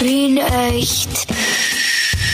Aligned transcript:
Wien 0.00 0.38
echt. 0.38 1.26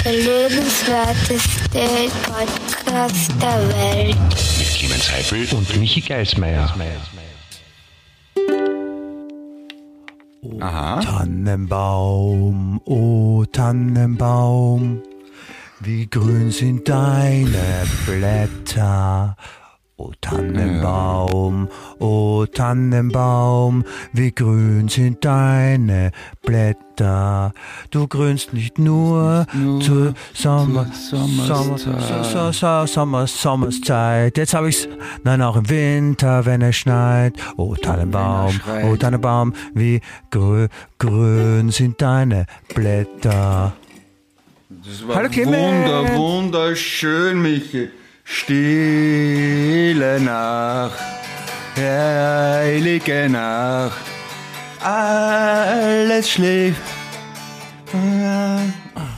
Der 0.05 0.13
lebenswerteste 0.13 2.11
Podcast 2.23 3.33
der 3.43 3.69
Welt. 3.69 4.17
Mit 4.59 4.69
Clemens 4.69 5.11
Heifel 5.11 5.49
und 5.57 5.77
Michi 5.81 6.01
Geismeier. 6.01 6.73
Aha. 10.61 11.01
Tannenbaum, 11.01 12.81
oh 12.85 13.45
Tannenbaum, 13.51 15.03
wie 15.81 16.07
grün 16.09 16.51
sind 16.53 16.89
deine 16.89 17.87
Blätter. 18.07 19.37
O 19.99 20.13
Tannenbaum, 20.21 21.69
o 22.01 22.45
Tannenbaum, 22.45 23.83
wie 24.13 24.31
grün 24.31 24.89
sind 24.89 25.25
deine 25.25 26.11
Blätter. 26.45 27.55
Du 27.91 28.07
grünst 28.07 28.53
nicht 28.53 28.79
nur, 28.79 29.47
zur 29.81 30.13
Sommer, 30.35 30.87
Sommer, 30.93 31.79
so, 31.79 32.53
so, 32.53 32.87
Sommer, 32.87 33.27
Sommerszeit. 33.27 34.37
Jetzt 34.37 34.53
habe 34.53 34.69
ich's, 34.69 34.87
nein, 35.25 35.41
auch 35.41 35.57
im 35.57 35.71
Winter, 35.71 36.45
wenn 36.45 36.61
es 36.61 36.77
schneit. 36.77 37.33
O 37.57 37.75
Tannenbaum, 37.75 38.61
o 38.85 38.97
Tannenbaum, 38.97 39.55
wie 39.73 40.03
grün, 40.31 40.69
grün 40.99 41.71
sind 41.71 42.03
deine 42.03 42.45
Blätter. 42.75 43.73
Das 44.69 45.09
war 45.09 45.17
Hallo, 45.17 45.31
Clemens. 45.31 45.57
Wunder, 45.57 46.17
wunderschön, 46.17 47.41
Michi. 47.41 47.89
Stille 48.29 50.19
Nacht, 50.21 50.99
heilige 51.77 53.29
Nacht, 53.31 54.01
alles 54.83 56.29
schläft. 56.31 56.81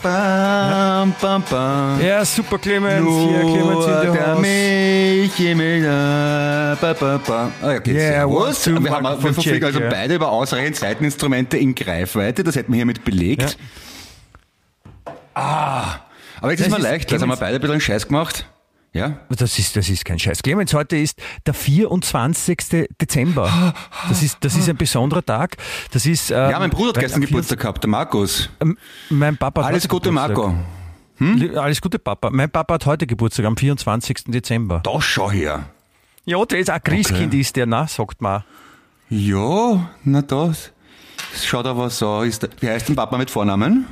Bam, 0.03 1.15
bam, 1.21 1.43
bam. 1.51 2.01
Ja, 2.01 2.23
super 2.25 2.59
Clemens, 2.59 3.09
hier 3.09 3.41
Clemens 3.41 3.57
in 3.57 3.93
Nur 3.93 4.13
der 4.15 4.33
Haus. 4.35 4.41
Michi 4.41 5.55
mit 5.55 5.83
der 5.85 6.77
ba, 6.81 6.93
ba, 6.93 7.19
ba. 7.27 7.51
Ah, 7.63 7.75
okay, 7.77 7.93
Yeah, 7.95 8.13
servus. 8.21 8.67
Wir, 8.67 8.75
haben, 8.91 9.05
wir 9.05 9.17
verfügen 9.19 9.41
check, 9.43 9.65
also 9.65 9.81
ja. 9.81 9.89
beide 9.89 10.15
über 10.17 10.31
ausreichend 10.31 10.77
Seiteninstrumente 10.77 11.57
in 11.57 11.75
Greifweite. 11.75 12.45
Das 12.45 12.55
hätten 12.57 12.73
wir 12.73 12.77
hiermit 12.77 13.05
belegt. 13.05 13.57
Ah, 15.35 15.97
aber 16.41 16.51
jetzt 16.53 16.61
Das 16.61 16.67
ist 16.69 16.73
mir 16.73 16.79
ist- 16.79 16.83
leicht. 16.85 17.11
Jetzt 17.11 17.23
haben 17.23 17.31
wir 17.31 17.37
beide 17.37 17.57
ein 17.57 17.61
bisschen 17.63 17.81
Scheiß 17.81 18.07
gemacht. 18.07 18.47
Ja? 18.93 19.19
Das 19.29 19.59
ist, 19.59 19.77
das 19.77 19.89
ist 19.89 20.05
kein 20.05 20.19
Scheiß. 20.19 20.43
Clemens, 20.43 20.73
heute 20.75 20.97
ist 20.97 21.21
der 21.47 21.55
24. 21.55 22.87
Dezember. 23.01 23.75
Das 24.09 24.23
ist, 24.23 24.39
das 24.41 24.57
ist 24.57 24.69
ein 24.69 24.77
besonderer 24.77 25.25
Tag. 25.25 25.57
Das 25.93 26.07
ist, 26.07 26.31
ähm, 26.31 26.51
Ja, 26.51 26.59
mein 26.59 26.71
Bruder 26.71 26.89
hat 26.91 27.01
gestern 27.01 27.21
Geburtstag 27.21 27.61
gehabt, 27.61 27.85
der 27.85 27.91
Markus. 27.91 28.49
ähm, 28.61 28.77
Mein 29.11 29.37
Papa 29.37 29.63
hat 29.63 29.69
Alles 29.69 29.89
Gute, 29.89 30.09
Geburtstag. 30.11 30.37
Marco. 30.37 30.55
Li- 31.21 31.57
Alles 31.57 31.81
Gute, 31.81 31.99
Papa. 31.99 32.31
Mein 32.31 32.51
Papa 32.51 32.75
hat 32.75 32.87
heute 32.87 33.07
Geburtstag, 33.07 33.45
am 33.47 33.57
24. 33.57 34.25
Dezember. 34.29 34.81
Da 34.85 35.01
schau 35.01 35.31
her. 35.31 35.67
Ja, 36.25 36.45
der 36.45 36.59
ist 36.61 36.71
ein 36.71 36.83
Christkind, 36.83 37.35
ist 37.35 37.57
der, 37.57 37.67
na, 37.67 37.87
sagt 37.87 38.21
man. 38.23 38.45
Ja, 39.11 39.91
na 40.05 40.23
das. 40.23 40.73
Das 41.33 41.45
Schaut 41.47 41.67
aber 41.67 41.91
so. 41.91 42.23
Ist 42.23 42.43
der, 42.43 42.51
wie 42.61 42.69
heißt 42.69 42.89
denn 42.89 42.97
Papa 42.97 43.19
mit 43.19 43.31
Vornamen? 43.31 43.87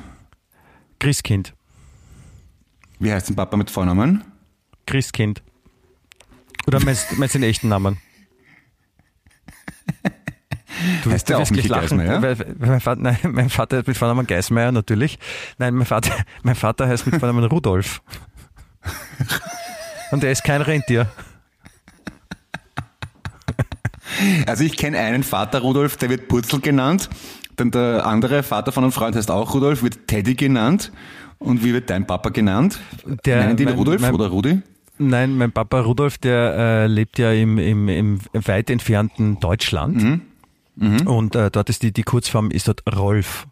Christkind. 0.98 1.52
Wie 2.98 3.12
heißt 3.12 3.28
denn 3.28 3.36
Papa 3.36 3.56
mit 3.56 3.70
Vornamen? 3.70 4.24
Christkind. 4.86 5.42
Oder 6.66 6.80
meinst, 6.84 7.16
meinst 7.18 7.34
du 7.34 7.38
den 7.38 7.48
echten 7.48 7.68
Namen? 7.68 7.98
Du, 11.04 11.10
Heißt 11.10 11.32
auch 11.32 11.40
wirst 11.40 11.52
gleich 11.52 11.68
lachen, 11.68 11.98
Geismeier? 11.98 12.22
Weil, 12.22 12.38
weil 12.38 12.68
mein, 12.68 12.80
Vater, 12.80 13.00
nein, 13.00 13.18
mein 13.30 13.50
Vater 13.50 13.78
heißt 13.78 13.88
mit 13.88 13.96
Vornamen 13.96 14.26
Geismeier, 14.26 14.72
natürlich. 14.72 15.18
Nein, 15.58 15.74
mein 15.74 15.86
Vater, 15.86 16.12
mein 16.42 16.54
Vater 16.54 16.86
heißt 16.88 17.06
mit 17.06 17.18
Vornamen 17.18 17.44
Rudolf. 17.44 18.02
Und 20.10 20.22
er 20.22 20.32
ist 20.32 20.44
kein 20.44 20.60
Rentier. 20.62 21.10
Also 24.46 24.64
ich 24.64 24.76
kenne 24.76 24.98
einen 24.98 25.22
Vater 25.22 25.60
Rudolf, 25.60 25.96
der 25.96 26.10
wird 26.10 26.28
Purzel 26.28 26.60
genannt. 26.60 27.08
Dann 27.56 27.70
der 27.70 28.04
andere 28.06 28.42
Vater 28.42 28.70
von 28.72 28.84
einem 28.84 28.92
Freund 28.92 29.16
heißt 29.16 29.30
auch 29.30 29.54
Rudolf, 29.54 29.82
wird 29.82 30.06
Teddy 30.06 30.34
genannt. 30.34 30.92
Und 31.38 31.64
wie 31.64 31.72
wird 31.72 31.90
dein 31.90 32.06
Papa 32.06 32.28
genannt? 32.30 32.78
Der- 33.24 33.42
Nennen 33.42 33.56
die 33.56 33.64
mein- 33.64 33.74
Rudolf 33.74 34.00
mein- 34.00 34.14
oder 34.14 34.28
Rudi? 34.28 34.62
Nein, 34.98 35.36
mein 35.36 35.52
Papa 35.52 35.80
Rudolf, 35.80 36.18
der 36.18 36.54
äh, 36.56 36.86
lebt 36.86 37.18
ja 37.18 37.32
im, 37.32 37.58
im, 37.58 37.88
im 37.88 38.20
weit 38.32 38.70
entfernten 38.70 39.38
Deutschland. 39.40 40.22
Mhm. 40.76 41.06
Und 41.06 41.34
äh, 41.36 41.50
dort 41.50 41.68
ist 41.70 41.82
die, 41.82 41.92
die 41.92 42.02
Kurzform 42.02 42.50
ist 42.50 42.68
dort 42.68 42.82
Rolf. 42.96 43.46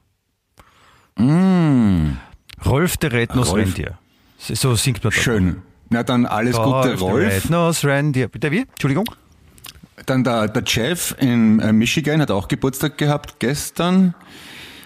Rolf 1.18 2.96
der 2.96 3.12
Rednos 3.12 3.50
Rolf. 3.52 3.66
Rentier. 3.66 3.98
So 4.38 4.74
singt 4.74 4.98
man 5.04 5.12
dort. 5.12 5.22
Schön. 5.22 5.62
Na 5.90 6.02
dann 6.02 6.26
alles 6.26 6.56
Gute, 6.56 6.88
der 6.88 6.98
Rolf. 6.98 7.44
Rednos 7.44 7.84
Rentier. 7.84 8.28
Bitte 8.28 8.50
wie? 8.50 8.60
Entschuldigung? 8.70 9.04
Dann 10.06 10.24
der, 10.24 10.48
der 10.48 10.64
Jeff 10.66 11.14
in 11.20 11.60
äh, 11.60 11.72
Michigan 11.72 12.20
hat 12.20 12.30
auch 12.30 12.48
Geburtstag 12.48 12.98
gehabt 12.98 13.36
gestern. 13.38 14.14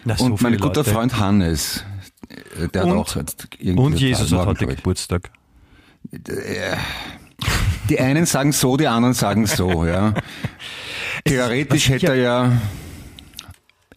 Na, 0.04 0.16
so 0.16 0.26
und 0.26 0.42
mein 0.42 0.56
guter 0.58 0.80
Leute. 0.80 0.90
Freund 0.90 1.18
Hannes. 1.18 1.84
äh, 2.28 2.68
Der 2.68 2.84
Und- 2.84 2.90
hat 2.90 2.98
auch 2.98 3.16
irgendwie 3.58 3.80
Und 3.80 3.98
Jesus 3.98 4.32
hat 4.32 4.46
heute. 4.46 4.66
Geburtstag. 4.66 5.30
Die 7.88 8.00
einen 8.00 8.26
sagen 8.26 8.52
so, 8.52 8.76
die 8.76 8.86
anderen 8.86 9.14
sagen 9.14 9.46
so, 9.46 9.86
ja. 9.86 10.14
Theoretisch 11.24 11.88
hätte 11.88 12.08
er 12.08 12.14
ja 12.16 12.52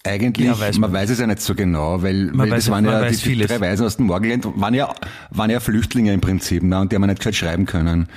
eigentlich, 0.03 0.47
Ja, 0.47 0.59
weiß 0.59 0.77
man 0.79 0.91
man. 0.91 1.01
weiß 1.01 1.11
es 1.11 1.19
ja 1.19 1.27
nicht 1.27 1.41
so 1.41 1.53
genau, 1.53 2.01
weil, 2.01 2.31
weil 2.33 2.49
das 2.49 2.69
waren 2.71 2.85
ja 2.85 3.07
die, 3.07 3.15
vieles. 3.15 3.47
drei 3.49 3.61
Weisen 3.61 3.85
aus 3.85 3.97
dem 3.97 4.07
Morgenland, 4.07 4.47
waren 4.55 4.73
ja, 4.73 4.91
waren 5.29 5.51
ja 5.51 5.59
Flüchtlinge 5.59 6.11
im 6.11 6.21
Prinzip, 6.21 6.63
ne, 6.63 6.79
und 6.79 6.91
die 6.91 6.95
haben 6.95 7.03
ja 7.03 7.07
nicht 7.07 7.19
gescheit 7.19 7.35
schreiben 7.35 7.65
können. 7.67 8.07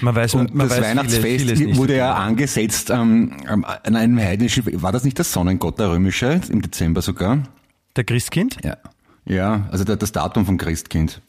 Man 0.00 0.14
weiß, 0.16 0.34
Und 0.34 0.54
man 0.54 0.68
das 0.68 0.78
weiß 0.78 0.84
Weihnachtsfest 0.84 1.24
vieles, 1.24 1.58
vieles 1.58 1.76
wurde 1.76 1.96
ja 1.96 2.14
angesetzt 2.14 2.90
ähm, 2.90 3.36
ähm, 3.48 3.64
an 3.64 3.94
einem 3.94 4.18
heidnischen, 4.18 4.64
war 4.82 4.90
das 4.90 5.04
nicht 5.04 5.16
der 5.18 5.24
Sonnengott, 5.24 5.78
der 5.78 5.90
römische, 5.90 6.40
im 6.48 6.60
Dezember 6.60 7.02
sogar? 7.02 7.38
Der 7.94 8.02
Christkind? 8.04 8.56
Ja. 8.64 8.76
Ja, 9.24 9.68
also 9.70 9.84
der, 9.84 9.96
das 9.96 10.10
Datum 10.10 10.44
vom 10.46 10.56
Christkind. 10.56 11.20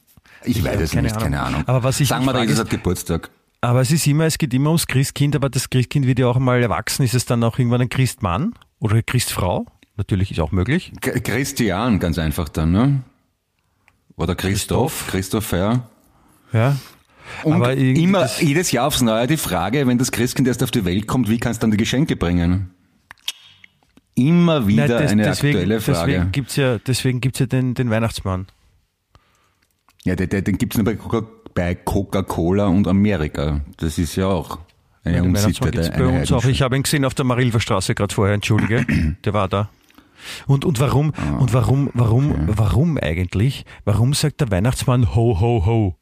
Ich 0.45 0.63
weiß 0.63 0.79
es 0.79 0.93
nicht, 0.93 1.05
Ahnung. 1.11 1.21
keine 1.23 1.41
Ahnung. 1.41 1.63
Aber 1.67 1.83
was 1.83 1.99
ich 1.99 2.07
Sagen 2.07 2.25
wir, 2.25 2.33
Jesus 2.39 2.53
ist- 2.55 2.59
hat 2.59 2.69
Geburtstag. 2.69 3.29
Aber 3.61 3.81
es 3.81 3.91
ist 3.91 4.07
immer, 4.07 4.23
es 4.25 4.37
geht 4.37 4.53
immer 4.53 4.69
ums 4.69 4.87
Christkind, 4.87 5.35
aber 5.35 5.49
das 5.49 5.69
Christkind 5.69 6.07
wird 6.07 6.19
ja 6.19 6.27
auch 6.27 6.39
mal 6.39 6.61
erwachsen. 6.61 7.03
Ist 7.03 7.13
es 7.13 7.25
dann 7.25 7.43
auch 7.43 7.59
irgendwann 7.59 7.81
ein 7.81 7.89
Christmann 7.89 8.53
oder 8.79 8.93
eine 8.93 9.03
Christfrau? 9.03 9.65
Natürlich 9.97 10.31
ist 10.31 10.39
auch 10.39 10.53
möglich. 10.53 10.93
K- 11.01 11.19
Christian, 11.19 11.99
ganz 11.99 12.17
einfach 12.17 12.47
dann, 12.47 12.71
ne? 12.71 13.01
Oder 14.15 14.35
Christoph, 14.35 15.07
Christopher. 15.07 15.89
Ja. 16.53 16.77
Und 17.43 17.53
Aber 17.53 17.73
immer, 17.75 18.21
das- 18.21 18.39
jedes 18.41 18.71
Jahr 18.71 18.87
aufs 18.87 19.01
Neue 19.01 19.27
die 19.27 19.35
Frage, 19.37 19.85
wenn 19.87 19.97
das 19.97 20.11
Christkind 20.11 20.47
erst 20.47 20.63
auf 20.63 20.71
die 20.71 20.85
Welt 20.85 21.05
kommt, 21.05 21.29
wie 21.29 21.37
kannst 21.37 21.61
du 21.61 21.65
dann 21.65 21.71
die 21.71 21.77
Geschenke 21.77 22.15
bringen? 22.15 22.71
Immer 24.15 24.67
wieder 24.67 24.87
Nein, 24.87 25.01
des- 25.01 25.11
eine 25.11 25.23
deswegen, 25.23 25.57
aktuelle 25.57 25.81
Frage. 25.81 26.11
Deswegen 26.11 26.31
gibt's 26.31 26.55
ja, 26.55 26.77
deswegen 26.79 27.21
gibt's 27.21 27.39
ja 27.39 27.45
den, 27.45 27.73
den 27.73 27.89
Weihnachtsmann. 27.89 28.47
Ja, 30.05 30.15
den, 30.15 30.29
den, 30.29 30.43
den 30.43 30.57
gibt's 30.57 30.77
nur 30.77 30.85
bei 30.85 30.93
Coca- 30.95 31.25
bei 31.53 31.75
Coca-Cola 31.75 32.67
und 32.67 32.87
Amerika. 32.87 33.61
Das 33.77 33.97
ist 33.97 34.15
ja 34.15 34.27
auch 34.27 34.59
eine 35.03 35.21
Weihnachtsmann 35.23 35.69
Unsitte. 35.75 35.97
bei 35.97 36.05
uns 36.07 36.31
auch. 36.31 36.45
Ich 36.45 36.61
habe 36.61 36.75
ihn 36.75 36.83
gesehen 36.83 37.05
auf 37.05 37.13
der 37.15 37.25
Marilfer 37.25 37.59
Straße 37.59 37.95
gerade 37.95 38.13
vorher, 38.13 38.35
entschuldige. 38.35 38.85
Der 39.25 39.33
war 39.33 39.47
da. 39.47 39.69
Und, 40.47 40.65
und 40.65 40.79
warum, 40.81 41.13
Ah, 41.15 41.37
und 41.37 41.53
warum, 41.53 41.89
warum, 41.93 42.33
warum 42.47 42.97
eigentlich? 42.97 43.65
Warum 43.85 44.13
sagt 44.13 44.41
der 44.41 44.51
Weihnachtsmann 44.51 45.15
ho, 45.15 45.39
ho, 45.39 45.65
ho? 45.65 45.95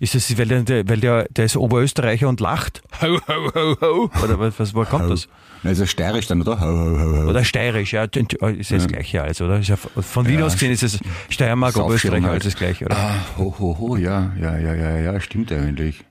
Ist 0.00 0.14
das, 0.14 0.36
weil 0.38 0.46
der, 0.46 0.88
weil 0.88 0.98
der, 0.98 1.24
der 1.30 1.44
ist 1.44 1.56
Oberösterreicher 1.56 2.28
und 2.28 2.40
lacht? 2.40 2.82
Ho, 3.02 3.18
ho, 3.28 3.50
ho, 3.54 3.76
ho. 3.80 4.10
Oder 4.24 4.38
was, 4.40 4.58
was, 4.58 4.74
woher 4.74 4.86
kommt 4.88 5.10
das? 5.10 5.28
Also 5.62 5.84
steirisch 5.84 6.26
dann, 6.26 6.40
oder? 6.40 6.58
Ho, 6.58 6.64
ho, 6.66 6.98
ho, 6.98 7.22
ho. 7.24 7.28
Oder 7.28 7.44
steirisch, 7.44 7.92
ja, 7.92 8.04
ist 8.04 8.70
ja 8.70 8.78
das 8.78 8.88
Gleiche 8.88 9.22
alles, 9.22 9.40
oder? 9.42 9.58
Ist 9.58 9.68
ja 9.68 9.76
von 9.76 10.26
Wien 10.26 10.42
aus 10.42 10.54
gesehen 10.54 10.72
ist 10.72 10.82
es 10.82 10.98
Steiermark, 11.28 11.74
Saufschirm 11.74 12.14
Oberösterreich, 12.14 12.22
halt. 12.22 12.32
alles 12.32 12.44
das 12.44 12.56
Gleiche, 12.56 12.86
oder? 12.86 12.96
Ah, 12.96 13.14
ho, 13.36 13.54
ho, 13.58 13.76
ho, 13.78 13.96
ja, 13.96 14.32
ja, 14.40 14.56
ja, 14.58 14.74
ja, 14.74 14.96
ja, 14.98 15.20
stimmt 15.20 15.52
eigentlich. 15.52 16.02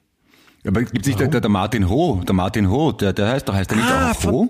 Aber 0.67 0.81
gibt 0.83 0.99
es 1.01 1.07
nicht 1.07 1.19
der, 1.19 1.27
der, 1.29 1.41
der 1.41 1.49
Martin 1.49 1.89
Ho, 1.89 2.21
der 2.27 2.35
Martin 2.35 2.69
Ho, 2.69 2.91
der, 2.91 3.11
der 3.13 3.29
heißt 3.29 3.49
doch, 3.49 3.55
heißt 3.55 3.71
der 3.71 3.77
nicht 3.77 3.89
Ah, 3.89 4.11
auch 4.11 4.23
Ho? 4.25 4.49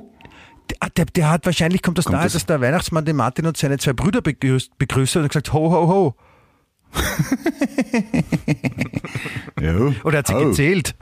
Der, 0.69 0.89
der, 0.89 1.05
der 1.05 1.29
hat 1.31 1.45
wahrscheinlich, 1.45 1.81
kommt 1.81 1.97
das 1.97 2.05
Kommt 2.05 2.15
nahe, 2.17 2.25
das- 2.25 2.33
dass 2.33 2.45
der 2.45 2.59
Weihnachtsmann 2.59 3.05
den 3.05 3.15
Martin 3.15 3.45
und 3.45 3.55
seine 3.55 3.77
zwei 3.77 3.93
Brüder 3.93 4.21
begrüßt, 4.21 4.77
begrüßt 4.77 5.15
hat 5.15 5.21
und 5.23 5.29
gesagt, 5.29 5.53
ho, 5.53 5.71
ho, 5.71 5.87
ho. 5.87 6.15
Ja. 9.61 9.93
Oder 10.03 10.13
er 10.15 10.19
hat 10.19 10.27
sie 10.27 10.33
Ho. 10.33 10.45
gezählt 10.49 10.95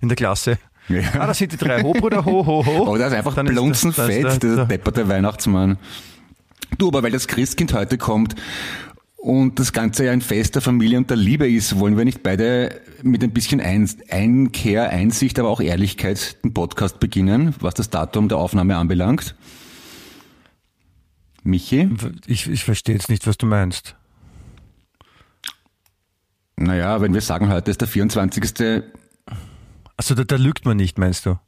in 0.00 0.08
der 0.08 0.16
Klasse. 0.16 0.58
Ja. 0.88 1.02
Ah, 1.18 1.26
das 1.26 1.38
sind 1.38 1.52
die 1.52 1.56
drei 1.56 1.82
Ho-Brüder, 1.82 2.24
ho, 2.24 2.44
ho, 2.46 2.66
ho. 2.66 2.86
Oh, 2.88 2.96
der 2.96 3.08
ist 3.08 3.12
einfach 3.12 3.34
blunzenfett, 3.44 4.24
das- 4.24 4.32
das- 4.34 4.38
dieser 4.40 4.56
das- 4.56 4.68
depperte 4.68 5.08
Weihnachtsmann. 5.08 5.78
Du, 6.78 6.88
aber 6.88 7.02
weil 7.02 7.10
das 7.12 7.28
Christkind 7.28 7.72
heute 7.74 7.98
kommt 7.98 8.34
und 9.16 9.58
das 9.58 9.72
Ganze 9.72 10.06
ja 10.06 10.12
ein 10.12 10.20
Fest 10.20 10.54
der 10.54 10.62
Familie 10.62 10.98
und 10.98 11.10
der 11.10 11.16
Liebe 11.16 11.48
ist, 11.48 11.78
wollen 11.78 11.96
wir 11.96 12.04
nicht 12.04 12.22
beide 12.22 12.80
mit 13.02 13.22
ein 13.22 13.32
bisschen 13.32 13.60
Ein 13.60 13.88
Einkehr, 14.10 14.90
Einsicht, 14.90 15.38
aber 15.38 15.48
auch 15.48 15.60
Ehrlichkeit 15.60 16.42
den 16.44 16.54
Podcast 16.54 16.98
beginnen, 17.00 17.54
was 17.60 17.74
das 17.74 17.90
Datum 17.90 18.28
der 18.28 18.38
Aufnahme 18.38 18.76
anbelangt? 18.76 19.34
Michi? 21.42 21.88
Ich, 22.26 22.48
ich 22.50 22.64
verstehe 22.64 22.94
jetzt 22.96 23.08
nicht, 23.10 23.26
was 23.26 23.36
du 23.38 23.46
meinst. 23.46 23.96
Naja, 26.60 27.00
wenn 27.00 27.14
wir 27.14 27.22
sagen, 27.22 27.48
heute 27.50 27.70
ist 27.70 27.80
der 27.80 27.88
24. 27.88 28.82
Also 29.96 30.14
da, 30.14 30.24
da 30.24 30.36
lügt 30.36 30.64
man 30.66 30.76
nicht, 30.76 30.98
meinst 30.98 31.24
du? 31.26 31.38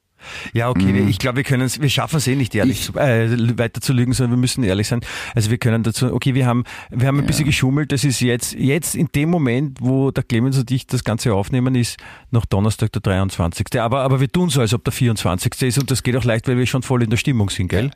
Ja, 0.52 0.70
okay, 0.70 0.92
Mhm. 0.92 1.08
ich 1.08 1.18
glaube, 1.18 1.38
wir 1.38 1.44
können 1.44 1.68
wir 1.68 1.90
schaffen 1.90 2.16
es 2.16 2.26
eh 2.28 2.36
nicht 2.36 2.54
ehrlich 2.54 2.82
zu, 2.84 2.94
äh, 2.94 3.58
weiter 3.58 3.80
zu 3.80 3.92
lügen, 3.92 4.12
sondern 4.12 4.32
wir 4.32 4.40
müssen 4.40 4.62
ehrlich 4.62 4.86
sein. 4.88 5.00
Also 5.34 5.50
wir 5.50 5.58
können 5.58 5.82
dazu, 5.82 6.14
okay, 6.14 6.34
wir 6.34 6.46
haben, 6.46 6.62
wir 6.90 7.08
haben 7.08 7.18
ein 7.18 7.26
bisschen 7.26 7.44
geschummelt, 7.44 7.90
das 7.92 8.04
ist 8.04 8.20
jetzt, 8.20 8.52
jetzt 8.54 8.94
in 8.94 9.08
dem 9.14 9.30
Moment, 9.30 9.78
wo 9.80 10.12
der 10.12 10.22
Clemens 10.22 10.56
und 10.58 10.70
ich 10.70 10.86
das 10.86 11.02
Ganze 11.02 11.34
aufnehmen, 11.34 11.74
ist 11.74 11.96
noch 12.30 12.46
Donnerstag 12.46 12.92
der 12.92 13.02
23. 13.02 13.66
Aber, 13.80 14.02
aber 14.02 14.20
wir 14.20 14.30
tun 14.30 14.48
so, 14.48 14.60
als 14.60 14.72
ob 14.72 14.84
der 14.84 14.92
24. 14.92 15.60
ist 15.62 15.78
und 15.78 15.90
das 15.90 16.02
geht 16.04 16.16
auch 16.16 16.24
leicht, 16.24 16.46
weil 16.46 16.56
wir 16.56 16.66
schon 16.66 16.82
voll 16.82 17.02
in 17.02 17.10
der 17.10 17.16
Stimmung 17.16 17.50
sind, 17.50 17.66
gell? 17.68 17.90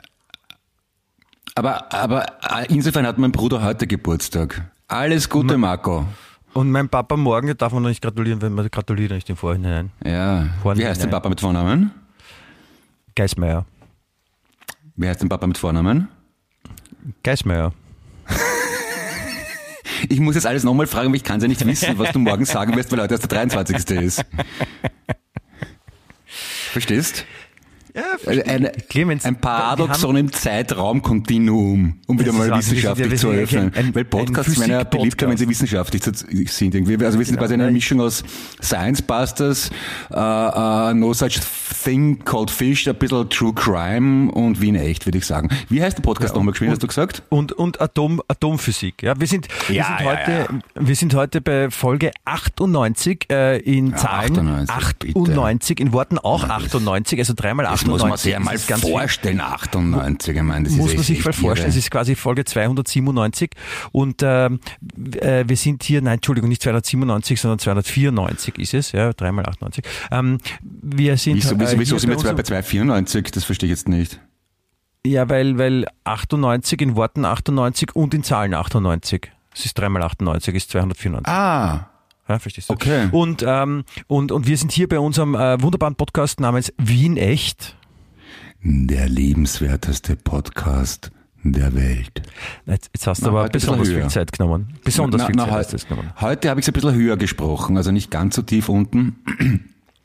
Aber, 1.55 1.93
aber 1.95 2.27
äh, 2.43 2.67
insofern 2.75 3.07
hat 3.07 3.19
mein 3.19 3.31
Bruder 3.33 3.63
heute 3.63 3.87
Geburtstag. 3.87 4.69
Alles 4.89 5.31
Gute, 5.31 5.57
Marco. 5.57 6.07
Und 6.57 6.71
mein 6.71 6.89
Papa 6.89 7.19
morgen, 7.19 7.49
da 7.49 7.53
darf 7.55 7.75
man 7.75 7.83
noch 7.83 7.91
nicht 7.91 8.01
gratulieren, 8.01 8.41
wenn 8.41 8.55
man 8.55 8.71
gratuliert 8.71 9.11
nicht 9.11 9.29
im 9.29 9.37
Vorhinein. 9.37 9.93
Ja. 10.03 10.47
Vorne 10.63 10.81
Wie 10.81 10.87
heißt 10.87 11.03
dein. 11.03 11.11
Papa 11.11 11.29
mit 11.29 11.39
Vornamen? 11.39 11.91
Geismeier. 13.15 13.67
Wie 14.97 15.07
heißt 15.07 15.21
dein 15.21 15.29
Papa 15.29 15.47
mit 15.47 15.59
Vornamen? 15.59 16.09
Geismeier. 17.23 17.73
Ich 20.11 20.21
muss 20.21 20.35
jetzt 20.35 20.47
alles 20.47 20.63
nochmal 20.63 20.87
fragen, 20.87 21.09
weil 21.09 21.17
ich 21.17 21.25
kann 21.25 21.41
ja 21.41 21.49
nicht 21.49 21.65
wissen, 21.65 21.99
was 21.99 22.13
du 22.13 22.19
morgen 22.19 22.45
sagen 22.45 22.77
wirst, 22.77 22.93
weil 22.93 23.01
heute 23.01 23.15
erst 23.15 23.31
der 23.31 23.47
23. 23.47 23.97
ist. 24.03 24.25
Verstehst? 26.27 27.25
Ja, 27.97 28.03
Also 28.27 28.43
Ein, 28.45 28.69
Clemens, 28.91 29.25
ein 29.25 29.35
wir 29.35 29.41
Paradoxon 29.41 30.17
im 30.17 30.31
Zeitraumkontinuum, 30.33 31.95
um 32.07 32.19
wieder 32.19 32.33
mal 32.33 32.57
wissenschaftlich 32.59 33.11
Wir 33.11 33.17
zu 33.17 33.29
sind 33.29 33.33
ja 33.33 33.39
eröffnen. 33.39 33.73
ein- 33.75 33.95
Weil 33.95 34.05
Podcasts 34.05 34.59
werden 34.61 34.71
ja 34.71 34.85
beliebter, 34.85 35.29
wenn 35.29 35.37
sie 35.37 35.49
wissenschaftlich 35.49 36.03
sind. 36.05 36.75
Irgendwie. 36.75 37.03
Also 37.05 37.19
wir 37.19 37.25
sind 37.27 37.39
quasi 37.39 37.55
eine 37.55 37.71
Mischung 37.71 38.01
aus 38.01 38.23
Science 38.63 39.01
Busters, 39.03 39.71
äh, 40.11 40.15
äh, 40.17 40.95
No 40.95 41.13
Such 41.15 41.41
Thing 41.85 42.23
Called 42.25 42.51
Fish, 42.51 42.87
ein 42.87 42.97
bisschen 42.97 43.29
True 43.31 43.53
Crime 43.55 44.31
und 44.33 44.61
Wien 44.61 44.75
echt, 44.75 45.07
würde 45.07 45.19
ich 45.19 45.27
sagen. 45.27 45.49
Wie 45.69 45.83
heißt 45.83 45.97
der 45.99 46.03
Podcast 46.03 46.35
nochmal 46.35 46.53
geschwind, 46.53 46.73
hast 46.73 46.83
du 46.83 46.87
gesagt? 46.87 47.23
und, 47.31 47.53
und 47.53 47.81
Atom, 47.81 48.21
Atomphysik. 48.29 49.03
Ja, 49.03 49.19
wir 49.19 49.27
sind, 49.27 49.49
wir, 49.69 49.77
Ja, 49.77 49.85
sind 49.99 50.01
ja, 50.07 50.13
heute, 50.13 50.49
wir 50.87 50.97
sind 50.97 51.15
heute 51.15 51.41
bei 51.41 51.71
Folge 51.71 52.11
98 52.25 53.27
äh, 53.31 53.59
in 53.61 53.97
Zahlen 53.97 54.37
98, 54.69 54.75
98, 55.17 55.81
in 55.81 55.93
Worten 55.93 56.19
auch 56.19 56.45
98, 56.45 57.19
also 57.19 57.33
dreimal 57.35 57.65
Das 57.65 57.75
98. 57.86 57.86
muss 57.87 58.03
man 58.03 58.17
sich 58.17 58.33
ja 58.33 58.39
Das 58.39 58.45
mal 58.47 58.55
ist 58.55 58.69
ganz 58.69 58.83
viel. 58.83 58.91
vorstellen, 58.91 59.41
98. 59.41 60.37
Ich 60.37 60.43
meine, 60.43 60.65
das 60.69 60.73
muss 60.77 60.91
ist 60.91 60.97
man 60.97 61.05
sich 61.05 61.25
mal 61.25 61.33
vorstellen, 61.33 61.71
es 61.71 61.77
ist 61.77 61.91
quasi 61.91 62.15
Folge 62.15 62.45
297 62.45 63.51
und 63.93 64.23
ähm, 64.23 64.61
äh, 65.21 65.45
wir 65.47 65.57
sind 65.57 65.83
hier, 65.83 66.03
nein, 66.03 66.15
Entschuldigung, 66.15 66.49
nicht 66.49 66.63
297, 66.63 67.41
sondern 67.41 67.59
294 67.59 68.59
ist 68.59 68.75
es, 68.75 68.93
ja, 68.93 69.13
dreimal 69.13 69.47
98. 69.47 69.85
Ähm, 70.11 70.39
wir 70.63 71.17
sind 71.17 71.37
Wieso, 71.37 71.59
wieso, 71.59 71.77
äh, 71.77 71.79
wieso 71.79 71.99
sind 71.99 72.11
wir 72.11 72.19
zwei 72.19 72.33
bei 72.33 72.43
294? 72.43 73.31
Das 73.33 73.45
verstehe 73.45 73.69
ich 73.69 73.73
jetzt 73.79 73.89
nicht. 73.89 74.21
Ja, 75.07 75.29
weil, 75.29 75.57
weil 75.57 75.87
98 76.05 76.81
in 76.81 76.97
Worten 76.97 77.25
98 77.25 77.95
und 77.95 78.13
in 78.13 78.23
Zahlen 78.25 78.55
98. 78.55 79.31
Es 79.55 79.65
ist 79.65 79.79
dreimal 79.79 80.03
98, 80.03 80.55
ist 80.55 80.71
294. 80.71 81.33
Ah, 81.33 81.89
Ja, 82.29 82.39
verstehst 82.39 82.69
du? 82.71 82.75
Okay. 82.75 83.09
Und, 83.13 83.45
ähm, 83.47 83.85
und, 84.09 84.33
und 84.33 84.47
wir 84.47 84.57
sind 84.57 84.73
hier 84.73 84.89
bei 84.89 84.99
unserem 84.99 85.35
äh, 85.35 85.61
wunderbaren 85.63 85.95
Podcast 85.95 86.41
namens 86.41 86.73
Wien 86.77 87.17
Echt. 87.17 87.77
der 88.63 89.09
lebenswerteste 89.09 90.17
Podcast 90.17 91.13
der 91.45 91.75
Welt. 91.75 92.23
Jetzt, 92.67 92.91
jetzt 92.93 93.07
hast 93.07 93.23
du 93.23 93.29
aber 93.29 93.43
heute 93.43 93.51
ein 93.51 93.53
bisschen 93.53 93.79
besonders 93.79 94.03
viel. 94.03 94.11
Zeit 94.11 94.33
genommen. 94.33 94.75
Besonders 94.85 95.21
Na, 95.21 95.27
viel 95.27 95.37
na, 95.37 95.45
Zeit 95.45 95.73
hast 95.73 95.85
du 95.85 95.89
genommen. 95.89 96.13
Heute 96.21 96.51
habe 96.51 96.59
ich 96.59 96.65
es 96.65 96.71
ein 96.71 96.73
bisschen 96.73 96.95
höher 96.95 97.17
gesprochen, 97.17 97.77
also 97.77 97.93
nicht 97.93 98.11
ganz 98.11 98.35
so 98.35 98.43
tief 98.43 98.69
unten. 98.69 99.17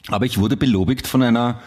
Aber 0.08 0.26
ich 0.26 0.38
wurde 0.38 0.58
belobigt 0.58 1.08
von 1.08 1.24
einer, 1.24 1.60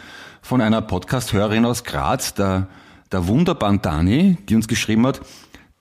von 0.43 0.61
einer 0.61 0.83
Podcast-Hörerin 0.83 1.65
aus 1.65 1.83
Graz, 1.85 2.35
der, 2.35 2.69
der 3.11 3.27
wunderbaren 3.27 3.83
Dani, 3.83 4.39
die 4.49 4.55
uns 4.55 4.69
geschrieben 4.69 5.07
hat, 5.07 5.21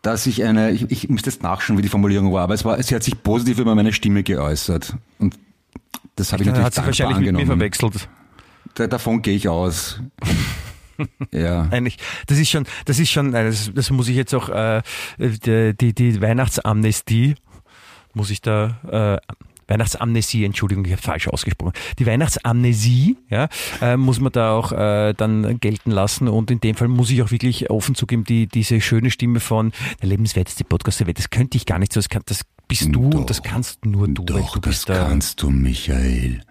dass 0.03 0.27
ich 0.27 0.43
eine, 0.43 0.71
ich, 0.71 0.91
ich 0.91 1.09
müsste 1.09 1.29
jetzt 1.29 1.41
nachschauen, 1.41 1.77
wie 1.77 1.81
die 1.81 1.89
Formulierung 1.89 2.31
war, 2.31 2.43
aber 2.43 2.53
es 2.53 2.63
war, 2.65 2.81
sie 2.83 2.93
hat 2.93 3.03
sich 3.03 3.23
positiv 3.23 3.57
über 3.57 3.73
meine 3.73 3.93
Stimme 3.93 4.21
geäußert. 4.21 4.95
Und 5.17 5.39
das 6.17 6.33
habe 6.33 6.43
ich 6.43 6.47
natürlich 6.47 6.65
hat 6.65 6.73
sie 6.75 6.85
wahrscheinlich 6.85 7.17
mit 7.17 7.23
mir 7.23 7.29
angenommen. 7.29 7.59
verwechselt. 7.59 8.09
Da, 8.75 8.87
davon 8.87 9.21
gehe 9.21 9.35
ich 9.35 9.47
aus. 9.47 10.01
ja. 11.31 11.69
Eigentlich, 11.71 11.97
das 12.27 12.37
ist 12.37 12.49
schon, 12.49 12.65
das 12.85 12.99
ist 12.99 13.11
schon, 13.11 13.31
das, 13.31 13.71
das 13.73 13.89
muss 13.91 14.09
ich 14.09 14.17
jetzt 14.17 14.35
auch, 14.35 14.49
äh, 14.49 14.81
die, 15.17 15.73
die, 15.73 15.93
die 15.93 16.21
Weihnachtsamnestie, 16.21 17.35
muss 18.13 18.29
ich 18.29 18.41
da, 18.41 19.21
äh, 19.23 19.33
Weihnachtsamnesie, 19.67 20.45
Entschuldigung, 20.45 20.85
ich 20.85 20.91
habe 20.91 21.01
falsch 21.01 21.27
ausgesprochen. 21.27 21.73
Die 21.99 22.05
Weihnachtsamnesie, 22.05 23.17
ja, 23.29 23.47
äh, 23.81 23.97
muss 23.97 24.19
man 24.19 24.31
da 24.31 24.53
auch 24.53 24.71
äh, 24.71 25.13
dann 25.13 25.59
gelten 25.59 25.91
lassen 25.91 26.27
und 26.27 26.51
in 26.51 26.59
dem 26.59 26.75
Fall 26.75 26.87
muss 26.87 27.09
ich 27.09 27.21
auch 27.21 27.31
wirklich 27.31 27.69
offen 27.69 27.95
zugeben, 27.95 28.23
die, 28.23 28.47
diese 28.47 28.81
schöne 28.81 29.11
Stimme 29.11 29.39
von 29.39 29.71
der 30.01 30.09
lebenswerteste 30.09 30.63
Podcast 30.63 30.99
der 30.99 31.07
Welt, 31.07 31.19
das 31.19 31.29
könnte 31.29 31.57
ich 31.57 31.65
gar 31.65 31.79
nicht 31.79 31.93
so, 31.93 31.99
das, 31.99 32.09
kann, 32.09 32.23
das 32.25 32.41
bist 32.67 32.93
du 32.93 33.09
Doch. 33.09 33.19
und 33.19 33.29
das 33.29 33.43
kannst 33.43 33.85
nur 33.85 34.07
du, 34.07 34.23
Doch, 34.23 34.53
du 34.53 34.59
das 34.59 34.69
bist 34.69 34.85
kannst 34.87 35.41
du, 35.41 35.49
Michael. 35.49 36.41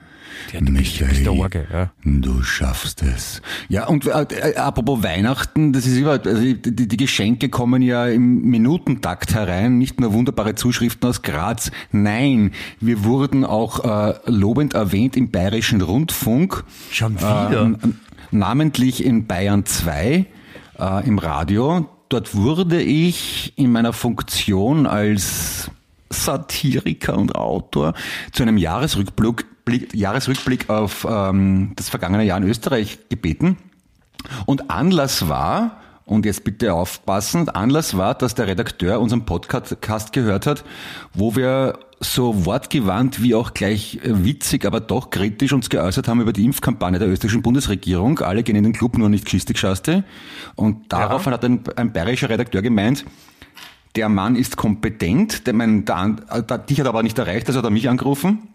Ja, 0.53 0.61
du 0.61 0.67
du 0.67 0.73
bist 0.73 1.01
der 1.01 1.33
Orge, 1.33 1.67
ja. 1.73 1.91
Du 2.05 2.43
schaffst 2.43 3.03
es. 3.03 3.43
Ja, 3.69 3.87
und 3.87 4.07
äh, 4.07 4.23
äh, 4.23 4.57
apropos 4.57 5.03
Weihnachten, 5.03 5.73
das 5.73 5.87
ist 5.87 5.97
immer, 5.97 6.13
also 6.13 6.41
die, 6.41 6.61
die 6.61 6.89
die 6.89 6.97
Geschenke 6.97 7.49
kommen 7.49 7.83
ja 7.83 8.07
im 8.07 8.43
Minutentakt 8.43 9.35
herein, 9.35 9.79
nicht 9.79 10.01
nur 10.01 10.13
wunderbare 10.13 10.55
Zuschriften 10.55 11.09
aus 11.09 11.23
Graz. 11.23 11.71
Nein, 11.91 12.53
wir 12.81 13.05
wurden 13.05 13.45
auch 13.45 13.85
äh, 13.85 14.15
lobend 14.27 14.75
erwähnt 14.75 15.17
im 15.17 15.31
Bayerischen 15.31 15.81
Rundfunk. 15.81 16.65
Schon 16.91 17.17
wieder? 17.17 17.63
Ähm, 17.63 17.97
namentlich 18.31 19.05
in 19.05 19.27
Bayern 19.27 19.65
2 19.65 20.27
äh, 20.79 21.07
im 21.07 21.19
Radio. 21.19 21.89
Dort 22.09 22.35
wurde 22.35 22.83
ich 22.83 23.55
in 23.57 23.73
meiner 23.73 23.93
Funktion 23.93 24.87
als 24.87 25.71
Satiriker 26.11 27.17
und 27.17 27.35
Autor 27.35 27.95
zu 28.33 28.43
einem 28.43 28.59
Jahresrückblick, 28.59 29.47
Blick, 29.65 29.95
Jahresrückblick 29.95 30.69
auf 30.71 31.07
ähm, 31.09 31.73
das 31.77 31.89
vergangene 31.89 32.25
Jahr 32.25 32.39
in 32.39 32.45
Österreich 32.45 32.99
gebeten. 33.09 33.57
Und 34.47 34.71
Anlass 34.71 35.29
war, 35.29 35.81
und 36.05 36.27
jetzt 36.27 36.45
bitte 36.45 36.75
aufpassen, 36.75 37.49
Anlass 37.49 37.97
war, 37.97 38.15
dass 38.15 38.35
der 38.35 38.47
Redakteur 38.47 39.01
unseren 39.01 39.25
Podcast 39.25 39.77
gehört 40.13 40.47
hat, 40.47 40.65
wo 41.15 41.37
wir 41.37 41.79
so 42.01 42.45
wortgewandt 42.45 43.23
wie 43.23 43.35
auch 43.35 43.55
gleich 43.55 44.01
äh, 44.03 44.25
witzig, 44.25 44.65
aber 44.65 44.81
doch 44.81 45.11
kritisch 45.11 45.53
uns 45.53 45.71
geäußert 45.71 46.09
haben 46.09 46.21
über 46.21 46.33
die 46.33 46.45
Impfkampagne 46.45 46.99
der 46.99 47.09
österreichischen 47.09 47.43
Bundesregierung. 47.43 48.19
Alle 48.19 48.43
gehen 48.43 48.57
in 48.57 48.65
den 48.65 48.73
Club, 48.73 48.99
nur 48.99 49.09
nicht 49.09 49.25
Geschistig 49.25 49.59
schaste. 49.59 50.05
Und 50.57 50.93
daraufhin 50.93 51.33
hat 51.33 51.45
ein, 51.45 51.63
ein 51.77 51.93
bayerischer 51.93 52.29
Redakteur 52.29 52.63
gemeint, 52.63 53.05
der 53.95 54.09
Mann 54.09 54.37
ist 54.37 54.57
kompetent, 54.57 55.47
der, 55.47 55.55
mein, 55.55 55.85
der, 55.85 56.17
äh, 56.31 56.43
der, 56.43 56.59
dich 56.59 56.81
hat 56.81 56.87
aber 56.87 57.03
nicht 57.03 57.19
erreicht, 57.19 57.47
also 57.47 57.59
hat 57.59 57.67
er 57.67 57.71
mich 57.71 57.89
angerufen. 57.89 58.49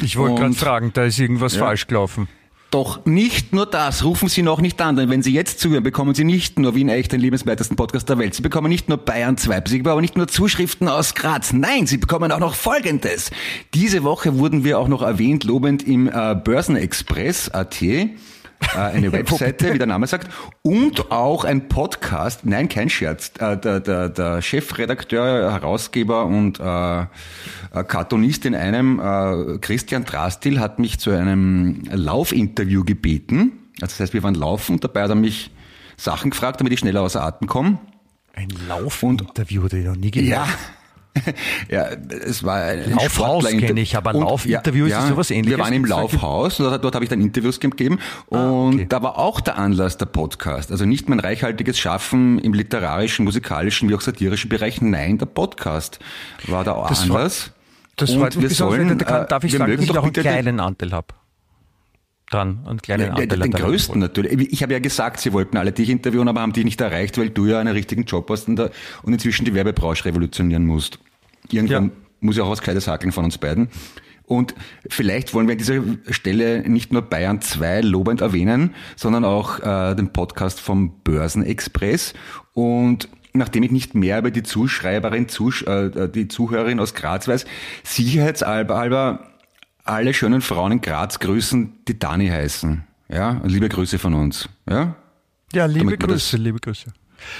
Ich 0.00 0.16
wollte 0.16 0.40
gerade 0.40 0.54
fragen, 0.54 0.90
da 0.92 1.04
ist 1.04 1.18
irgendwas 1.18 1.56
falsch 1.56 1.86
gelaufen. 1.86 2.28
Doch 2.72 3.04
nicht 3.04 3.52
nur 3.52 3.66
das, 3.66 4.02
rufen 4.02 4.30
Sie 4.30 4.40
noch 4.40 4.62
nicht 4.62 4.80
an, 4.80 4.96
denn 4.96 5.10
wenn 5.10 5.22
Sie 5.22 5.34
jetzt 5.34 5.60
zuhören, 5.60 5.82
bekommen 5.82 6.14
Sie 6.14 6.24
nicht 6.24 6.58
nur 6.58 6.74
Wien 6.74 6.88
echt 6.88 7.12
den 7.12 7.20
liebenswertesten 7.20 7.76
Podcast 7.76 8.08
der 8.08 8.16
Welt. 8.16 8.34
Sie 8.34 8.40
bekommen 8.40 8.70
nicht 8.70 8.88
nur 8.88 8.96
Bayern 8.96 9.36
2, 9.36 9.64
Sie 9.66 9.82
bekommen 9.82 10.00
nicht 10.00 10.16
nur 10.16 10.26
Zuschriften 10.26 10.88
aus 10.88 11.14
Graz. 11.14 11.52
Nein, 11.52 11.86
Sie 11.86 11.98
bekommen 11.98 12.32
auch 12.32 12.38
noch 12.38 12.54
Folgendes. 12.54 13.30
Diese 13.74 14.04
Woche 14.04 14.38
wurden 14.38 14.64
wir 14.64 14.78
auch 14.78 14.88
noch 14.88 15.02
erwähnt, 15.02 15.44
lobend 15.44 15.86
im 15.86 16.08
äh, 16.08 16.34
Börsenexpress.at. 16.34 17.82
Äh, 18.74 18.78
eine 18.78 19.12
Webseite, 19.12 19.74
wie 19.74 19.78
der 19.78 19.86
Name 19.86 20.06
sagt, 20.06 20.28
und 20.62 21.10
auch 21.10 21.44
ein 21.44 21.68
Podcast, 21.68 22.44
nein, 22.44 22.68
kein 22.68 22.88
Scherz, 22.88 23.32
äh, 23.38 23.56
der, 23.56 23.80
der, 23.80 24.08
der 24.08 24.42
Chefredakteur, 24.42 25.52
Herausgeber 25.52 26.26
und 26.26 26.60
äh, 26.60 27.02
äh, 27.02 27.06
Cartoonist 27.86 28.44
in 28.46 28.54
einem, 28.54 29.00
äh, 29.00 29.58
Christian 29.58 30.04
Drastil, 30.04 30.60
hat 30.60 30.78
mich 30.78 30.98
zu 30.98 31.10
einem 31.10 31.82
Laufinterview 31.90 32.84
gebeten. 32.84 33.52
Also 33.80 33.92
das 33.92 34.00
heißt, 34.00 34.14
wir 34.14 34.22
waren 34.22 34.34
laufen 34.34 34.74
und 34.74 34.84
dabei 34.84 35.02
hat 35.02 35.10
er 35.10 35.16
mich 35.16 35.50
Sachen 35.96 36.30
gefragt, 36.30 36.60
damit 36.60 36.72
ich 36.72 36.80
schneller 36.80 37.02
außer 37.02 37.22
Atem 37.22 37.48
komme. 37.48 37.78
Ein 38.34 38.48
Laufinterview, 38.68 39.62
das 39.64 39.72
ich 39.74 39.84
noch 39.84 39.96
nie 39.96 40.10
gehört 40.10 40.28
Ja. 40.30 40.48
Ja, 41.70 41.88
es 42.24 42.42
war 42.42 42.62
ein 42.62 42.90
Laufhaus 42.92 43.46
kenne 43.46 43.80
ich, 43.80 43.96
aber 43.96 44.12
Laufinterview, 44.14 44.86
ist 44.86 44.94
das 44.96 45.08
sowas 45.08 45.30
Ähnliches? 45.30 45.58
Wir 45.58 45.64
waren 45.64 45.72
im 45.74 45.84
Laufhaus, 45.84 46.58
und 46.58 46.66
dort, 46.70 46.82
dort 46.84 46.94
habe 46.94 47.04
ich 47.04 47.10
dann 47.10 47.20
Interviews 47.20 47.60
gegeben 47.60 47.98
und 48.26 48.38
Ah, 48.38 48.68
okay. 48.68 48.86
da 48.88 49.02
war 49.02 49.18
auch 49.18 49.40
der 49.40 49.58
Anlass 49.58 49.98
der 49.98 50.06
Podcast. 50.06 50.70
Also 50.72 50.84
nicht 50.86 51.08
mein 51.08 51.20
reichhaltiges 51.20 51.78
Schaffen 51.78 52.38
im 52.38 52.54
literarischen, 52.54 53.24
musikalischen 53.24 53.88
wie 53.88 53.94
auch 53.94 54.00
satirischen 54.00 54.48
Bereich, 54.48 54.80
nein, 54.80 55.18
der 55.18 55.26
Podcast 55.26 55.98
war 56.46 56.64
der 56.64 56.74
Das 56.88 57.08
war- 57.08 57.16
Anlass. 57.18 57.52
Das 57.96 58.10
Und 58.10 58.22
mich 58.22 58.40
wir 58.40 58.48
sollen, 58.50 58.98
äh, 59.00 59.04
darf 59.04 59.44
ich 59.44 59.52
wir 59.52 59.58
sagen, 59.58 59.76
dass 59.76 59.84
ich 59.84 59.90
auch 59.98 60.02
einen 60.02 60.12
kleinen 60.14 60.60
Anteil 60.60 60.92
habe. 60.92 61.08
Dran, 62.34 62.60
einen 62.66 62.80
kleinen 62.82 63.02
Ja, 63.04 63.08
Anteil 63.10 63.26
den 63.28 63.50
deiner 63.52 63.64
größten 63.66 63.98
natürlich. 64.00 64.52
Ich 64.52 64.62
habe 64.62 64.72
ja 64.72 64.78
gesagt, 64.78 65.20
sie 65.20 65.32
wollten 65.32 65.56
alle 65.56 65.72
dich 65.72 65.88
interviewen, 65.90 66.28
aber 66.28 66.40
haben 66.40 66.52
dich 66.52 66.64
nicht 66.64 66.80
erreicht, 66.80 67.18
weil 67.18 67.30
du 67.30 67.46
ja 67.46 67.60
einen 67.60 67.72
richtigen 67.74 68.04
Job 68.04 68.28
hast 68.30 68.48
und, 68.48 68.56
da, 68.56 68.70
und 69.02 69.12
inzwischen 69.12 69.44
die 69.44 69.54
Werbebranche 69.54 70.04
revolutionieren 70.06 70.66
musst. 70.66 70.98
Irgendwann 71.50 71.84
Ja. 71.86 71.90
muss 72.20 72.36
ja 72.36 72.44
auch 72.44 72.50
was 72.50 72.60
Gescheites 72.60 72.88
hakeln 72.88 73.12
von 73.12 73.24
uns 73.24 73.38
beiden. 73.38 73.68
Und 74.24 74.54
vielleicht 74.88 75.34
wollen 75.34 75.46
wir 75.48 75.52
an 75.52 75.58
dieser 75.58 75.82
Stelle 76.10 76.60
nicht 76.68 76.92
nur 76.92 77.02
Bayern 77.02 77.40
2 77.42 77.82
lobend 77.82 78.20
erwähnen, 78.22 78.74
sondern 78.96 79.24
auch 79.24 79.58
äh, 79.60 79.94
den 79.94 80.12
Podcast 80.12 80.60
vom 80.60 81.00
Börsenexpress. 81.02 82.14
Und 82.54 83.08
nachdem 83.34 83.62
ich 83.62 83.70
nicht 83.72 83.94
mehr 83.94 84.18
über 84.18 84.30
die 84.30 84.42
Zuschreiberin, 84.42 85.28
Zusch 85.28 85.64
äh, 85.64 86.08
die 86.08 86.28
Zuhörerin 86.28 86.80
aus 86.80 86.94
Graz 86.94 87.28
weiß, 87.28 87.44
sicherheitshalber 87.82 89.28
alle 89.84 90.14
schönen 90.14 90.40
Frauen 90.40 90.72
in 90.72 90.80
Graz 90.80 91.18
grüßen, 91.18 91.72
die 91.88 91.98
Dani 91.98 92.28
heißen. 92.28 92.84
Ja, 93.08 93.30
und 93.42 93.50
liebe 93.50 93.68
Grüße 93.68 93.98
von 93.98 94.14
uns. 94.14 94.48
Ja, 94.68 94.94
Ja, 95.52 95.66
liebe 95.66 95.96
Grüße, 95.98 96.36
das- 96.36 96.40
liebe 96.42 96.58
Grüße. 96.60 96.86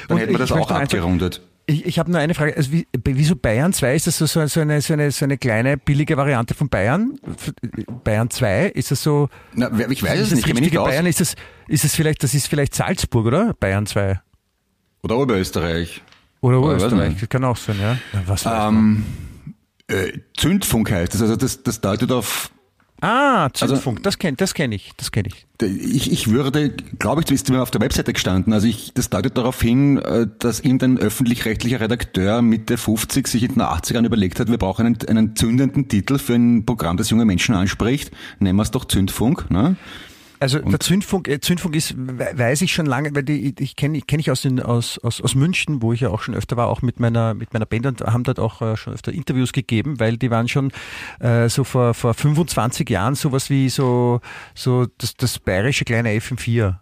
dann 0.08 0.16
Und 0.16 0.20
hätten 0.20 0.32
wir 0.32 0.38
das 0.38 0.52
auch 0.52 0.70
einfach- 0.70 0.82
abgerundet. 0.82 1.40
Ich, 1.66 1.87
ich 1.87 1.99
habe 2.00 2.11
nur 2.11 2.18
eine 2.20 2.34
Frage. 2.34 2.56
Also 2.56 2.72
wie, 2.72 2.88
wieso 3.04 3.37
Bayern 3.37 3.72
2? 3.72 3.94
Ist 3.94 4.08
das 4.08 4.18
so, 4.18 4.26
so, 4.26 4.44
so, 4.49 4.61
eine, 4.61 4.80
so, 4.80 4.92
eine, 4.94 5.12
so 5.12 5.25
eine 5.25 5.38
kleine 5.38 5.76
billige 5.76 6.16
Variante 6.16 6.54
von 6.54 6.68
Bayern? 6.68 7.16
Bayern 8.02 8.28
2? 8.30 8.66
Ist 8.66 8.90
das 8.90 9.02
so? 9.02 9.28
Na, 9.54 9.70
ich 9.88 10.02
weiß 10.02 10.20
es 10.20 10.30
nicht, 10.34 10.46
ich 10.49 10.54
nicht 10.61 10.76
aus. 10.76 10.88
Bayern? 10.88 11.06
Ist 11.06 11.20
das, 11.20 11.37
ist 11.68 11.84
das 11.84 11.94
vielleicht, 11.94 12.22
das 12.25 12.34
ist 12.34 12.49
vielleicht 12.49 12.75
Salzburg, 12.75 13.26
oder? 13.26 13.54
Bayern 13.54 13.87
2. 13.87 14.20
Oder 15.04 15.16
Oberösterreich. 15.18 16.02
Oder 16.40 16.58
Oder 16.61 16.75
weiß 16.75 16.82
Österreich. 16.82 17.08
nicht. 17.11 17.22
Das 17.22 17.28
kann 17.28 17.44
auch 17.44 17.56
sein, 17.56 17.76
ja. 17.80 17.92
ja 18.12 18.22
was. 18.26 18.44
Ähm, 18.44 19.04
äh, 19.92 20.12
Zündfunk 20.37 20.90
heißt 20.90 21.14
das, 21.14 21.22
also 21.22 21.37
das, 21.37 21.62
das 21.62 21.80
deutet 21.80 22.11
auf 22.12 22.50
Ah, 23.04 23.46
also 23.46 23.66
Zündfunk, 23.66 24.04
das 24.04 24.16
kenne 24.16 24.37
das 24.37 24.54
kenn 24.54 24.70
ich, 24.70 24.92
das 24.96 25.11
kenne 25.11 25.28
ich. 25.28 25.46
Ich, 25.61 26.12
ich 26.12 26.30
würde, 26.30 26.70
glaube 27.00 27.20
ich, 27.20 27.25
du 27.25 27.32
bist 27.32 27.50
mir 27.50 27.61
auf 27.61 27.72
der 27.72 27.80
Webseite 27.80 28.12
gestanden. 28.12 28.52
Also 28.52 28.68
ich, 28.68 28.94
das 28.94 29.11
deutet 29.11 29.37
darauf 29.37 29.61
hin, 29.61 29.99
äh, 29.99 30.28
dass 30.38 30.61
irgendein 30.61 30.99
öffentlich-rechtlicher 30.99 31.80
Redakteur 31.80 32.42
Mitte 32.42 32.76
50 32.76 33.26
sich 33.26 33.42
in 33.42 33.54
den 33.54 33.62
80ern 33.62 34.06
überlegt 34.06 34.38
hat, 34.38 34.49
wir 34.49 34.56
brauchen 34.56 34.87
einen, 34.87 34.99
einen 35.08 35.34
zündenden 35.34 35.88
Titel 35.88 36.18
für 36.18 36.34
ein 36.34 36.64
Programm, 36.64 36.96
das 36.96 37.11
junge 37.11 37.25
Menschen 37.25 37.56
anspricht. 37.56 38.12
Nennen 38.38 38.54
wir 38.56 38.62
es 38.62 38.70
doch 38.70 38.84
Zündfunk. 38.84 39.50
Ne? 39.50 39.75
Also 40.42 40.58
der 40.58 40.80
Zündfunk, 40.80 41.28
äh, 41.28 41.40
Zündfunk 41.40 41.75
ist, 41.76 41.94
we- 41.96 42.32
weiß 42.34 42.61
ich 42.62 42.72
schon 42.72 42.87
lange, 42.87 43.14
weil 43.14 43.22
die, 43.22 43.54
ich 43.58 43.76
kenne 43.76 44.00
kenn 44.02 44.20
ich 44.20 44.30
aus, 44.30 44.42
den, 44.42 44.61
aus, 44.61 44.99
aus, 44.99 45.20
aus 45.20 45.34
München, 45.34 45.80
wo 45.80 45.92
ich 45.92 46.00
ja 46.00 46.11
auch 46.11 46.20
schon 46.20 46.34
öfter 46.34 46.56
war, 46.56 46.66
auch 46.68 46.82
mit 46.82 47.00
meiner, 47.00 47.32
mit 47.34 47.52
meiner 47.54 47.64
Band 47.66 47.87
und 47.87 48.00
haben 48.02 48.25
dort 48.25 48.38
auch 48.40 48.61
äh, 48.61 48.76
schon 48.76 48.92
öfter 48.92 49.12
Interviews 49.12 49.52
gegeben, 49.52 50.00
weil 50.00 50.16
die 50.18 50.30
waren 50.30 50.49
schon 50.49 50.72
äh, 51.20 51.49
so 51.49 51.64
vor, 51.64 51.94
vor 51.94 52.12
25 52.14 52.90
Jahren 52.90 53.14
sowas 53.14 53.49
wie 53.49 53.68
so, 53.68 54.20
so 54.54 54.87
das, 54.99 55.14
das 55.16 55.38
bayerische 55.38 55.84
kleine 55.84 56.11
FM4. 56.11 56.76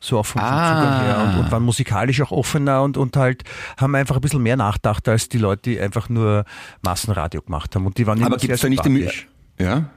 So 0.00 0.18
auch 0.18 0.26
vom, 0.26 0.42
Ah. 0.42 0.74
Zugang 0.74 1.00
her 1.06 1.18
und, 1.38 1.44
und 1.46 1.50
waren 1.50 1.62
musikalisch 1.62 2.20
auch 2.20 2.30
offener 2.30 2.82
und, 2.82 2.98
und 2.98 3.16
halt 3.16 3.42
haben 3.78 3.94
einfach 3.94 4.16
ein 4.16 4.20
bisschen 4.20 4.42
mehr 4.42 4.56
nachgedacht 4.56 5.08
als 5.08 5.30
die 5.30 5.38
Leute, 5.38 5.70
die 5.70 5.80
einfach 5.80 6.10
nur 6.10 6.44
Massenradio 6.82 7.40
gemacht 7.40 7.74
haben. 7.74 7.86
Und 7.86 7.96
die 7.96 8.06
waren 8.06 8.18
immer 8.18 8.26
Aber 8.26 8.36
gibt 8.36 8.52
es 8.52 8.60
da 8.60 8.68
nicht 8.68 8.84
im, 8.84 8.96
sympathisch. 8.96 9.28
ja? 9.58 9.88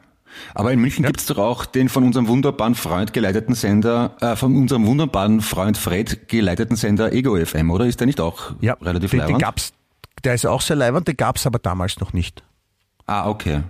Aber 0.53 0.71
in 0.71 0.79
München 0.79 1.05
gibt's 1.05 1.25
doch 1.25 1.37
auch 1.37 1.65
den 1.65 1.89
von 1.89 2.03
unserem 2.03 2.27
wunderbaren 2.27 2.75
Freund 2.75 3.13
geleiteten 3.13 3.55
Sender, 3.55 4.15
äh, 4.21 4.35
von 4.35 4.55
unserem 4.55 4.85
wunderbaren 4.85 5.41
Freund 5.41 5.77
Fred 5.77 6.27
geleiteten 6.27 6.75
Sender 6.75 7.11
Ego 7.13 7.35
FM, 7.43 7.71
oder? 7.71 7.85
Ist 7.85 7.99
der 7.99 8.07
nicht 8.07 8.19
auch 8.21 8.51
Ja, 8.61 8.73
relativ 8.81 9.11
den, 9.11 9.19
den 9.19 9.25
leibend? 9.27 9.41
gab's, 9.41 9.73
der 10.23 10.33
ist 10.35 10.45
auch 10.45 10.61
sehr 10.61 10.75
leibend, 10.75 11.07
den 11.07 11.17
gab's 11.17 11.45
aber 11.47 11.59
damals 11.59 11.99
noch 11.99 12.13
nicht. 12.13 12.43
Ah, 13.05 13.29
okay. 13.29 13.61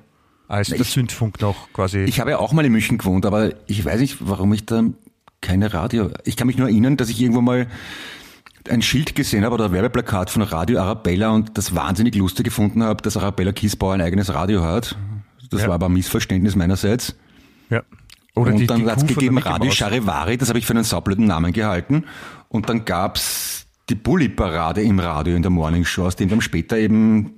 Als 0.48 0.70
der 0.70 0.80
ich- 0.80 0.90
Zündfunk 0.90 1.42
noch 1.42 1.72
quasi. 1.74 2.00
Ich 2.00 2.20
habe 2.20 2.32
ja 2.32 2.40
auch 2.40 2.54
mal 2.54 2.66
in 2.66 2.72
München 2.72 2.98
gewohnt, 2.98 3.26
aber 3.26 3.52
ich 3.68 3.84
weiß 3.84 4.00
nicht, 4.00 4.18
warum 4.22 4.54
ich 4.54 4.66
da 4.66 4.82
keine 5.42 5.74
Radio. 5.74 6.10
Ich 6.24 6.36
kann 6.38 6.48
mich 6.48 6.58
nur 6.58 6.68
erinnern, 6.70 6.98
dass 6.98 7.10
ich 7.10 7.22
irgendwo 7.22 7.42
mal 7.42 7.68
ein 8.70 8.82
Schild 8.82 9.16
gesehen 9.16 9.46
habe 9.46 9.54
oder 9.56 9.66
ein 9.66 9.72
Werbeplakat 9.72 10.30
von 10.30 10.42
Radio 10.42 10.80
Arabella 10.82 11.30
und 11.30 11.58
das 11.58 11.76
wahnsinnig 11.76 12.16
lustig 12.16 12.46
gefunden 12.46 12.84
habe, 12.84 13.02
dass 13.02 13.16
Arabella 13.16 13.52
Kiesbauer 13.52 13.94
ein 13.94 14.02
eigenes 14.02 14.34
Radio 14.34 14.64
hat. 14.64 14.98
Das 15.50 15.62
Ja. 15.62 15.68
war 15.68 15.76
aber 15.76 15.88
ein 15.88 15.94
Missverständnis 15.94 16.56
meinerseits. 16.56 17.16
ja. 17.70 17.82
Oder 18.36 18.52
und 18.52 18.58
die, 18.60 18.68
dann 18.68 18.86
hat 18.88 18.98
es 19.00 19.08
gegeben 19.08 19.34
Maus. 19.44 19.74
Charivari, 19.76 20.38
das 20.38 20.50
habe 20.50 20.60
ich 20.60 20.66
für 20.68 20.74
einen 20.74 20.84
saublöden 20.84 21.26
Namen 21.26 21.52
gehalten. 21.54 22.04
Und 22.50 22.70
dann 22.70 22.86
gab's 22.86 23.66
die 23.90 23.96
Bulli-Parade 23.96 24.84
im 24.84 25.00
Radio 25.00 25.36
in 25.36 25.42
der 25.42 25.50
Morningshow, 25.50 26.06
aus 26.06 26.16
dem 26.18 26.30
dann 26.30 26.42
später 26.42 26.78
eben 26.78 27.32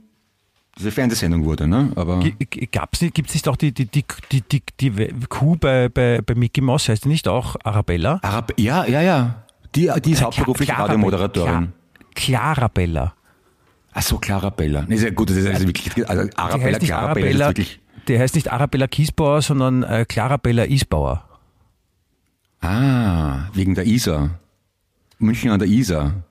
diese 0.78 0.92
Fernsehsendung 0.92 1.46
wurde. 1.46 1.68
Ne? 1.68 1.94
Aber 1.96 2.22
Gab's 2.74 3.00
nicht, 3.00 3.14
gibt's 3.16 3.34
nicht 3.34 3.48
auch 3.48 3.56
die, 3.56 3.72
die, 3.72 3.86
die, 3.86 4.04
die, 4.30 4.42
die, 4.42 4.62
die 4.92 5.10
Kuh 5.30 5.56
bei, 5.56 5.88
bei, 5.88 6.20
bei 6.22 6.36
Mickey 6.36 6.60
Mouse, 6.60 6.90
heißt 6.90 7.06
die 7.06 7.10
nicht 7.10 7.30
auch 7.30 7.56
Arabella? 7.64 8.20
Arab 8.22 8.52
ja, 8.58 8.86
ja, 8.86 9.02
ja. 9.02 9.44
Die, 9.76 9.90
die 10.04 10.12
ist 10.12 10.22
hauptberuflich 10.22 10.68
Clara- 10.68 10.82
Radiomoderatorin. 10.88 11.72
Cla- 12.14 12.14
Clarabella. 12.16 13.14
Ach 13.94 14.02
so, 14.02 14.18
Clarabella. 14.18 14.84
Nee, 14.88 14.98
sehr 14.98 15.12
gut, 15.12 15.30
das 15.30 15.38
ist 15.38 15.48
also 15.48 15.66
wirklich, 15.66 16.10
also 16.10 16.30
Arabella, 16.36 16.78
Clarabella 16.78 16.98
Arabella, 16.98 17.30
ist 17.50 17.58
wirklich, 17.58 17.80
der 18.10 18.20
heißt 18.20 18.36
nicht 18.36 18.52
Arabella 18.52 18.88
Kiesbauer, 18.88 19.42
sondern 19.42 19.84
äh, 19.84 20.06
Clarabella 20.08 20.66
Isbauer. 20.66 21.24
ah, 22.62 23.48
wegen 23.54 23.76
der 23.76 23.86
Isar. 23.86 24.40
München 25.20 25.52
an 25.52 25.60
der 25.60 25.68
Isar. 25.68 26.24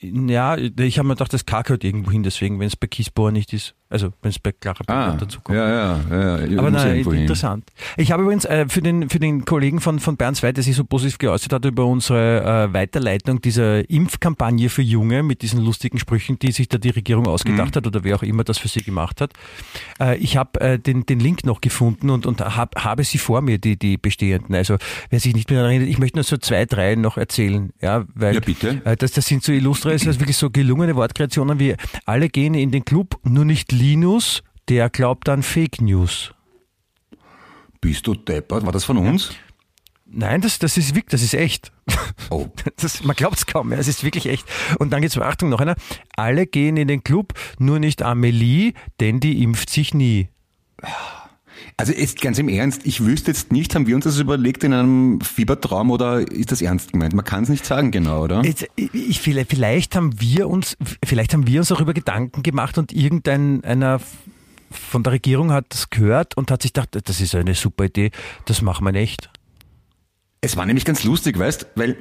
Ja, 0.00 0.56
ich 0.56 0.98
habe 0.98 1.08
mir 1.08 1.14
gedacht, 1.14 1.32
das 1.32 1.46
K 1.46 1.62
gehört 1.62 1.84
irgendwo 1.84 2.10
hin, 2.10 2.22
deswegen, 2.22 2.58
wenn 2.60 2.66
es 2.66 2.76
bei 2.76 2.86
Kiesbauer 2.86 3.30
nicht 3.32 3.52
ist, 3.52 3.74
also 3.90 4.12
wenn 4.22 4.30
es 4.30 4.38
bei 4.38 4.52
Clarabella 4.52 5.12
Ah, 5.12 5.16
dazu 5.18 5.40
kommt. 5.40 5.56
ja, 5.58 5.68
ja, 5.68 6.00
ja. 6.10 6.44
ja 6.44 6.58
Aber 6.58 6.70
nein, 6.70 6.88
irgendwo 6.88 7.12
hin. 7.12 7.22
interessant. 7.22 7.64
Ich 7.96 8.12
habe 8.12 8.22
übrigens 8.22 8.44
äh, 8.44 8.66
für, 8.68 8.82
den, 8.82 9.08
für 9.08 9.18
den 9.18 9.44
Kollegen 9.44 9.80
von, 9.80 9.98
von 9.98 10.16
Bern 10.16 10.34
2, 10.34 10.52
der 10.52 10.62
sich 10.64 10.76
so 10.76 10.84
positiv 10.84 11.18
geäußert 11.18 11.52
hat 11.52 11.64
über 11.64 11.86
unsere 11.86 12.68
äh, 12.68 12.72
Weiterleitung 12.74 13.40
dieser 13.40 13.88
Impfkampagne 13.88 14.68
für 14.68 14.82
Junge 14.82 15.22
mit 15.22 15.40
diesen 15.42 15.60
lustigen 15.64 15.98
Sprüchen, 15.98 16.38
die 16.38 16.52
sich 16.52 16.68
da 16.68 16.76
die 16.78 16.90
Regierung 16.90 17.26
ausgedacht 17.26 17.76
hat 17.76 17.86
oder 17.86 18.04
wer 18.04 18.16
auch 18.16 18.22
immer 18.22 18.44
das 18.44 18.58
für 18.58 18.68
sie 18.68 18.82
gemacht 18.82 19.20
hat. 19.20 19.32
Äh, 20.00 20.18
ich 20.18 20.36
habe 20.36 20.60
äh, 20.60 20.78
den, 20.78 21.06
den 21.06 21.20
Link 21.20 21.44
noch 21.44 21.60
gefunden 21.60 22.10
und, 22.10 22.26
und 22.26 22.40
hab, 22.40 22.82
habe 22.84 23.04
sie 23.04 23.18
vor 23.18 23.40
mir, 23.40 23.58
die, 23.58 23.78
die 23.78 23.96
bestehenden. 23.96 24.54
Also 24.54 24.76
wer 25.10 25.20
sich 25.20 25.34
nicht 25.34 25.50
mehr 25.50 25.62
erinnert, 25.62 25.88
ich 25.88 25.98
möchte 25.98 26.18
nur 26.18 26.24
so 26.24 26.36
zwei, 26.36 26.66
drei 26.66 26.94
noch 26.94 27.16
erzählen. 27.16 27.70
Ja, 27.80 28.04
weil 28.14 28.34
Ja, 28.34 28.40
bitte. 28.40 28.82
äh, 28.84 28.96
das, 28.96 29.12
das 29.12 29.24
sind 29.26 29.42
so 29.42 29.52
illustre, 29.68 29.90
also 29.90 30.18
wirklich 30.18 30.36
so 30.36 30.50
gelungene 30.50 30.96
Wortkreationen 30.96 31.58
wie 31.58 31.74
alle 32.06 32.28
gehen 32.28 32.54
in 32.54 32.70
den 32.70 32.84
Club, 32.84 33.18
nur 33.22 33.44
nicht 33.44 33.70
Linus, 33.70 34.42
der 34.68 34.88
glaubt 34.88 35.28
an 35.28 35.42
Fake 35.42 35.80
News. 35.82 36.32
Bist 37.80 38.06
du 38.06 38.14
deppert? 38.14 38.64
War 38.64 38.72
das 38.72 38.84
von 38.84 38.96
uns? 38.96 39.30
Nein, 40.06 40.40
das, 40.40 40.58
das 40.58 40.78
ist 40.78 40.94
wirklich, 40.94 41.10
das 41.10 41.22
ist 41.22 41.34
echt. 41.34 41.70
Oh. 42.30 42.46
Das, 42.80 43.02
man 43.02 43.14
glaubt 43.14 43.36
es 43.36 43.46
kaum, 43.46 43.72
ja, 43.72 43.78
es 43.78 43.88
ist 43.88 44.04
wirklich 44.04 44.26
echt. 44.26 44.46
Und 44.78 44.90
dann 44.90 45.02
geht's, 45.02 45.18
Achtung, 45.18 45.48
noch 45.48 45.60
einer. 45.60 45.74
Alle 46.16 46.46
gehen 46.46 46.76
in 46.76 46.88
den 46.88 47.02
Club, 47.02 47.34
nur 47.58 47.78
nicht 47.78 48.02
Amelie, 48.02 48.72
denn 49.00 49.20
die 49.20 49.42
impft 49.42 49.68
sich 49.68 49.94
nie. 49.94 50.28
Also 51.80 51.92
jetzt 51.92 52.20
ganz 52.20 52.40
im 52.40 52.48
Ernst, 52.48 52.84
ich 52.86 53.04
wüsste 53.04 53.30
jetzt 53.30 53.52
nicht, 53.52 53.72
haben 53.76 53.86
wir 53.86 53.94
uns 53.94 54.04
das 54.04 54.18
überlegt 54.18 54.64
in 54.64 54.72
einem 54.72 55.20
Fiebertraum 55.20 55.92
oder 55.92 56.28
ist 56.28 56.50
das 56.50 56.60
ernst 56.60 56.90
gemeint? 56.90 57.14
Man 57.14 57.24
kann 57.24 57.44
es 57.44 57.48
nicht 57.48 57.64
sagen 57.64 57.92
genau, 57.92 58.24
oder? 58.24 58.44
Jetzt, 58.44 58.66
ich, 58.74 59.20
vielleicht, 59.20 59.50
vielleicht 59.50 59.94
haben 59.94 60.20
wir 60.20 60.48
uns, 60.48 60.76
vielleicht 61.04 61.34
haben 61.34 61.46
wir 61.46 61.60
uns 61.60 61.68
darüber 61.68 61.94
Gedanken 61.94 62.42
gemacht 62.42 62.78
und 62.78 62.92
irgendein 62.92 63.62
einer 63.62 64.00
von 64.72 65.04
der 65.04 65.12
Regierung 65.12 65.52
hat 65.52 65.66
das 65.68 65.88
gehört 65.88 66.36
und 66.36 66.50
hat 66.50 66.62
sich 66.62 66.72
gedacht, 66.72 66.98
das 67.04 67.20
ist 67.20 67.36
eine 67.36 67.54
super 67.54 67.84
Idee, 67.84 68.10
das 68.46 68.60
machen 68.60 68.84
wir 68.84 68.92
nicht. 68.92 69.30
Es 70.40 70.56
war 70.56 70.66
nämlich 70.66 70.84
ganz 70.84 71.04
lustig, 71.04 71.38
weißt, 71.38 71.68
weil 71.76 71.96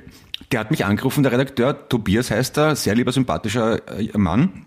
der 0.52 0.62
hat 0.62 0.72
mich 0.72 0.86
angerufen, 0.86 1.22
der 1.22 1.34
Redakteur, 1.34 1.88
Tobias 1.88 2.32
heißt 2.32 2.58
er, 2.58 2.76
sehr 2.76 2.96
lieber, 2.96 3.12
sympathischer 3.12 3.88
äh, 3.96 4.18
Mann, 4.18 4.66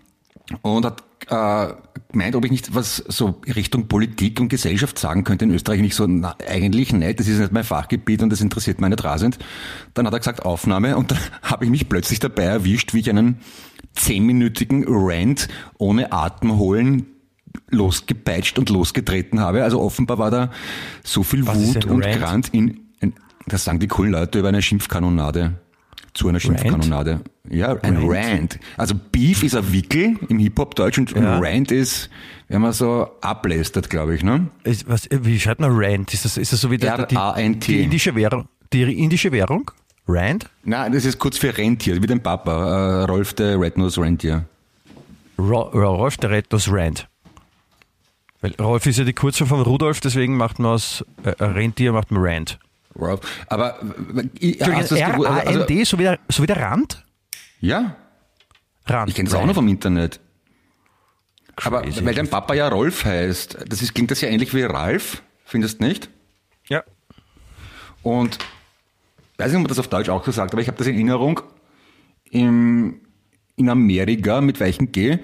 und 0.61 0.85
hat 0.85 1.03
äh, 1.27 1.73
gemeint, 2.11 2.35
ob 2.35 2.45
ich 2.45 2.51
nicht 2.51 2.75
was 2.75 2.97
so 3.07 3.41
Richtung 3.55 3.87
Politik 3.87 4.39
und 4.39 4.49
Gesellschaft 4.49 4.99
sagen 4.99 5.23
könnte 5.23 5.45
in 5.45 5.51
Österreich. 5.51 5.79
Und 5.79 5.85
ich 5.85 5.95
so, 5.95 6.07
na, 6.07 6.35
eigentlich 6.47 6.93
nicht, 6.93 7.19
das 7.19 7.27
ist 7.27 7.39
nicht 7.39 7.51
mein 7.51 7.63
Fachgebiet 7.63 8.21
und 8.21 8.29
das 8.29 8.41
interessiert 8.41 8.81
meine 8.81 9.01
rasend. 9.01 9.39
Dann 9.93 10.05
hat 10.05 10.13
er 10.13 10.19
gesagt, 10.19 10.43
Aufnahme, 10.43 10.97
und 10.97 11.11
dann 11.11 11.19
habe 11.41 11.65
ich 11.65 11.71
mich 11.71 11.89
plötzlich 11.89 12.19
dabei 12.19 12.43
erwischt, 12.43 12.93
wie 12.93 12.99
ich 12.99 13.09
einen 13.09 13.39
zehnminütigen 13.93 14.85
Rant 14.87 15.47
ohne 15.77 16.11
Atem 16.11 16.57
holen 16.57 17.05
losgepeitscht 17.69 18.59
und 18.59 18.69
losgetreten 18.69 19.39
habe. 19.39 19.63
Also 19.63 19.81
offenbar 19.81 20.17
war 20.17 20.31
da 20.31 20.51
so 21.03 21.23
viel 21.23 21.45
Was 21.47 21.57
Wut 21.57 21.85
und 21.85 22.05
Rant? 22.05 22.49
In, 22.53 22.81
in, 22.99 23.13
das 23.45 23.63
sagen 23.63 23.79
die 23.79 23.87
coolen 23.87 24.11
Leute 24.11 24.39
über 24.39 24.49
eine 24.49 24.61
Schimpfkanonade. 24.61 25.55
Zu 26.13 26.27
einer 26.27 26.39
Schimpfkanonade. 26.39 27.21
Ja, 27.49 27.73
ein 27.81 27.97
Rant? 27.97 28.09
Rant. 28.15 28.59
Also 28.77 28.95
Beef 29.11 29.43
ist 29.43 29.55
ein 29.55 29.71
Wickel 29.71 30.17
im 30.27 30.39
Hip-Hop-Deutsch 30.39 30.97
und 30.97 31.11
Ja. 31.11 31.37
ein 31.37 31.43
Rant 31.43 31.71
ist, 31.71 32.09
wenn 32.49 32.61
man 32.61 32.73
so 32.73 33.07
ablästert, 33.21 33.89
glaube 33.89 34.15
ich, 34.15 34.23
ne? 34.23 34.47
Ist, 34.63 34.89
was, 34.89 35.07
wie 35.09 35.39
schreibt 35.39 35.61
man 35.61 35.71
Rand? 35.73 36.13
Ist 36.13 36.25
das, 36.25 36.37
ist 36.37 36.51
das 36.51 36.59
so 36.61 36.69
wie 36.69 36.77
der, 36.77 37.05
die, 37.05 37.15
R-A-N-T. 37.15 37.71
die 37.71 37.83
indische 37.83 38.13
Währung? 38.15 38.47
Die 38.73 38.81
indische 39.03 39.31
Währung? 39.31 39.71
Rand? 40.07 40.49
Nein, 40.65 40.91
das 40.91 41.05
ist 41.05 41.17
kurz 41.19 41.37
für 41.37 41.57
Rentier, 41.57 42.01
wie 42.01 42.07
dein 42.07 42.21
Papa, 42.21 43.01
äh, 43.01 43.03
Rolf 43.05 43.33
der 43.33 43.59
Red 43.59 43.77
Nose 43.77 44.01
Rentier. 44.01 44.45
Ro 45.39 45.61
Rolf 45.73 46.17
der 46.17 46.29
Retos 46.31 46.67
Rand. 46.71 47.07
Weil 48.41 48.53
Rolf 48.59 48.85
ist 48.85 48.97
ja 48.99 49.05
die 49.05 49.13
Kurzform 49.13 49.49
von 49.49 49.61
Rudolf, 49.61 50.01
deswegen 50.01 50.35
macht 50.35 50.59
man 50.59 50.71
aus 50.73 51.05
äh, 51.23 51.29
Rentier 51.43 51.93
macht 51.93 52.11
man 52.11 52.21
Rand. 52.23 52.59
Rolf. 52.99 53.19
Aber 53.47 53.79
äh, 54.39 54.57
hast 54.59 54.89
gewusst- 54.89 54.93
also, 54.93 54.95
R-A-N-D, 54.95 55.83
so, 55.83 55.97
wie 55.99 56.03
der, 56.03 56.19
so 56.29 56.43
wie 56.43 56.47
der 56.47 56.57
Rand? 56.57 57.05
ja, 57.59 57.95
Rand. 58.85 59.09
ich 59.09 59.15
kenne 59.15 59.29
das 59.29 59.37
auch 59.37 59.45
noch 59.45 59.53
vom 59.53 59.67
Internet. 59.67 60.19
Aber 61.63 61.83
weil 61.85 62.15
dein 62.15 62.27
Papa 62.27 62.53
ja 62.53 62.67
Rolf 62.67 63.05
heißt, 63.05 63.65
das 63.67 63.81
ist, 63.81 63.93
klingt 63.93 64.09
das 64.09 64.21
ja 64.21 64.29
ähnlich 64.29 64.53
wie 64.53 64.63
Ralf, 64.63 65.21
findest 65.45 65.79
du 65.79 65.85
nicht? 65.85 66.09
Ja. 66.67 66.83
Und 68.03 68.39
weiß 69.37 69.47
nicht, 69.47 69.57
ob 69.57 69.63
man 69.63 69.67
das 69.67 69.79
auf 69.79 69.87
Deutsch 69.87 70.09
auch 70.09 70.25
so 70.25 70.31
sagt, 70.31 70.53
aber 70.53 70.61
ich 70.61 70.67
habe 70.67 70.77
das 70.77 70.87
in 70.87 70.95
Erinnerung, 70.95 71.41
im, 72.31 73.01
in 73.57 73.69
Amerika 73.69 74.41
mit 74.41 74.59
weichem 74.59 74.91
G, 74.91 75.19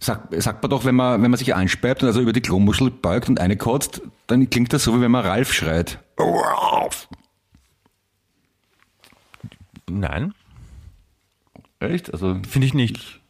sagt, 0.00 0.40
sagt 0.42 0.62
man 0.62 0.70
doch, 0.70 0.84
wenn 0.84 0.94
man, 0.94 1.22
wenn 1.22 1.30
man 1.30 1.38
sich 1.38 1.54
ansperrt 1.54 2.02
und 2.02 2.08
also 2.08 2.20
über 2.20 2.32
die 2.32 2.42
Klomuschel 2.42 2.90
beugt 2.90 3.28
und 3.28 3.40
eine 3.40 3.56
kotzt, 3.56 4.02
dann 4.26 4.50
klingt 4.50 4.72
das 4.72 4.84
so, 4.84 4.96
wie 4.96 5.00
wenn 5.00 5.10
man 5.10 5.24
Ralf 5.24 5.52
schreit. 5.52 6.00
Nein, 9.90 10.34
Echt? 11.80 12.12
Also, 12.12 12.36
finde 12.48 12.66
ich 12.66 12.74
nicht. 12.74 13.20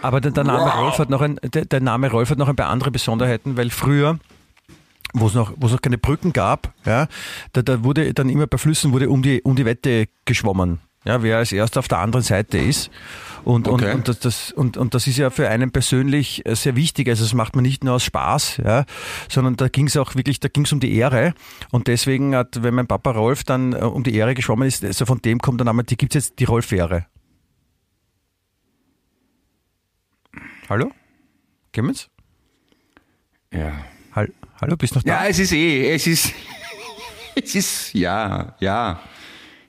Aber 0.00 0.20
der, 0.20 0.30
der, 0.30 0.44
Name 0.44 0.70
Rolf 0.72 0.98
hat 0.98 1.10
noch 1.10 1.20
ein, 1.20 1.40
der, 1.42 1.64
der 1.64 1.80
Name 1.80 2.08
Rolf 2.10 2.30
hat 2.30 2.38
noch 2.38 2.48
ein 2.48 2.54
paar 2.54 2.68
andere 2.68 2.92
Besonderheiten, 2.92 3.56
weil 3.56 3.70
früher, 3.70 4.20
wo 5.12 5.26
es 5.26 5.34
noch, 5.34 5.52
wo 5.56 5.66
es 5.66 5.72
noch 5.72 5.82
keine 5.82 5.98
Brücken 5.98 6.32
gab, 6.32 6.72
ja, 6.84 7.08
da, 7.52 7.62
da 7.62 7.82
wurde 7.82 8.14
dann 8.14 8.28
immer 8.28 8.46
bei 8.46 8.58
Flüssen 8.58 8.92
wurde 8.92 9.10
um 9.10 9.22
die, 9.22 9.42
um 9.42 9.56
die 9.56 9.64
Wette 9.64 10.06
geschwommen. 10.24 10.78
Ja, 11.04 11.22
wer 11.22 11.38
als 11.38 11.52
erster 11.52 11.80
auf 11.80 11.88
der 11.88 11.98
anderen 11.98 12.22
Seite 12.24 12.58
ist. 12.58 12.90
Und, 13.44 13.68
Okay. 13.68 13.92
und, 13.92 13.94
und, 13.94 14.08
das, 14.08 14.18
das, 14.18 14.52
und, 14.52 14.76
und 14.76 14.94
das 14.94 15.06
ist 15.06 15.16
ja 15.16 15.30
für 15.30 15.48
einen 15.48 15.70
persönlich 15.70 16.44
äh, 16.44 16.54
sehr 16.54 16.76
wichtig. 16.76 17.08
Also 17.08 17.24
das 17.24 17.34
macht 17.34 17.54
man 17.54 17.62
nicht 17.62 17.84
nur 17.84 17.94
aus 17.94 18.04
Spaß, 18.04 18.58
ja, 18.58 18.84
sondern 19.28 19.56
da 19.56 19.68
ging 19.68 19.86
es 19.86 19.96
auch 19.96 20.16
wirklich, 20.16 20.40
da 20.40 20.48
ging 20.48 20.64
es 20.64 20.72
um 20.72 20.80
die 20.80 20.94
Ehre. 20.94 21.34
Und 21.70 21.86
deswegen 21.86 22.34
hat, 22.34 22.62
wenn 22.62 22.74
mein 22.74 22.86
Papa 22.86 23.12
Rolf 23.12 23.44
dann 23.44 23.72
äh, 23.72 23.76
um 23.76 24.02
die 24.02 24.14
Ehre 24.14 24.34
geschwommen 24.34 24.66
ist, 24.68 24.84
also 24.84 25.06
von 25.06 25.22
dem 25.22 25.38
kommt 25.38 25.60
der 25.60 25.64
Name, 25.64 25.84
die 25.84 25.96
gibt's 25.96 26.14
jetzt 26.14 26.38
die 26.40 26.44
Rolf-Ehre. 26.44 27.06
Hallo? 30.68 30.90
Clemens? 31.72 32.08
ja. 33.52 33.72
Hall 34.12 34.32
Hallo, 34.60 34.76
bist 34.76 34.94
du 34.94 34.98
noch 34.98 35.04
da? 35.04 35.22
Ja, 35.24 35.28
es 35.28 35.38
ist 35.38 35.52
eh, 35.52 35.94
es 35.94 36.06
ist, 36.06 36.32
es 37.36 37.54
ist, 37.54 37.94
ja, 37.94 38.56
ja, 38.58 39.00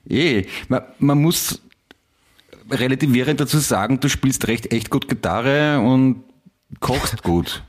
eh. 0.08 0.46
Man, 0.68 0.82
man 0.98 1.20
muss 1.20 1.60
relativierend 2.70 3.40
dazu 3.40 3.58
sagen, 3.58 4.00
du 4.00 4.08
spielst 4.08 4.46
recht 4.48 4.72
echt 4.72 4.90
gut 4.90 5.08
Gitarre 5.08 5.80
und 5.80 6.24
kochst 6.78 7.22
gut. 7.22 7.62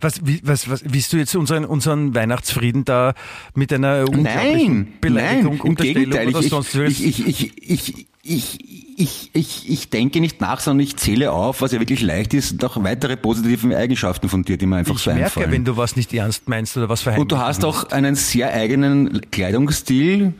Was, 0.00 0.26
wie, 0.26 0.40
was, 0.44 0.68
was, 0.68 0.82
willst 0.84 1.12
du 1.12 1.16
jetzt 1.16 1.34
unseren, 1.36 1.64
unseren 1.64 2.14
Weihnachtsfrieden 2.14 2.84
da 2.84 3.14
mit 3.54 3.72
einer 3.72 4.04
Nein, 4.10 4.94
Beleidigung, 5.00 5.52
nein, 5.52 5.60
im 5.62 5.70
Unterstellung 5.70 6.10
Gegenteil. 6.10 6.28
oder 6.28 6.40
Ich, 6.40 6.48
sonst 6.48 6.74
ich, 6.74 6.80
was? 6.80 7.00
ich, 7.00 7.26
ich, 7.26 7.26
ich, 7.26 7.54
ich, 7.70 8.08
ich, 8.26 8.90
ich, 8.96 9.30
ich, 9.32 9.70
ich 9.70 9.90
denke 9.90 10.20
nicht 10.20 10.40
nach, 10.40 10.60
sondern 10.60 10.84
ich 10.84 10.96
zähle 10.96 11.30
auf, 11.30 11.60
was 11.60 11.72
ja 11.72 11.78
wirklich 11.78 12.02
leicht 12.02 12.34
ist, 12.34 12.60
noch 12.62 12.82
weitere 12.82 13.16
positive 13.16 13.76
Eigenschaften 13.76 14.28
von 14.28 14.42
dir, 14.42 14.56
die 14.56 14.66
mir 14.66 14.76
einfach 14.76 14.96
ich 14.96 15.02
so 15.02 15.10
merke, 15.10 15.24
einfallen. 15.26 15.52
wenn 15.52 15.64
du 15.64 15.76
was 15.76 15.94
nicht 15.94 16.12
ernst 16.12 16.48
meinst 16.48 16.76
oder 16.76 16.88
was 16.88 17.00
Und 17.00 17.04
verheimlichen 17.04 17.28
du 17.28 17.38
hast 17.38 17.64
auch 17.64 17.90
einen 17.90 18.14
sehr 18.14 18.52
eigenen 18.52 19.20
Kleidungsstil, 19.30 20.34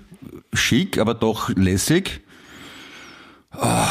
schick, 0.53 0.99
aber 0.99 1.15
doch 1.15 1.49
lässig. 1.51 2.23
Ah, 3.51 3.89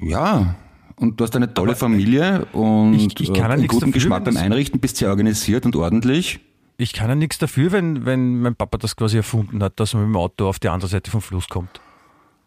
Ja, 0.00 0.54
und 0.96 1.18
du 1.18 1.24
hast 1.24 1.34
eine 1.36 1.52
tolle 1.54 1.74
Familie 1.76 2.44
und 2.52 2.94
ich- 2.94 3.20
ich 3.20 3.32
kann 3.32 3.50
äh, 3.50 3.54
einen 3.54 3.66
guten 3.66 3.80
dafür, 3.86 3.92
Geschmack 3.92 4.24
beim 4.24 4.36
Einrichten, 4.36 4.80
bist 4.80 4.96
sehr 4.96 5.08
organisiert 5.08 5.64
und 5.66 5.74
ordentlich. 5.76 6.40
Ich 6.76 6.92
kann 6.92 7.08
ja 7.08 7.14
nichts 7.14 7.38
dafür, 7.38 7.72
wenn, 7.72 8.04
wenn 8.04 8.40
mein 8.40 8.54
Papa 8.56 8.78
das 8.78 8.96
quasi 8.96 9.16
erfunden 9.16 9.62
hat, 9.62 9.78
dass 9.80 9.94
man 9.94 10.04
mit 10.04 10.14
dem 10.14 10.16
Auto 10.16 10.48
auf 10.48 10.58
die 10.58 10.68
andere 10.68 10.88
Seite 10.90 11.10
vom 11.10 11.22
Fluss 11.22 11.48
kommt. 11.48 11.80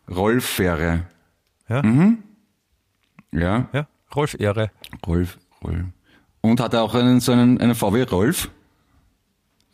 Rollfähre. 0.10 1.05
Ja, 1.69 1.81
Ja, 3.31 3.69
ja. 3.74 3.88
Rolf 4.15 4.36
Ehre. 4.39 4.71
Rolf, 5.06 5.38
Rolf. 5.63 5.84
Und 6.41 6.60
hat 6.62 6.73
er 6.73 6.84
auch 6.84 6.93
einen, 6.95 7.19
so 7.19 7.32
einen, 7.34 7.60
einen 7.60 7.75
VW 7.75 8.04
Rolf 8.04 8.49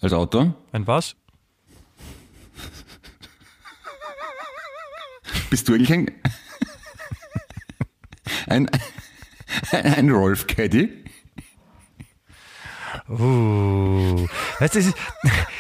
als 0.02 0.14
Auto? 0.14 0.54
Ein 0.72 0.88
was? 0.88 1.16
Bist 5.54 5.70
du 5.70 5.76
eigentlich 5.76 5.94
ein, 5.94 6.10
ein, 8.48 8.70
ein 9.72 10.10
Rolf 10.10 10.48
Caddy? 10.48 10.90
Oh. 13.08 14.28
Weißt 14.58 14.74
du, 14.74 14.94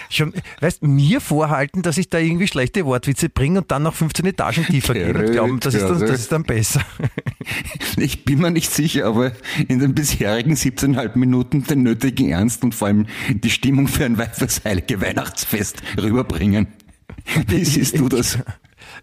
schon, 0.09 0.33
weißt, 0.61 0.81
mir 0.81 1.21
vorhalten, 1.21 1.83
dass 1.83 1.99
ich 1.99 2.09
da 2.09 2.17
irgendwie 2.17 2.47
schlechte 2.47 2.85
Wortwitze 2.85 3.29
bringe 3.29 3.59
und 3.59 3.69
dann 3.69 3.83
noch 3.83 3.93
15 3.93 4.25
Etagen 4.25 4.65
tiefer 4.65 4.95
gehe 4.95 5.13
und 5.13 5.31
glauben, 5.31 5.59
das 5.59 5.75
ist, 5.75 5.83
dann, 5.83 5.99
das 5.99 6.21
ist 6.21 6.31
dann 6.31 6.43
besser. 6.43 6.81
Ich 7.97 8.25
bin 8.25 8.39
mir 8.39 8.49
nicht 8.49 8.71
sicher, 8.71 9.11
ob 9.11 9.17
er 9.17 9.33
in 9.67 9.77
den 9.77 9.93
bisherigen 9.93 10.55
17,5 10.55 11.19
Minuten 11.19 11.65
den 11.65 11.83
nötigen 11.83 12.29
Ernst 12.29 12.63
und 12.63 12.73
vor 12.73 12.87
allem 12.87 13.05
die 13.29 13.51
Stimmung 13.51 13.87
für 13.87 14.05
ein 14.05 14.17
fürs 14.17 14.65
heilige 14.65 15.01
Weihnachtsfest 15.01 15.83
rüberbringen. 16.01 16.65
Wie 17.47 17.63
siehst 17.63 17.99
du 17.99 18.09
das? 18.09 18.39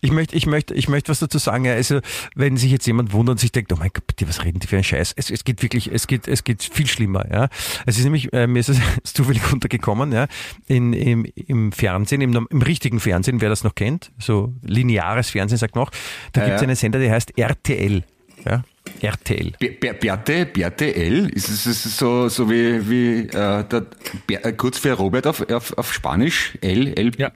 Ich 0.03 0.11
möchte, 0.13 0.35
ich 0.37 0.47
möchte, 0.47 0.75
ich 0.75 0.89
möchte 0.89 1.11
was 1.11 1.19
dazu 1.19 1.39
sagen. 1.39 1.65
Ja, 1.65 1.73
Also, 1.75 2.01
wenn 2.35 2.57
sich 2.57 2.71
jetzt 2.71 2.87
jemand 2.87 3.13
wundert 3.13 3.35
und 3.35 3.39
sich 3.41 3.53
denkt, 3.53 3.73
oh 3.73 3.77
mein 3.79 3.91
Gott, 3.93 4.07
bitte, 4.07 4.29
was 4.29 4.45
reden 4.45 4.59
die 4.61 4.67
für 4.67 4.77
einen 4.77 4.85
Scheiß? 4.85 5.13
Es, 5.17 5.31
es 5.31 5.45
geht 5.45 5.63
wirklich, 5.63 5.91
es 5.93 6.07
geht, 6.07 6.27
es 6.29 6.45
geht 6.45 6.63
viel 6.63 6.87
schlimmer. 6.87 7.27
Ja, 7.31 7.49
es 7.87 7.99
ist 7.99 8.05
nämlich, 8.05 8.33
äh, 8.33 8.47
mir 8.47 8.61
ist 8.61 8.69
es 8.71 8.79
zufällig 9.05 9.53
untergekommen. 9.53 10.13
Ja, 10.13 10.27
in, 10.67 10.93
im, 10.93 11.27
im 11.35 11.73
Fernsehen, 11.73 12.21
im, 12.23 12.47
im 12.51 12.63
richtigen 12.63 13.01
Fernsehen, 13.01 13.41
wer 13.41 13.49
das 13.51 13.63
noch 13.65 13.75
kennt, 13.75 14.11
so 14.19 14.55
lineares 14.63 15.31
Fernsehen 15.31 15.59
sagt 15.59 15.75
man 15.75 15.85
auch, 15.85 15.91
da 16.33 16.41
Ja, 16.41 16.47
gibt 16.47 16.57
es 16.57 16.63
ja. 16.63 16.69
einen 16.69 16.77
Sender, 16.77 16.99
der 16.99 17.13
heißt 17.13 17.37
RTL. 17.39 18.05
Ja, 18.47 18.63
RTL. 19.03 19.53
Be- 19.59 19.73
Be- 19.79 19.93
Beate, 19.93 20.47
Beate 20.47 20.95
L, 20.95 21.29
ist 21.29 21.51
es 21.51 21.83
so, 21.99 22.29
so 22.31 22.49
wie, 22.51 22.89
wie 22.89 23.19
äh, 23.29 23.65
der, 23.65 23.87
äh, 24.29 24.53
kurz 24.55 24.79
für 24.79 24.93
Robert 24.95 25.27
auf, 25.27 25.43
auf, 25.51 25.77
auf 25.77 25.93
Spanisch, 25.93 26.57
L, 26.63 26.95
L, 26.99 27.11
Ja. 27.19 27.33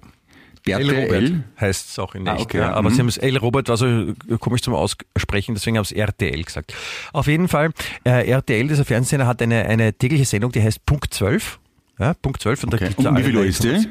Beate 0.65 0.81
El 0.83 0.91
Robert 0.91 1.23
L. 1.23 1.45
heißt 1.61 1.91
es 1.91 1.99
auch 1.99 2.15
in 2.15 2.27
Ah, 2.27 2.35
echt. 2.35 2.43
okay, 2.47 2.59
ja. 2.59 2.73
Aber 2.73 2.91
mhm. 2.91 2.95
sie 2.95 3.01
haben 3.01 3.09
es 3.09 3.17
El 3.19 3.37
Robert 3.37 3.69
war 3.69 3.77
so 3.77 3.87
äh, 3.87 4.15
komisch 4.41 4.63
zum 4.63 4.75
Aussprechen, 4.75 5.55
deswegen 5.55 5.77
haben 5.77 5.85
sie 5.85 5.97
RTL 5.97 6.43
gesagt. 6.43 6.75
Auf 7.13 7.27
jeden 7.27 7.49
Fall, 7.49 7.71
äh, 8.05 8.29
RTL, 8.31 8.67
dieser 8.69 8.85
Fernsehsender, 8.85 9.27
hat 9.27 9.41
eine, 9.43 9.67
eine 9.67 9.93
tägliche 9.93 10.25
Sendung, 10.25 10.53
die 10.53 10.63
heißt 10.63 10.85
Punkt 10.87 11.13
12. 11.15 11.59
Ja, 11.99 12.15
Punkt 12.15 12.41
12. 12.43 12.65
Und 12.65 12.73
da 12.73 12.77
Okay. 12.77 12.89
gibt's 12.89 13.05
Und 13.07 13.17
wie 13.19 13.23
viel 13.23 13.37
Uhr 13.37 13.45
ist 13.45 13.63
die? 13.63 13.87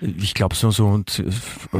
Ich 0.00 0.34
glaube 0.34 0.54
so, 0.54 0.70
so, 0.70 0.86
und, 0.86 1.24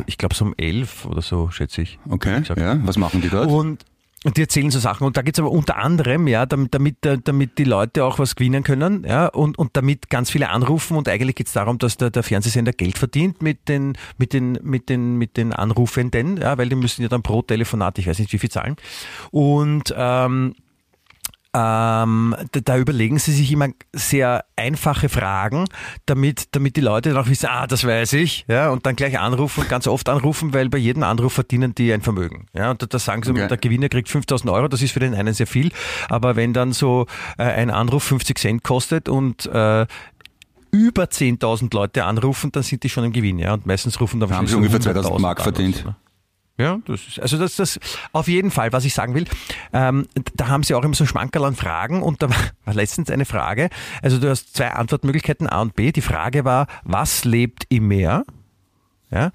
ich 0.07 0.19
glaube 0.19 0.35
so 0.35 0.47
um 0.47 0.55
11 0.57 1.05
oder 1.07 1.23
so, 1.23 1.51
schätze 1.53 1.83
ich. 1.83 2.01
Okay, 2.09 2.41
Gesagt. 2.41 2.61
ja, 2.61 2.77
was 2.85 2.97
machen 2.99 3.21
die 3.21 3.29
dort? 3.29 3.49
Und, 3.49 3.85
und 4.25 4.37
die 4.37 4.43
erzählen 4.43 4.71
so 4.71 4.79
Sachen. 4.79 5.07
Und 5.07 5.17
da 5.17 5.23
geht's 5.23 5.39
aber 5.39 5.51
unter 5.51 5.77
anderem, 5.77 6.27
ja, 6.27 6.45
damit, 6.45 6.75
damit, 6.75 6.97
damit 7.25 7.59
die 7.59 7.65
Leute 7.65 8.05
auch 8.05 8.19
was 8.19 8.35
gewinnen 8.35 8.65
können, 8.65 9.05
ja, 9.05 9.27
und, 9.27 9.59
und 9.59 9.77
damit 9.77 10.11
ganz 10.11 10.31
viele 10.31 10.51
anrufen. 10.51 10.97
Und 10.97 11.09
eigentlich 11.09 11.37
geht's 11.37 11.53
darum, 11.53 11.79
dass 11.79 11.97
der, 11.97 12.11
der 12.11 12.23
Fernsehsender 12.23 12.73
Geld 12.73 12.99
verdient 12.99 13.43
mit 13.43 13.69
den, 13.69 13.97
mit 14.17 14.33
den, 14.33 14.59
mit 14.63 14.89
den, 14.89 15.17
mit 15.17 15.37
den 15.37 15.53
Anrufenden, 15.53 16.39
ja, 16.39 16.59
weil 16.59 16.69
die 16.69 16.77
müssen 16.77 17.03
ja 17.03 17.09
dann 17.09 17.23
pro 17.23 17.43
Telefonat, 17.43 17.99
ich 17.99 18.07
weiß 18.07 18.19
nicht 18.19 18.33
wie 18.33 18.39
viel 18.39 18.51
zahlen. 18.51 18.77
Und 19.31 19.95
ähm, 19.97 20.55
ähm, 21.59 22.37
da, 22.53 22.61
da 22.61 22.77
überlegen 22.79 23.19
sie 23.19 23.33
sich 23.33 23.51
immer 23.51 23.69
sehr 23.93 24.45
einfache 24.57 25.09
Fragen, 25.09 25.65
damit, 26.07 26.49
damit 26.55 26.77
die 26.77 26.81
Leute 26.81 27.11
dann 27.11 27.19
auch 27.25 27.29
wissen, 27.29 27.47
ah, 27.51 27.67
das 27.67 27.85
weiß 27.85 28.13
ich, 28.15 28.45
ja, 28.49 28.71
und 28.71 28.87
dann 28.87 28.95
gleich 28.97 29.19
anrufen 29.19 29.61
und 29.63 29.69
ganz 29.69 29.87
oft 29.87 30.09
anrufen, 30.09 30.53
weil 30.55 30.69
bei 30.69 30.79
jedem 30.79 31.03
Anruf 31.03 31.33
verdienen 31.33 31.75
die 31.75 31.93
ein 31.93 32.03
Vermögen. 32.03 32.47
Ja, 32.55 32.71
und 32.71 32.83
da, 32.83 32.87
da 32.87 32.99
sagen 32.99 33.23
sie, 33.23 33.31
Okay. 33.33 33.49
der 33.49 33.57
Gewinner 33.57 33.89
kriegt 33.89 34.09
5000 34.09 34.51
Euro, 34.53 34.69
das 34.69 34.83
ist 34.83 34.93
für 34.93 35.01
den 35.01 35.15
einen 35.15 35.35
sehr 35.35 35.47
viel, 35.47 35.71
aber 36.09 36.37
wenn 36.37 36.53
dann 36.53 36.73
so 36.73 37.07
äh, 37.39 37.43
ein 37.43 37.71
Anruf 37.71 38.05
50 38.05 38.39
Cent 38.39 38.63
kostet 38.65 39.09
und 39.09 39.47
äh, 39.47 39.87
über 40.71 41.05
10.000 41.05 41.75
Leute 41.75 42.05
anrufen, 42.05 42.53
dann 42.53 42.63
sind 42.63 42.83
die 42.83 42.89
schon 42.91 43.05
im 43.05 43.13
Gewinn, 43.13 43.39
ja, 43.39 43.55
und 43.55 43.67
meistens 43.67 44.01
rufen 44.01 44.21
dann 44.21 44.29
Da 44.29 44.37
haben 44.37 44.47
sie 44.47 44.55
ungefähr 44.55 44.81
so 44.81 44.91
2000 44.93 45.21
Mark 45.21 45.41
100.000 45.41 45.43
an 45.43 45.49
oder 45.49 45.55
verdient. 45.57 45.77
so, 45.77 45.89
ne? 45.89 45.97
Ja, 46.59 46.81
das 46.87 47.07
ist, 47.07 47.21
also 47.21 47.39
das, 47.39 47.55
das, 47.55 47.79
auf 48.13 48.27
jeden 48.27 48.51
Fall, 48.51 48.73
was 48.73 48.85
ich 48.85 48.93
sagen 48.93 49.15
will, 49.15 49.27
ähm, 49.73 50.09
da 50.35 50.49
haben 50.49 50.65
sie 50.65 50.75
auch 50.75 50.83
immer 50.83 50.95
so 50.95 51.07
Schmankerl 51.07 51.45
an 51.45 51.55
Fragen 51.55 52.03
und 52.03 52.21
da 52.21 52.29
war 52.65 52.75
letztens 52.75 53.11
eine 53.11 53.25
Frage, 53.25 53.71
also 54.03 54.19
du 54.19 54.29
hast 54.29 54.57
zwei 54.57 54.73
Antwortmöglichkeiten, 54.73 55.47
A 55.47 55.61
und 55.63 55.77
B. 55.77 55.93
Die 55.93 56.03
Frage 56.03 56.45
war, 56.45 56.67
was 56.83 57.25
lebt 57.25 57.67
im 57.69 57.87
Meer? 57.87 58.25
Ja. 59.11 59.31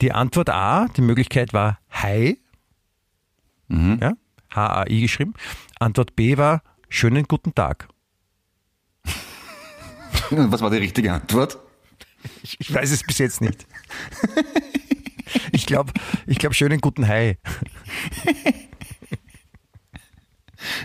Die 0.00 0.12
Antwort 0.12 0.50
A, 0.50 0.86
die 0.96 1.02
Möglichkeit 1.02 1.52
war 1.52 1.78
Hai, 1.90 2.38
ja, 3.68 4.12
H-A-I 4.50 5.00
geschrieben. 5.00 5.34
Antwort 5.80 6.14
B 6.14 6.36
war, 6.36 6.62
schönen 6.88 7.24
guten 7.24 7.54
Tag. 7.54 7.88
Was 10.30 10.60
war 10.60 10.70
die 10.70 10.76
richtige 10.76 11.12
Antwort? 11.12 11.58
Ich, 12.42 12.60
ich 12.60 12.72
weiß 12.72 12.90
es 12.90 13.02
bis 13.02 13.18
jetzt 13.18 13.40
nicht. 13.40 13.66
Ich 15.52 15.66
glaube, 15.66 15.92
ich 16.26 16.38
glaub, 16.38 16.54
schönen 16.54 16.80
guten 16.80 17.06
Hai. 17.06 17.38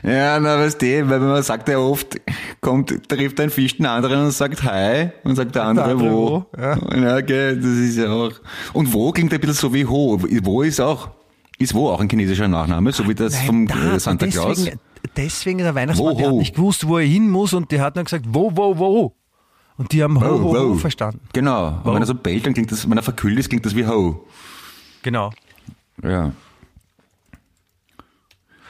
Ja, 0.04 0.40
na, 0.40 0.58
weißt 0.60 0.82
du, 0.82 1.10
weil 1.10 1.20
man 1.20 1.44
sagt 1.44 1.70
ja 1.70 1.78
oft, 1.78 2.20
kommt, 2.62 3.10
trifft 3.10 3.40
ein 3.40 3.50
Fisch 3.50 3.78
den 3.78 3.86
anderen 3.86 4.26
und 4.26 4.32
sagt 4.32 4.64
Hi 4.64 5.10
und 5.24 5.36
sagt 5.36 5.56
der 5.56 5.66
andere, 5.66 5.92
andere 5.92 6.12
wo. 6.12 6.46
wo, 6.52 6.60
ja. 6.60 6.78
ja, 6.96 7.18
okay, 7.18 7.56
das 7.56 7.66
ist 7.66 7.98
ja 7.98 8.10
auch. 8.10 8.32
Und 8.74 8.92
wo 8.94 9.12
klingt 9.12 9.34
ein 9.34 9.40
bisschen 9.40 9.56
so 9.56 9.74
wie 9.74 9.86
Ho. 9.86 10.20
Wo 10.44 10.62
ist 10.64 10.80
auch, 10.80 11.10
ist 11.60 11.74
wo 11.74 11.90
auch 11.90 12.00
ein 12.00 12.10
chinesischer 12.10 12.48
Nachname, 12.48 12.92
so 12.92 13.08
wie 13.08 13.16
das 13.16 13.38
vom 13.42 13.68
da, 13.68 13.96
äh, 13.96 14.00
Santa 14.00 14.28
Claus. 14.28 14.58
deswegen, 14.58 14.80
deswegen 15.16 15.58
der 15.60 15.76
Weihnachtsmann, 15.76 16.16
Wo, 16.16 16.18
der 16.18 16.28
hat 16.28 16.36
nicht 16.36 16.56
gewusst, 16.56 16.88
wo 16.88 16.98
er 16.98 17.06
hin 17.06 17.30
muss 17.30 17.54
und 17.54 17.72
der 17.72 17.82
hat 17.82 17.98
dann 17.98 18.06
gesagt, 18.06 18.26
wo, 18.30 18.52
wo, 18.56 18.78
wo. 18.78 19.17
Und 19.78 19.92
die 19.92 20.02
haben 20.04 20.20
ho, 20.20 20.42
ho, 20.42 20.58
ho 20.58 20.74
verstanden. 20.76 21.20
Genau. 21.34 21.82
Und 21.84 21.94
wenn 21.94 22.02
er 22.02 22.06
so 22.08 22.16
bellt, 22.16 22.46
dann 22.46 22.54
klingt 22.54 22.72
das, 22.72 22.90
wenn 22.90 22.98
er 22.98 23.04
verkühlt 23.04 23.38
ist, 23.38 23.50
klingt 23.50 23.66
das 23.66 23.76
wie 23.76 23.86
Ho. 23.86 24.26
Genau. 25.04 25.32
Ja. 26.04 26.32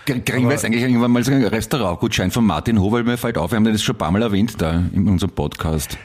Kriegen 0.06 0.44
wir 0.46 0.52
jetzt 0.52 0.64
eigentlich 0.64 0.84
irgendwann 0.84 1.12
mal 1.12 1.24
so 1.24 1.32
einen 1.32 1.46
Restaurantgutschein 1.46 2.32
von 2.32 2.46
Martin 2.46 2.80
Ho, 2.80 2.92
weil 2.92 3.04
mir 3.04 3.18
fällt 3.18 3.38
auf, 3.38 3.52
wir 3.52 3.58
haben 3.58 3.66
das 3.66 3.84
schon 3.84 3.96
ein 3.96 3.98
paar 3.98 4.12
Mal 4.12 4.22
erwähnt 4.22 4.62
da 4.62 4.84
in 4.94 5.08
unserem 5.08 5.34
Podcast. 5.34 5.98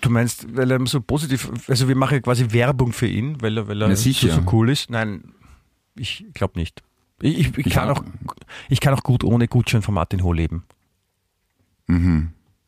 Du 0.00 0.10
meinst, 0.10 0.56
weil 0.56 0.70
er 0.70 0.84
so 0.86 1.00
positiv, 1.00 1.50
also 1.68 1.86
wir 1.86 1.94
machen 1.94 2.22
quasi 2.22 2.50
Werbung 2.50 2.92
für 2.92 3.06
ihn, 3.06 3.40
weil 3.42 3.58
er, 3.58 3.68
weil 3.68 3.82
er 3.82 3.88
Na 3.88 3.94
so, 3.96 4.02
sicher. 4.02 4.30
so 4.32 4.42
cool 4.52 4.70
ist. 4.70 4.90
Nein, 4.90 5.32
ich 5.94 6.24
glaube 6.34 6.58
nicht. 6.58 6.82
Ich, 7.20 7.38
ich, 7.38 7.58
ich, 7.58 7.66
Ich 7.66 7.72
kann 7.72 7.90
auch. 7.90 8.02
ich 8.68 8.80
kann 8.80 8.94
auch 8.94 9.02
gut 9.02 9.22
ohne 9.22 9.46
Gutschein 9.48 9.82
von 9.82 9.94
Martin 9.94 10.24
Ho 10.24 10.32
leben. 10.32 10.64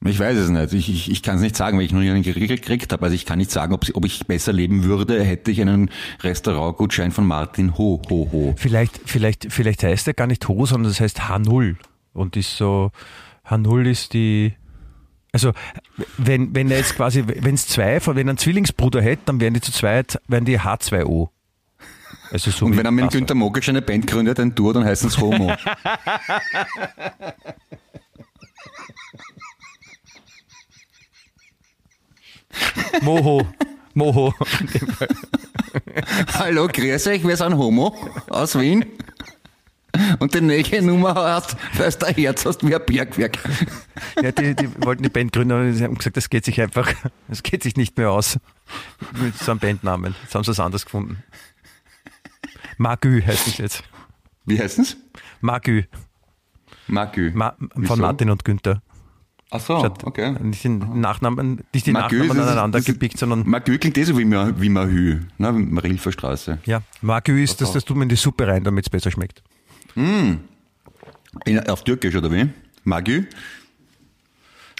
Ich 0.05 0.19
weiß 0.19 0.37
es 0.37 0.49
nicht. 0.51 0.73
Ich, 0.73 0.89
ich, 0.89 1.11
ich 1.11 1.23
kann 1.23 1.37
es 1.37 1.43
nicht 1.43 1.55
sagen, 1.57 1.79
weil 1.79 1.85
ich 1.85 1.93
noch 1.93 2.01
nie 2.01 2.11
einen 2.11 2.23
gekriegt 2.23 2.49
gekriegt 2.49 2.93
habe. 2.93 3.05
Also 3.05 3.15
ich 3.15 3.25
kann 3.27 3.39
nicht 3.39 3.51
sagen, 3.51 3.73
ob, 3.73 3.85
ob 3.95 4.05
ich 4.05 4.27
besser 4.27 4.53
leben 4.53 4.83
würde, 4.85 5.23
hätte 5.23 5.51
ich 5.51 5.61
einen 5.61 5.91
Restaurantgutschein 6.23 7.13
von 7.13 7.27
Martin 7.27 7.79
Ho, 7.79 8.03
Ho, 8.11 8.29
Ho. 8.33 8.55
Vielleicht, 8.57 9.01
vielleicht, 9.05 9.47
vielleicht 9.53 9.83
heißt 9.85 10.09
er 10.09 10.15
gar 10.15 10.27
nicht 10.27 10.49
Ho, 10.49 10.67
sondern 10.67 10.91
das 10.91 11.01
heißt 11.01 11.21
H0 11.23 11.77
und 12.15 12.37
ist 12.37 12.57
so, 12.57 12.91
H0 13.49 13.89
ist 13.91 14.13
die, 14.13 14.55
also 15.33 15.53
wenn, 16.19 16.55
wenn 16.55 16.71
er 16.71 16.79
jetzt 16.79 16.97
quasi, 16.97 17.25
wenn 17.27 17.55
es 17.55 17.67
zwei, 17.69 18.01
von- 18.01 18.17
wenn 18.17 18.27
er 18.27 18.33
einen 18.33 18.39
Zwillingsbruder 18.39 19.01
hätte, 19.01 19.23
dann 19.27 19.41
wären 19.41 19.55
die 19.55 19.61
zu 19.61 19.73
zweit, 19.73 20.21
wären 20.27 20.45
die 20.45 20.59
H2O. 20.61 21.29
Also 22.31 22.51
so 22.51 22.67
Und 22.67 22.77
wenn 22.77 22.85
er 22.87 22.91
mit. 22.93 23.11
Günter 23.11 23.35
Mokic 23.35 23.69
eine 23.69 23.83
Band 23.83 24.07
gründet, 24.07 24.41
ein 24.41 24.55
Tour, 24.55 24.73
dann 24.75 24.85
heißt 24.85 25.05
es 25.05 25.19
Homo. 25.19 25.53
Moho, 33.03 33.47
Moho. 33.95 34.35
Hallo, 36.35 36.69
grüß 36.69 37.07
euch, 37.09 37.27
wir 37.27 37.37
sind 37.37 37.57
Homo 37.57 37.95
aus 38.29 38.59
Wien. 38.59 38.85
Und 40.21 40.35
die 40.35 40.41
nächste 40.41 40.81
Nummer 40.83 41.15
hast, 41.15 41.57
falls 41.75 41.99
du 41.99 42.07
ein 42.07 42.15
Herz 42.15 42.47
hast 42.47 42.67
wie 42.67 42.75
ein 42.75 42.81
Bergwerk. 42.85 43.39
Ja, 44.23 44.33
die, 44.33 44.55
die 44.55 44.69
wollten 44.85 45.03
die 45.03 45.11
Band 45.11 45.33
gründen, 45.33 45.53
aber 45.53 45.73
sie 45.73 45.85
haben 45.85 45.97
gesagt, 45.97 46.17
das 46.17 46.31
geht 46.31 46.45
sich 46.47 46.61
einfach, 46.61 46.93
das 47.29 47.43
geht 47.43 47.63
sich 47.63 47.77
nicht 47.77 47.99
mehr 47.99 48.11
aus 48.11 48.39
mit 49.21 49.37
so 49.37 49.51
einem 49.51 49.61
Bandnamen. 49.61 50.15
Jetzt 50.23 50.35
haben 50.35 50.45
sie 50.45 50.51
es 50.51 50.61
anders 50.61 50.87
gefunden. 50.87 51.23
Magü 52.79 53.23
heißt 53.23 53.47
es 53.49 53.59
jetzt. 53.59 53.85
Wie 54.47 54.59
heißt's? 54.59 54.97
Magü. 55.41 55.85
Magü. 56.87 57.31
Ma 57.35 57.55
Wieso? 57.75 57.89
von 57.95 58.01
Martin 58.01 58.31
und 58.31 58.45
Günther. 58.45 58.83
Ach 59.55 59.61
so, 59.61 59.79
Statt- 59.81 60.05
okay. 60.05 60.35
Nicht, 60.41 60.65
den 60.65 60.79
Nachnamen, 61.01 61.61
nicht 61.75 61.87
die 61.87 61.93
Magü, 61.93 62.17
Nachnamen 62.21 62.39
das 62.39 62.47
aneinander 62.49 62.79
das 62.79 62.89
ist- 62.89 62.95
gepickt, 62.95 63.19
sondern 63.19 63.47
Magü 63.47 63.77
klingt 63.79 63.99
eh 63.99 64.05
so 64.05 64.17
wie, 64.19 64.25
wie 64.31 64.69
Mahü, 64.71 65.21
ne? 65.37 65.53
Marilfer 65.53 66.11
Straße. 66.11 66.59
ja, 66.65 66.81
Magü 67.03 67.43
ist, 67.43 67.61
das, 67.61 67.73
das 67.73 67.85
tut 67.85 67.97
man 67.99 68.05
in 68.05 68.09
die 68.09 68.17
Suppe 68.17 68.47
rein, 68.47 68.65
damit 68.65 68.87
es 68.87 68.91
besser 68.91 69.11
schmeckt. 69.11 69.43
In, 69.95 70.41
auf 71.69 71.85
Türkisch, 71.85 72.15
oder 72.17 72.31
wie? 72.33 72.49
Magü? 72.85 73.27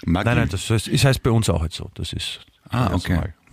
Magü. 0.05 0.25
Nein, 0.25 0.37
nein, 0.37 0.49
das 0.49 0.69
heißt, 0.69 0.87
es 0.87 1.05
heißt 1.05 1.21
bei 1.23 1.29
uns 1.31 1.49
auch 1.49 1.63
jetzt 1.63 1.75
so. 1.75 1.89
Das 1.93 2.11
ist 2.13 2.39
Ah, 2.69 2.93
okay. 2.93 3.13
normal. 3.13 3.33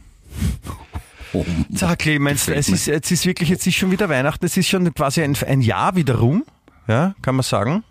Oh, 1.32 1.46
Sag 1.72 2.00
Clemens, 2.00 2.48
es 2.48 2.68
ist, 2.68 2.86
jetzt 2.86 3.08
ist 3.12 3.24
wirklich, 3.24 3.48
jetzt 3.50 3.64
ist 3.64 3.76
schon 3.76 3.92
wieder 3.92 4.08
Weihnachten, 4.08 4.44
es 4.44 4.56
ist 4.56 4.66
schon 4.66 4.92
quasi 4.92 5.22
ein, 5.22 5.36
ein 5.46 5.60
Jahr 5.60 5.94
wieder 5.94 6.16
rum, 6.16 6.44
ja, 6.88 7.14
kann 7.22 7.36
man 7.36 7.44
sagen. 7.44 7.84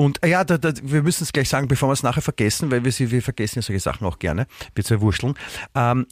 Und 0.00 0.24
äh, 0.24 0.28
ja, 0.30 0.44
da, 0.44 0.56
da, 0.56 0.72
wir 0.82 1.02
müssen 1.02 1.24
es 1.24 1.32
gleich 1.34 1.50
sagen, 1.50 1.68
bevor 1.68 1.90
wir 1.90 1.92
es 1.92 2.02
nachher 2.02 2.22
vergessen, 2.22 2.70
weil 2.70 2.82
wir, 2.82 3.10
wir 3.10 3.20
vergessen 3.20 3.58
ja 3.58 3.62
solche 3.62 3.80
Sachen 3.80 4.06
auch 4.06 4.18
gerne, 4.18 4.46
wir 4.74 4.82
zwei 4.82 5.02
wurschteln. 5.02 5.34
Ähm, 5.74 6.06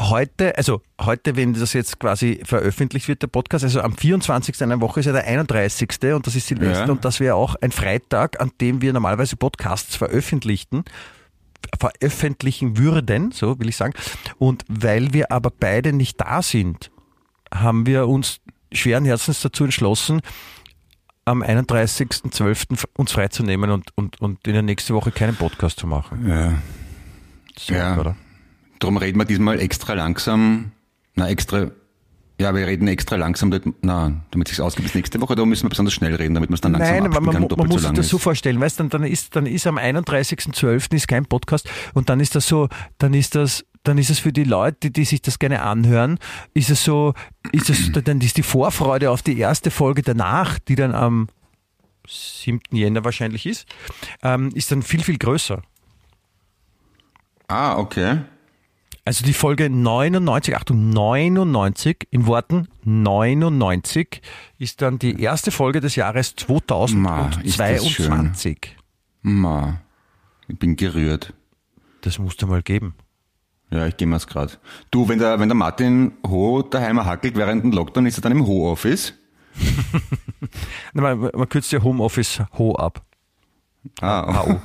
heute, 0.00 0.56
also 0.56 0.80
heute, 0.98 1.36
wenn 1.36 1.52
das 1.52 1.74
jetzt 1.74 2.00
quasi 2.00 2.40
veröffentlicht 2.44 3.08
wird, 3.08 3.20
der 3.20 3.26
Podcast, 3.26 3.62
also 3.62 3.82
am 3.82 3.94
24. 3.94 4.62
einer 4.62 4.80
Woche 4.80 5.00
ist 5.00 5.06
ja 5.06 5.12
der 5.12 5.26
31. 5.26 5.90
und 6.14 6.26
das 6.26 6.34
ist 6.34 6.46
Silvester 6.46 6.86
Ja. 6.86 6.90
und 6.90 7.04
das 7.04 7.20
wäre 7.20 7.34
auch 7.34 7.56
ein 7.56 7.72
Freitag, 7.72 8.40
an 8.40 8.52
dem 8.58 8.80
wir 8.80 8.94
normalerweise 8.94 9.36
Podcasts 9.36 9.96
veröffentlichten 9.96 10.84
veröffentlichen 11.78 12.78
würden, 12.78 13.32
so 13.32 13.60
will 13.60 13.68
ich 13.68 13.76
sagen. 13.76 13.92
Und 14.38 14.64
weil 14.66 15.12
wir 15.12 15.30
aber 15.30 15.50
beide 15.50 15.92
nicht 15.92 16.18
da 16.18 16.40
sind, 16.40 16.90
haben 17.54 17.84
wir 17.84 18.08
uns 18.08 18.40
schweren 18.72 19.04
Herzens 19.04 19.42
dazu 19.42 19.64
entschlossen, 19.64 20.22
am 21.24 21.42
31.12. 21.42 22.84
uns 22.96 23.12
freizunehmen 23.12 23.70
und, 23.70 23.90
und, 23.96 24.20
und 24.20 24.46
in 24.46 24.52
der 24.54 24.62
nächsten 24.62 24.94
Woche 24.94 25.10
keinen 25.12 25.36
Podcast 25.36 25.78
zu 25.78 25.86
machen. 25.86 26.28
Ja. 26.28 26.54
So, 27.58 27.74
Ja. 27.74 27.98
oder? 27.98 28.16
Darum 28.78 28.96
reden 28.96 29.18
wir 29.18 29.26
diesmal 29.26 29.60
extra 29.60 29.92
langsam. 29.92 30.72
Na, 31.14 31.28
extra. 31.28 31.70
Ja, 32.40 32.54
wir 32.54 32.66
reden 32.66 32.88
extra 32.88 33.16
langsam, 33.16 33.50
damit- 33.50 33.74
na, 33.82 34.22
damit 34.30 34.48
sich's 34.48 34.60
ausgibt 34.60 34.86
bis 34.86 34.94
nächste 34.94 35.20
Woche. 35.20 35.34
Da 35.34 35.44
müssen 35.44 35.64
wir 35.64 35.68
besonders 35.68 35.92
schnell 35.92 36.14
reden, 36.14 36.32
damit 36.32 36.48
wir 36.48 36.54
es 36.54 36.62
dann 36.62 36.72
langsam 36.72 36.90
Nein, 36.94 37.02
man, 37.02 37.12
kann, 37.12 37.42
man, 37.58 37.68
muss 37.68 37.82
so 37.82 37.88
sich 37.88 37.96
das 37.98 38.08
so 38.08 38.16
vorstellen, 38.16 38.58
weißt 38.58 38.78
du, 38.80 38.84
dann, 38.84 39.02
dann 39.02 39.10
ist, 39.10 39.36
dann 39.36 39.44
ist 39.44 39.66
am 39.66 39.76
31.12. 39.76 40.94
ist 40.94 41.06
kein 41.06 41.26
Podcast 41.26 41.68
und 41.92 42.08
dann 42.08 42.18
ist 42.20 42.34
das 42.34 42.48
so, 42.48 42.68
dann 42.96 43.12
ist 43.12 43.34
das, 43.34 43.66
dann 43.82 43.98
ist 43.98 44.10
es 44.10 44.18
für 44.18 44.32
die 44.32 44.44
Leute, 44.44 44.90
die, 44.90 45.04
sich 45.04 45.22
das 45.22 45.38
gerne 45.38 45.62
anhören, 45.62 46.18
ist 46.54 46.70
es 46.70 46.84
so, 46.84 47.14
ist 47.52 47.70
es, 47.70 47.90
dann 48.04 48.20
ist 48.20 48.36
die 48.36 48.42
Vorfreude 48.42 49.10
auf 49.10 49.22
die 49.22 49.38
erste 49.38 49.70
Folge 49.70 50.02
danach, 50.02 50.58
die 50.58 50.74
dann 50.74 50.94
am 50.94 51.28
7. 52.06 52.60
Jänner 52.72 53.04
wahrscheinlich 53.04 53.46
ist, 53.46 53.66
ähm, 54.22 54.50
ist 54.54 54.72
dann 54.72 54.82
viel, 54.82 55.02
viel 55.02 55.18
größer. 55.18 55.62
Ah, 57.48 57.78
okay. 57.78 58.20
Also 59.04 59.24
die 59.24 59.32
Folge 59.32 59.70
99, 59.70 60.56
Achtung, 60.56 60.90
99 60.90 62.06
in 62.10 62.26
Worten 62.26 62.68
99 62.84 64.20
ist 64.58 64.82
dann 64.82 64.98
die 64.98 65.20
erste 65.20 65.50
Folge 65.50 65.80
des 65.80 65.96
Jahres 65.96 66.34
Ma, 66.48 67.30
ist 67.42 67.58
das 67.58 67.80
2022. 67.82 68.76
Ma, 69.22 69.80
ich 70.48 70.58
bin 70.58 70.76
gerührt. 70.76 71.32
Das 72.02 72.18
musst 72.18 72.40
du 72.42 72.46
mal 72.46 72.62
geben. 72.62 72.94
Ja, 73.70 73.86
ich 73.86 73.96
gehe 73.96 74.08
mir's 74.08 74.26
grad. 74.26 74.58
Du, 74.90 75.08
wenn 75.08 75.18
der, 75.20 75.38
wenn 75.38 75.48
der 75.48 75.56
Martin 75.56 76.12
Ho 76.26 76.62
daheim 76.62 77.04
hackelt 77.04 77.36
während 77.36 77.62
dem 77.62 77.72
Lockdown, 77.72 78.06
ist 78.06 78.18
er 78.18 78.22
dann 78.22 78.32
im 78.32 78.46
Ho-Office? 78.46 79.14
Man, 80.92 81.20
man 81.20 81.48
kürzt 81.48 81.70
ja 81.70 81.82
Homeoffice 81.82 82.42
Ho 82.58 82.74
ab. 82.74 83.02
Ah, 84.00 84.44
HO. 84.44 84.60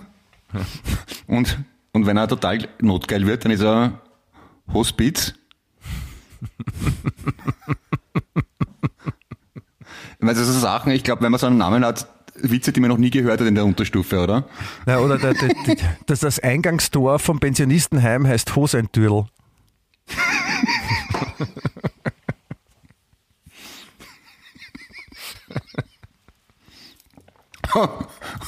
und, 1.28 1.60
und 1.94 2.06
wenn 2.06 2.18
er 2.18 2.28
total 2.28 2.68
notgeil 2.82 3.26
wird, 3.28 3.46
dann 3.46 3.52
ist 3.52 3.62
er 3.62 4.02
Hospiz. 4.74 5.34
Weil 10.20 10.34
das 10.34 10.48
sind 10.48 10.60
Sachen, 10.60 10.92
ich 10.92 11.04
glaube, 11.04 11.22
wenn 11.22 11.32
man 11.32 11.40
so 11.40 11.48
einen 11.48 11.58
Namen 11.58 11.86
hat, 11.86 12.08
Witze, 12.52 12.72
die 12.72 12.80
man 12.80 12.90
noch 12.90 12.98
nie 12.98 13.10
gehört 13.10 13.40
hat 13.40 13.48
in 13.48 13.56
der 13.56 13.66
Unterstufe, 13.66 14.20
oder? 14.20 14.48
Ja, 14.86 15.00
oder 15.00 15.18
der, 15.18 15.34
der, 15.34 15.50
der, 15.50 15.76
das, 16.06 16.20
das 16.20 16.40
Eingangstor 16.40 17.20
vom 17.20 17.40
Pensionistenheim 17.40 18.28
heißt 18.28 18.56
Hoseintürl. 18.56 19.26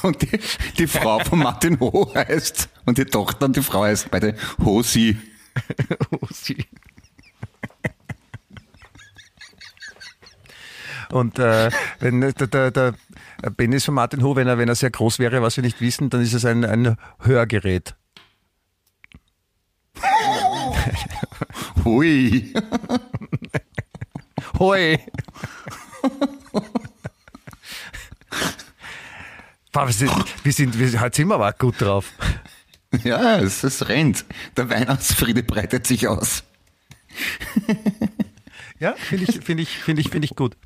Und 0.02 0.22
die, 0.22 0.40
die 0.78 0.86
Frau 0.86 1.18
von 1.18 1.40
Martin 1.40 1.78
Ho 1.80 2.12
heißt, 2.14 2.68
und 2.86 2.98
die 2.98 3.04
Tochter 3.04 3.46
und 3.46 3.56
die 3.56 3.62
Frau 3.62 3.82
heißt 3.82 4.10
beide 4.10 4.34
Hosi. 4.64 5.18
Hosi. 6.10 6.64
Und 11.10 11.38
äh, 11.38 11.70
wenn 12.00 12.20
der, 12.20 12.32
der, 12.32 12.70
der 12.70 12.94
Benis 13.56 13.84
von 13.84 13.94
Martin 13.94 14.22
Ho, 14.22 14.36
wenn 14.36 14.48
er, 14.48 14.58
wenn 14.58 14.68
er 14.68 14.74
sehr 14.74 14.90
groß 14.90 15.18
wäre, 15.18 15.42
was 15.42 15.56
wir 15.56 15.62
nicht 15.62 15.80
wissen, 15.80 16.10
dann 16.10 16.20
ist 16.20 16.34
es 16.34 16.44
ein, 16.44 16.64
ein 16.64 16.96
Hörgerät. 17.20 17.94
Hui. 21.84 22.52
Hoi! 24.58 24.98
Boah, 29.72 29.86
wir 29.86 29.92
sind, 29.92 30.12
wir 30.44 30.52
sind, 30.52 30.78
wir, 30.78 31.00
heute 31.00 31.16
sind 31.16 31.28
wir 31.28 31.34
aber 31.34 31.52
gut 31.52 31.80
drauf. 31.80 32.12
Ja, 33.04 33.38
es, 33.38 33.64
es 33.64 33.88
rennt. 33.88 34.24
Der 34.56 34.70
Weihnachtsfriede 34.70 35.42
breitet 35.42 35.86
sich 35.86 36.08
aus. 36.08 36.42
Ja, 38.80 38.94
finde 38.94 39.24
ich, 39.24 39.44
finde 39.44 39.62
ich, 39.62 39.78
finde 39.78 40.00
ich, 40.00 40.10
finde 40.10 40.26
ich 40.26 40.36
gut. 40.36 40.56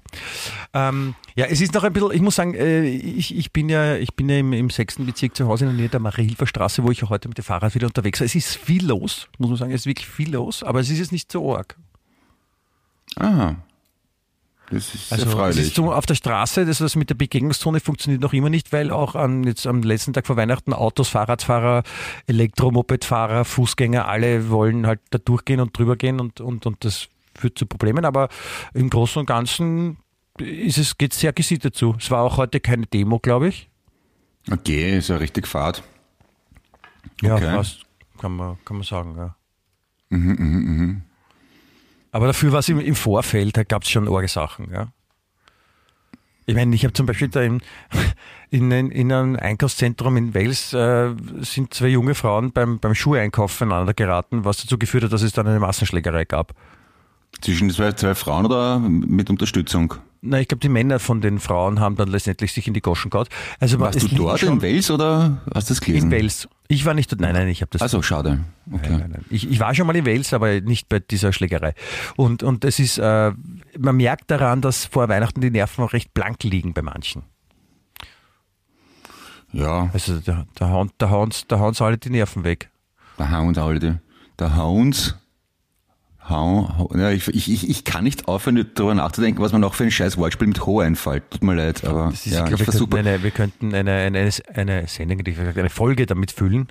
Ähm, 0.74 1.14
ja, 1.34 1.46
es 1.46 1.60
ist 1.60 1.74
noch 1.74 1.84
ein 1.84 1.92
bisschen, 1.92 2.12
ich 2.12 2.22
muss 2.22 2.36
sagen, 2.36 2.54
äh, 2.54 2.84
ich, 2.84 3.36
ich 3.36 3.52
bin 3.52 3.68
ja, 3.68 3.96
ich 3.96 4.14
bin 4.14 4.28
ja 4.28 4.38
im, 4.38 4.52
im 4.52 4.70
sechsten 4.70 5.04
Bezirk 5.04 5.36
zu 5.36 5.46
Hause 5.46 5.64
in 5.66 5.70
der 5.72 5.80
Nähe 5.80 5.88
der 5.88 6.00
Mariehilfer 6.00 6.46
Straße, 6.46 6.82
wo 6.82 6.90
ich 6.90 7.02
heute 7.02 7.28
mit 7.28 7.36
dem 7.36 7.44
Fahrrad 7.44 7.74
wieder 7.74 7.86
unterwegs 7.86 8.20
war. 8.20 8.24
Es 8.24 8.34
ist 8.34 8.56
viel 8.56 8.86
los, 8.86 9.28
muss 9.38 9.50
man 9.50 9.58
sagen, 9.58 9.72
es 9.72 9.82
ist 9.82 9.86
wirklich 9.86 10.08
viel 10.08 10.32
los, 10.32 10.62
aber 10.62 10.80
es 10.80 10.88
ist 10.88 10.98
jetzt 10.98 11.12
nicht 11.12 11.30
so 11.30 11.54
arg. 11.56 11.76
Ah. 13.16 13.54
Das 14.70 14.94
ist 14.94 15.12
Also 15.12 15.26
erfreulich. 15.26 15.58
es 15.58 15.66
ist 15.66 15.74
so 15.74 15.92
auf 15.92 16.06
der 16.06 16.14
Straße, 16.14 16.64
das, 16.64 16.78
das 16.78 16.96
mit 16.96 17.10
der 17.10 17.14
Begegnungszone 17.14 17.80
funktioniert 17.80 18.22
noch 18.22 18.32
immer 18.32 18.48
nicht, 18.48 18.72
weil 18.72 18.90
auch 18.90 19.14
an, 19.14 19.44
jetzt 19.44 19.66
am 19.66 19.82
letzten 19.82 20.14
Tag 20.14 20.26
vor 20.26 20.38
Weihnachten 20.38 20.72
Autos, 20.72 21.10
Fahrradfahrer, 21.10 21.82
Elektromopedfahrer, 22.26 23.44
Fußgänger, 23.44 24.08
alle 24.08 24.48
wollen 24.48 24.86
halt 24.86 25.00
da 25.10 25.18
durchgehen 25.18 25.60
und 25.60 25.76
drüber 25.76 25.96
gehen 25.96 26.20
und, 26.20 26.40
und, 26.40 26.64
und 26.64 26.82
das 26.86 27.08
führt 27.34 27.58
zu 27.58 27.66
Problemen. 27.66 28.06
Aber 28.06 28.30
im 28.72 28.88
Großen 28.88 29.20
und 29.20 29.26
Ganzen 29.26 29.98
ist 30.44 30.78
es, 30.78 30.98
geht 30.98 31.12
sehr 31.14 31.32
gesittet 31.32 31.74
zu. 31.74 31.94
Es 31.98 32.10
war 32.10 32.22
auch 32.22 32.36
heute 32.36 32.60
keine 32.60 32.86
Demo, 32.86 33.18
glaube 33.18 33.48
ich. 33.48 33.68
okay, 34.50 34.98
ist 34.98 35.08
ja 35.08 35.16
richtig 35.16 35.46
Fahrt. 35.46 35.82
Ja, 37.22 37.34
Okay. 37.36 37.52
fast, 37.54 37.82
kann 38.18 38.36
man, 38.36 38.56
kann 38.64 38.76
man 38.76 38.84
sagen, 38.84 39.14
ja. 39.16 39.34
Mhm, 40.10 41.02
Aber 42.10 42.26
dafür 42.26 42.52
war 42.52 42.58
es 42.60 42.68
im, 42.68 42.78
im 42.80 42.94
Vorfeld, 42.94 43.56
da 43.56 43.62
gab 43.64 43.82
es 43.84 43.90
schon 43.90 44.08
arge 44.12 44.28
Sachen, 44.28 44.70
ja. 44.72 44.88
Ich 46.44 46.56
meine, 46.56 46.74
ich 46.74 46.82
habe 46.84 46.92
zum 46.92 47.06
Beispiel 47.06 47.28
da 47.28 47.40
in, 47.40 47.62
in, 48.50 48.70
in 48.72 49.12
einem 49.12 49.36
Einkaufszentrum 49.36 50.16
in 50.16 50.34
Wales 50.34 50.72
äh, 50.72 51.14
sind 51.40 51.72
zwei 51.72 51.88
junge 51.88 52.14
Frauen 52.14 52.52
beim, 52.52 52.78
beim 52.80 52.94
Schuheinkauf 52.94 53.62
aneinander 53.62 53.94
geraten, 53.94 54.44
was 54.44 54.58
dazu 54.58 54.76
geführt 54.76 55.04
hat, 55.04 55.12
dass 55.12 55.22
es 55.22 55.32
dann 55.32 55.46
eine 55.46 55.60
Massenschlägerei 55.60 56.24
gab. 56.24 56.52
Zwischen 57.40 57.70
zwei, 57.70 57.92
zwei 57.92 58.14
Frauen 58.14 58.46
oder 58.46 58.78
mit 58.78 59.30
Unterstützung? 59.30 59.94
Na, 60.24 60.38
ich 60.38 60.46
glaube, 60.46 60.60
die 60.60 60.68
Männer 60.68 61.00
von 61.00 61.20
den 61.20 61.40
Frauen 61.40 61.80
haben 61.80 61.96
dann 61.96 62.06
letztendlich 62.08 62.52
sich 62.52 62.68
in 62.68 62.74
die 62.74 62.80
Goschen 62.80 63.10
gehauen. 63.10 63.26
Also 63.58 63.80
Warst 63.80 64.00
du 64.00 64.06
dort 64.14 64.40
in 64.44 64.62
Wales 64.62 64.88
oder 64.92 65.42
hast 65.52 65.68
du 65.68 65.74
das 65.74 65.80
gelesen? 65.80 66.12
in 66.12 66.16
Wales. 66.16 66.48
Ich 66.68 66.84
war 66.84 66.94
nicht 66.94 67.10
dort. 67.10 67.20
Nein, 67.20 67.32
nein, 67.34 67.48
ich 67.48 67.60
habe 67.60 67.70
das. 67.72 67.82
Also 67.82 68.02
schade. 68.02 68.38
Okay. 68.70 68.90
Nein, 68.90 69.00
nein, 69.00 69.10
nein. 69.14 69.24
Ich, 69.30 69.50
ich 69.50 69.58
war 69.58 69.74
schon 69.74 69.88
mal 69.88 69.96
in 69.96 70.06
Wales, 70.06 70.32
aber 70.32 70.60
nicht 70.60 70.88
bei 70.88 71.00
dieser 71.00 71.32
Schlägerei. 71.32 71.74
Und, 72.14 72.44
und 72.44 72.64
es 72.64 72.78
ist, 72.78 72.98
äh, 72.98 73.32
man 73.76 73.96
merkt 73.96 74.30
daran, 74.30 74.60
dass 74.60 74.84
vor 74.86 75.08
Weihnachten 75.08 75.40
die 75.40 75.50
Nerven 75.50 75.82
auch 75.84 75.92
recht 75.92 76.14
blank 76.14 76.44
liegen 76.44 76.72
bei 76.72 76.82
manchen. 76.82 77.24
Ja, 79.52 79.90
Also 79.92 80.20
da, 80.20 80.46
da, 80.54 80.68
hauen, 80.70 80.90
da, 80.98 81.10
hauen's, 81.10 81.46
da 81.48 81.58
hauen's 81.58 81.82
alle 81.82 81.98
die 81.98 82.10
Nerven 82.10 82.44
weg. 82.44 82.70
da 83.18 83.28
hauen 83.30 83.56
alle 83.58 83.78
die. 83.80 83.94
Da 84.36 84.54
hauen's. 84.54 85.16
Ja, 86.28 87.10
ich, 87.10 87.28
ich, 87.28 87.68
ich, 87.68 87.84
kann 87.84 88.04
nicht 88.04 88.28
aufhören, 88.28 88.66
darüber 88.74 88.94
nachzudenken, 88.94 89.42
was 89.42 89.52
man 89.52 89.60
noch 89.60 89.74
für 89.74 89.84
ein 89.84 89.90
scheiß 89.90 90.16
Wortspiel 90.16 90.48
mit 90.48 90.64
Ho 90.64 90.80
einfällt. 90.80 91.30
Tut 91.30 91.42
mir 91.42 91.54
leid, 91.54 91.84
aber 91.84 92.08
Das 92.10 92.26
ist, 92.26 92.32
ja, 92.34 92.46
ich 92.46 92.52
ich, 92.54 92.62
versuche 92.62 92.90
könnten 92.90 93.08
eine, 93.08 93.22
wir 93.22 93.30
könnten 93.30 93.74
eine, 93.74 93.92
eine, 93.92 94.30
eine 94.54 94.86
Sendung, 94.88 95.20
eine 95.26 95.70
Folge 95.70 96.06
damit 96.06 96.30
füllen. 96.32 96.68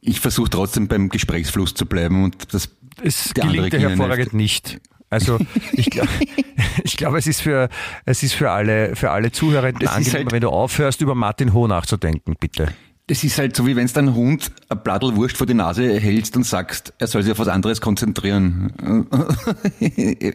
ich 0.00 0.20
versuch 0.20 0.48
trotzdem 0.48 0.86
beim 0.88 1.08
Gesprächsfluss 1.08 1.74
zu 1.74 1.86
bleiben 1.86 2.24
und 2.24 2.52
das 2.54 2.68
Es 3.02 3.32
andere 3.40 3.56
gelingt 3.56 3.72
dir 3.72 3.78
China 3.78 3.88
hervorragend 3.90 4.34
nicht. 4.34 4.80
Also 5.10 5.38
ich 5.72 5.90
glaube, 5.90 6.08
ich 6.84 6.96
glaube, 6.96 7.18
es 7.18 7.26
ist 7.26 7.40
für 7.40 7.68
es 8.04 8.22
ist 8.22 8.34
für 8.34 8.50
alle 8.50 8.96
für 8.96 9.10
alle 9.10 9.32
Zuhörer 9.32 9.68
angenehm, 9.68 10.12
halt- 10.12 10.32
wenn 10.32 10.40
du 10.40 10.50
aufhörst, 10.50 11.00
über 11.00 11.14
Martin 11.14 11.52
Ho 11.54 11.66
nachzudenken, 11.66 12.34
bitte. 12.38 12.68
Das 13.06 13.22
ist 13.22 13.36
halt 13.38 13.54
so, 13.54 13.66
wie 13.66 13.76
wenn 13.76 13.86
du 13.86 13.92
deinem 13.92 14.14
Hund 14.14 14.50
ein 14.70 14.82
Blattl 14.82 15.14
Wurst 15.16 15.36
vor 15.36 15.46
die 15.46 15.52
Nase 15.52 16.00
hältst 16.00 16.36
und 16.38 16.44
sagst, 16.44 16.94
er 16.98 17.06
soll 17.06 17.22
sich 17.22 17.32
auf 17.32 17.38
was 17.38 17.48
anderes 17.48 17.82
konzentrieren. 17.82 18.72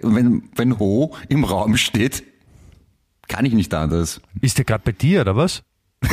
wenn, 0.03 0.43
wenn 0.55 0.77
Ho 0.79 1.15
im 1.29 1.43
Raum 1.45 1.77
steht, 1.77 2.23
kann 3.27 3.45
ich 3.45 3.53
nicht 3.53 3.73
anders. 3.73 4.21
Ist 4.41 4.60
der 4.60 4.65
gerade 4.65 4.84
bei 4.86 4.91
dir 4.91 5.21
oder 5.21 5.36
was? 5.36 5.63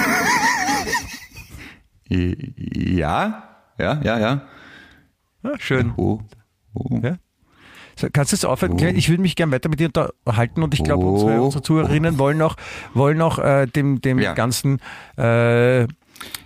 Ja, 2.08 3.42
ja, 3.78 4.00
ja, 4.02 4.18
ja. 4.18 4.42
Ja, 5.42 5.52
schön. 5.58 5.96
Ho, 5.96 6.22
Ho. 6.74 7.00
Ja. 7.02 7.16
So, 7.96 8.08
kannst 8.12 8.30
du 8.32 8.36
es 8.36 8.44
aufhören? 8.44 8.76
Claire? 8.76 8.94
Ich 8.96 9.08
würde 9.08 9.22
mich 9.22 9.34
gerne 9.36 9.52
weiter 9.52 9.68
mit 9.68 9.80
dir 9.80 9.88
unterhalten 9.88 10.62
und 10.62 10.72
ich 10.74 10.84
glaube, 10.84 11.04
Oh. 11.04 11.14
unsere, 11.14 11.42
unsere 11.42 11.62
Zuhörerinnen 11.62 12.18
wollen 12.18 12.38
noch, 12.38 12.56
wollen 12.94 13.18
noch 13.18 13.38
äh, 13.38 13.66
dem, 13.66 14.00
dem 14.02 14.18
Ja. 14.18 14.34
ganzen 14.34 14.80
äh, 15.16 15.86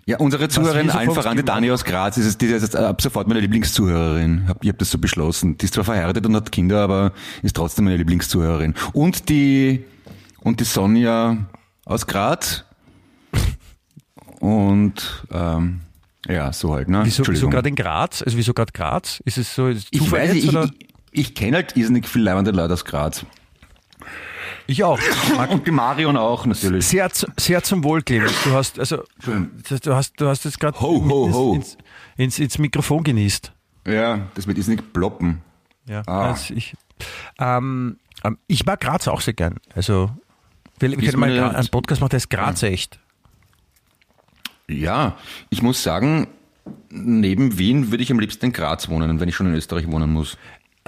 Ja, 0.06 0.18
unsere 0.18 0.48
Zuhörerin, 0.48 0.90
allen 0.90 1.10
voran 1.12 1.36
die 1.36 1.44
Dani 1.44 1.70
aus 1.70 1.84
Graz, 1.84 2.16
ist, 2.16 2.26
es- 2.26 2.38
die 2.38 2.46
ist 2.46 2.62
jetzt 2.62 2.74
ab 2.76 3.00
sofort 3.00 3.28
meine 3.28 3.40
Lieblingszuhörerin. 3.40 4.48
Hab- 4.48 4.62
Ich 4.64 4.68
habe 4.68 4.78
das 4.78 4.90
so 4.90 4.98
beschlossen. 4.98 5.56
Die 5.58 5.64
ist 5.66 5.74
zwar 5.74 5.84
verheiratet 5.84 6.26
und 6.26 6.34
hat 6.34 6.50
Kinder, 6.50 6.80
aber 6.82 7.12
ist 7.42 7.54
trotzdem 7.56 7.84
meine 7.84 7.96
Lieblingszuhörerin. 7.98 8.74
Und 8.92 9.28
die, 9.28 9.84
und 10.40 10.58
die 10.60 10.64
Sonja 10.64 11.36
aus 11.84 12.06
Graz. 12.06 12.64
Und, 14.40 15.24
ähm, 15.30 15.80
ja, 16.26 16.52
so 16.52 16.74
halt, 16.74 16.88
ne? 16.88 17.02
wieso, 17.04 17.26
wieso 17.26 17.48
gerade 17.48 17.68
in 17.68 17.74
Graz? 17.76 18.22
Also 18.22 18.36
wieso 18.38 18.54
gerade 18.54 18.72
Graz? 18.72 19.20
Ist 19.24 19.38
es 19.38 19.54
so 19.54 19.68
ist 19.68 19.78
es 19.78 19.86
ich 19.90 19.98
Zufall 20.00 20.20
weiß, 20.28 20.34
jetzt, 20.34 20.44
ich, 20.44 20.54
ich, 20.54 20.88
ich 21.12 21.34
kenne 21.34 21.58
halt 21.58 21.76
irrsinnig 21.76 22.08
viele 22.08 22.24
leibende 22.24 22.50
Leute 22.50 22.72
aus 22.74 22.84
Graz. 22.84 23.24
Ich 24.66 24.84
auch. 24.84 24.98
Mag- 25.36 25.50
Und 25.50 25.66
die 25.66 25.70
Marion 25.70 26.16
auch, 26.16 26.46
natürlich. 26.46 26.86
Sehr, 26.86 27.08
sehr 27.38 27.62
zum 27.62 27.82
Wohl, 27.84 28.02
Clemens. 28.02 28.32
Du 28.44 28.52
hast, 28.52 28.78
also, 28.78 29.02
du 29.24 29.94
hast, 29.94 30.20
du 30.20 30.26
hast 30.28 30.44
jetzt 30.44 30.60
gerade 30.60 30.78
ins, 31.56 31.76
ins, 32.16 32.38
ins 32.38 32.58
Mikrofon 32.58 33.02
genießt. 33.02 33.52
Ja, 33.86 34.28
das 34.34 34.46
wird 34.46 34.58
irrsinnig 34.58 34.92
ploppen. 34.92 35.40
Ja, 35.88 36.02
Ah. 36.06 36.30
also 36.30 36.54
ich, 36.54 36.74
ähm, 37.38 37.96
ähm, 38.22 38.38
ich 38.46 38.64
mag 38.66 38.80
Graz 38.80 39.08
auch 39.08 39.20
sehr 39.22 39.34
gern. 39.34 39.56
Also, 39.74 40.10
wir, 40.78 40.92
Ist 40.92 41.04
können 41.10 41.20
mal 41.20 41.54
einen 41.54 41.68
Podcast 41.68 42.00
machen, 42.00 42.10
der 42.10 42.18
ist 42.18 42.30
Graz 42.30 42.62
echt. 42.62 43.00
Ja, 44.68 45.16
ich 45.48 45.62
muss 45.62 45.82
sagen, 45.82 46.28
neben 46.90 47.58
Wien 47.58 47.90
würde 47.90 48.02
ich 48.02 48.12
am 48.12 48.20
liebsten 48.20 48.46
in 48.46 48.52
Graz 48.52 48.88
wohnen, 48.88 49.18
wenn 49.18 49.28
ich 49.28 49.34
schon 49.34 49.46
in 49.48 49.54
Österreich 49.54 49.90
wohnen 49.90 50.12
muss. 50.12 50.36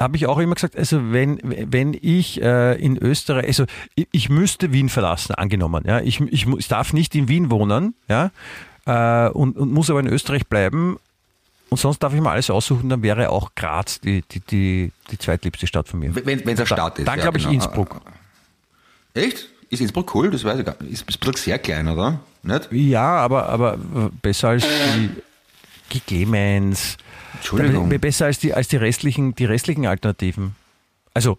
Habe 0.02 0.16
ich 0.16 0.26
auch 0.26 0.38
immer 0.38 0.54
gesagt, 0.54 0.76
also 0.76 1.12
wenn, 1.12 1.38
wenn 1.42 1.96
ich 2.00 2.42
äh, 2.42 2.74
in 2.74 2.98
Österreich, 2.98 3.46
also 3.46 3.64
ich, 3.94 4.08
ich 4.12 4.28
müsste 4.28 4.72
Wien 4.72 4.88
verlassen, 4.88 5.34
angenommen, 5.34 5.84
ja, 5.86 6.00
ich, 6.00 6.20
ich, 6.20 6.46
ich 6.46 6.68
darf 6.68 6.92
nicht 6.92 7.14
in 7.14 7.28
Wien 7.28 7.50
wohnen, 7.50 7.94
ja, 8.08 8.30
äh, 8.86 9.30
und, 9.30 9.56
und 9.56 9.72
muss 9.72 9.90
aber 9.90 10.00
in 10.00 10.08
Österreich 10.08 10.46
bleiben 10.46 10.98
und 11.72 11.78
sonst 11.78 12.00
darf 12.00 12.12
ich 12.12 12.20
mir 12.20 12.30
alles 12.30 12.50
aussuchen, 12.50 12.90
dann 12.90 13.02
wäre 13.02 13.30
auch 13.30 13.54
Graz 13.54 13.98
die, 13.98 14.22
die, 14.30 14.40
die, 14.40 14.92
die 15.10 15.18
zweitliebste 15.18 15.66
Stadt 15.66 15.88
von 15.88 16.00
mir. 16.00 16.14
Wenn 16.14 16.40
es 16.40 16.46
eine 16.46 16.66
Stadt 16.66 16.98
ist. 16.98 17.08
Dann 17.08 17.16
ja, 17.16 17.22
glaube 17.22 17.38
ich 17.38 17.44
genau. 17.44 17.54
Innsbruck. 17.54 18.02
Echt? 19.14 19.48
Ist 19.70 19.80
Innsbruck 19.80 20.14
cool? 20.14 20.30
Das 20.30 20.44
weiß 20.44 20.58
ich 20.58 20.66
gar 20.66 20.76
nicht. 20.82 20.92
Ist, 20.92 21.02
ein 21.02 21.20
bisschen 21.20 21.36
sehr 21.36 21.58
klein, 21.58 21.88
oder? 21.88 22.20
Nicht? 22.42 22.68
Ja, 22.72 23.16
aber, 23.16 23.48
aber 23.48 23.78
besser 24.20 24.48
als 24.50 24.64
die, 24.64 25.10
die 25.92 26.00
Clemens. 26.00 26.96
Entschuldigung. 27.34 27.88
Be- 27.88 27.98
Besser 27.98 28.26
als 28.26 28.38
die, 28.38 28.54
als 28.54 28.68
die 28.68 28.76
restlichen, 28.76 29.34
die 29.34 29.44
restlichen 29.44 29.86
Alternativen. 29.86 30.54
Also, 31.14 31.38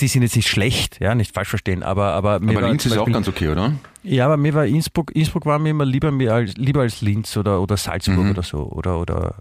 die 0.00 0.08
sind 0.08 0.22
jetzt 0.22 0.36
nicht 0.36 0.48
schlecht, 0.48 1.00
ja, 1.00 1.14
nicht 1.14 1.34
falsch 1.34 1.48
verstehen, 1.50 1.82
aber, 1.82 2.12
aber, 2.14 2.40
mir 2.40 2.52
Aber 2.52 2.62
war 2.62 2.68
Linz 2.70 2.86
ist 2.86 2.96
auch 2.96 3.10
ganz 3.10 3.28
okay, 3.28 3.48
oder? 3.48 3.72
Ja, 4.02 4.24
aber 4.26 4.36
mir 4.36 4.54
war 4.54 4.66
Innsbruck, 4.66 5.10
Innsbruck 5.14 5.44
war 5.46 5.58
mir 5.58 5.70
immer 5.70 5.84
lieber, 5.84 6.10
mir 6.10 6.32
als, 6.34 6.54
lieber 6.56 6.80
als 6.80 7.02
Linz 7.02 7.36
oder, 7.36 7.60
oder 7.60 7.76
Salzburg 7.76 8.16
Mhm. 8.18 8.30
oder 8.30 8.42
so. 8.42 8.58
Oder, 8.70 8.98
oder 8.98 9.34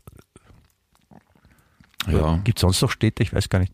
Ja. 2.07 2.37
gibt 2.43 2.57
es 2.57 2.61
sonst 2.61 2.81
noch 2.81 2.91
Städte? 2.91 3.23
Ich 3.23 3.33
weiß 3.33 3.49
gar 3.49 3.59
nicht. 3.59 3.73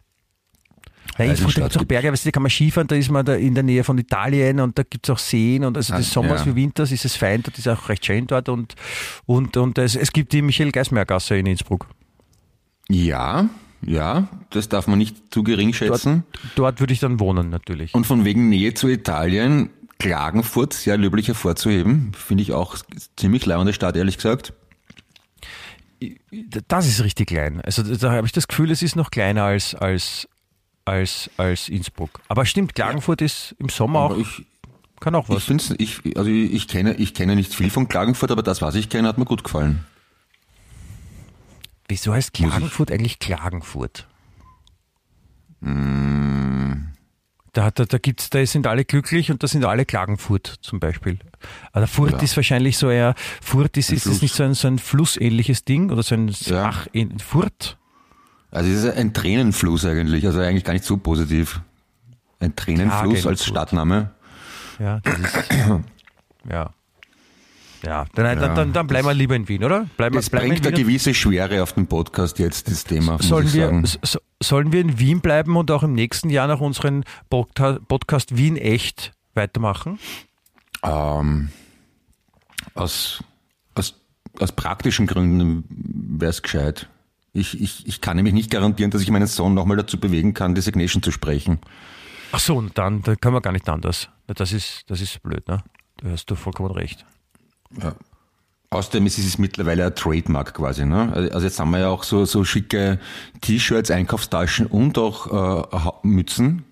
Ja, 1.17 1.25
Weiß 1.25 1.39
Innsbruck, 1.39 1.53
da 1.56 1.62
gibt 1.62 1.75
es 1.75 1.82
auch 1.82 1.86
Berge, 1.86 2.12
weißt 2.12 2.25
du, 2.25 2.27
da 2.27 2.32
kann 2.32 2.43
man 2.43 2.49
Skifahren, 2.49 2.88
da 2.88 2.95
ist 2.95 3.10
man 3.10 3.25
da 3.25 3.36
in 3.36 3.53
der 3.56 3.63
Nähe 3.63 3.84
von 3.84 3.97
Italien 3.97 4.60
und 4.60 4.77
da 4.77 4.84
gibt 4.84 5.08
es 5.08 5.13
auch 5.13 5.17
Seen 5.17 5.63
und 5.65 5.75
also 5.77 5.95
des 5.95 6.10
Ah, 6.10 6.13
Sommers 6.13 6.45
ja. 6.45 6.51
wie 6.51 6.62
Winters 6.62 6.91
ist 6.91 7.06
es 7.06 7.15
fein, 7.15 7.41
dort 7.43 7.58
ist 7.58 7.67
auch 7.67 7.89
recht 7.89 8.06
schön 8.06 8.27
dort 8.27 8.49
und, 8.49 8.75
und, 9.25 9.58
und 9.58 9.77
es, 9.77 9.95
es 9.95 10.12
gibt 10.13 10.34
die 10.34 10.41
Michael-Geismeier-Gasse 10.41 11.38
in 11.38 11.45
Innsbruck. 11.47 11.88
Ja, 12.89 13.49
ja, 13.82 14.27
das 14.49 14.69
darf 14.69 14.88
man 14.88 14.97
nicht 14.97 15.34
zu 15.34 15.43
gering 15.43 15.73
schätzen. 15.73 16.23
Dort 16.56 16.80
würde 16.80 16.93
ich 16.93 16.99
dann 16.99 17.19
wohnen 17.19 17.49
natürlich. 17.49 17.93
Und 17.93 18.06
von 18.08 18.25
wegen 18.25 18.49
Nähe 18.49 18.73
zu 18.73 18.88
Italien, 18.88 19.69
Klagenfurt, 19.99 20.73
sehr 20.73 20.97
löblich 20.97 21.27
hervorzuheben, 21.27 22.12
finde 22.15 22.43
ich 22.43 22.53
auch 22.53 22.77
ziemlich 23.15 23.45
leibende 23.45 23.73
Stadt, 23.73 23.95
ehrlich 23.95 24.17
gesagt. 24.17 24.53
Das 26.67 26.88
ist 26.88 27.03
richtig 27.03 27.27
klein. 27.27 27.62
Also 27.62 27.82
da 27.82 28.12
habe 28.12 28.27
ich 28.27 28.34
das 28.34 28.47
Gefühl, 28.47 28.69
es 28.69 28.84
ist 28.84 28.95
noch 28.95 29.10
kleiner 29.10 29.43
als, 29.43 29.73
als, 29.73 30.27
als, 30.88 31.30
als 31.38 31.69
Innsbruck. 31.69 32.21
Aber 32.28 32.45
stimmt, 32.45 32.76
Klagenfurt 32.76 33.21
ist 33.21 33.56
im 33.60 33.69
Sommer 33.69 34.00
auch, 34.00 34.12
Aber 34.12 34.19
ich, 34.19 34.45
kann 35.00 35.13
auch 35.15 35.30
ich 35.30 35.36
was. 35.36 35.43
finde 35.43 35.76
ich, 35.78 36.02
also 36.17 36.30
ich, 36.30 36.54
ich 36.54 36.67
kenne, 36.67 36.95
ich 36.95 37.13
kenne 37.13 37.36
nicht 37.36 37.54
viel 37.54 37.69
von 37.69 37.88
Klagenfurt, 37.88 38.32
aber 38.32 38.43
das, 38.43 38.62
was 38.62 38.76
ich 38.76 38.89
kenne, 38.89 39.08
hat 39.08 39.17
mir 39.17 39.26
gut 39.26 39.43
gefallen. 39.43 39.86
Wieso 41.88 42.13
heißt 42.13 42.34
Klagenfurt 42.34 42.91
eigentlich 42.91 43.19
Klagenfurt? 43.19 44.08
Da, 47.54 47.71
da, 47.71 47.86
da, 47.86 47.97
gibt's, 47.97 48.30
da 48.30 48.45
sind 48.45 48.67
alle 48.67 48.86
glücklich 48.86 49.32
und 49.32 49.41
da 49.41 49.47
sind 49.47 49.65
alle 49.65 49.86
Klagenfurt 49.86 50.58
zum 50.62 50.80
Beispiel. 50.80 51.17
Aber 51.71 51.88
Furt 51.88 52.12
Ja. 52.13 52.19
ist 52.19 52.36
wahrscheinlich 52.36 52.78
so 52.78 52.89
eher, 52.89 53.15
Furt 53.41 53.76
ist, 53.78 53.91
ist 53.91 54.04
Fluss. 54.04 54.21
nicht 54.21 54.36
so 54.36 54.43
ein, 54.43 54.54
so 54.54 54.67
ein 54.67 54.78
flussähnliches 54.78 55.63
Ding 55.65 55.89
oder 55.91 56.04
so 56.04 56.13
ein 56.15 56.28
Ja. 56.41 56.71
Furt? 57.23 57.78
Also 58.51 58.69
es 58.69 58.83
ist 58.83 58.95
ein 58.97 59.13
Tränenfluss 59.13 59.86
eigentlich, 59.86 60.25
also 60.25 60.39
eigentlich 60.39 60.63
gar 60.63 60.73
nicht 60.73 60.86
so 60.86 60.97
positiv. 60.97 61.62
Ein 62.39 62.55
Tränenfluss 62.55 63.25
als 63.25 63.45
Stadtname. 63.45 64.12
Ja, 64.79 64.99
das 65.01 65.19
ist, 65.19 65.51
ja. 66.49 66.73
Ja, 67.83 68.05
dann, 68.15 68.25
Ja, 68.25 68.36
dann, 68.36 68.55
dann, 68.55 68.73
dann 68.73 68.88
bleiben 68.88 69.07
wir 69.07 69.13
lieber 69.13 69.36
in 69.36 69.47
Wien, 69.47 69.63
oder? 69.63 69.86
Bleiben 69.97 70.15
Das 70.15 70.29
bleiben 70.29 70.49
bringt 70.49 70.65
in 70.65 70.73
eine 70.73 70.83
gewisse 70.83 71.13
Schwere 71.13 71.62
auf 71.62 71.73
den 71.73 71.88
Podcast 71.88 72.39
jetzt, 72.39 72.69
das 72.69 72.83
Thema, 72.83 73.21
Sollen 73.21 73.53
wir, 73.53 73.83
so, 74.03 74.19
sollen 74.41 74.71
wir 74.71 74.81
in 74.81 74.97
Wien 74.99 75.21
bleiben 75.21 75.55
und 75.55 75.69
auch 75.71 75.83
im 75.83 75.93
nächsten 75.93 76.29
Jahr 76.29 76.47
nach 76.47 76.60
unserem 76.60 77.03
Podca- 77.31 77.79
Podcast 77.88 78.36
Wien 78.36 78.57
echt 78.57 79.13
weitermachen? 79.36 79.99
Ähm, 80.83 81.49
aus, 82.73 83.23
aus, 83.75 83.99
aus 84.39 84.51
praktischen 84.51 85.05
Gründen 85.05 85.63
wäre 86.19 86.31
es 86.31 86.41
gescheit. 86.41 86.88
Ich, 87.38 87.62
ich, 87.62 87.88
ich 87.88 88.02
kann 88.02 88.17
nämlich 88.17 88.34
nicht 88.34 88.50
garantieren, 88.50 88.91
dass 88.91 89.02
ich 89.02 89.12
meinen 89.12 89.28
Sohn 89.28 89.54
nochmal 89.54 89.78
dazu 89.78 90.00
bewegen 90.00 90.34
kann, 90.34 90.56
Designation 90.56 91.04
zu 91.04 91.12
sprechen. 91.12 91.60
Ach 92.32 92.39
so, 92.39 92.56
und 92.58 92.78
dann, 92.78 93.02
dann 93.04 93.19
können 93.19 93.36
wir 93.36 93.41
gar 93.41 93.54
nicht 93.54 93.69
anders. 93.69 94.10
Das 94.26 94.52
ist, 94.52 94.84
das 94.88 95.02
ist 95.02 95.21
blöd, 95.23 95.47
ne? 95.47 95.63
Da 95.97 96.10
hast 96.10 96.30
du 96.30 96.36
vollkommen 96.36 96.71
recht. 96.71 97.06
Außerdem 98.69 99.06
ist 99.06 99.17
es 99.17 99.38
mittlerweile 99.38 99.86
ein 99.86 99.95
Trademark 99.95 100.54
quasi. 100.54 100.86
Ne? 100.86 101.12
Also 101.13 101.45
jetzt 101.45 101.60
haben 101.60 101.71
wir 101.71 101.80
ja 101.80 101.89
auch 101.89 102.04
so, 102.04 102.26
so 102.26 102.43
schicke 102.43 103.00
T-Shirts, 103.41 103.91
Einkaufstaschen 103.91 104.67
und 104.67 104.97
auch 104.97 105.63
äh, 105.71 106.08
Mützen, 106.08 106.65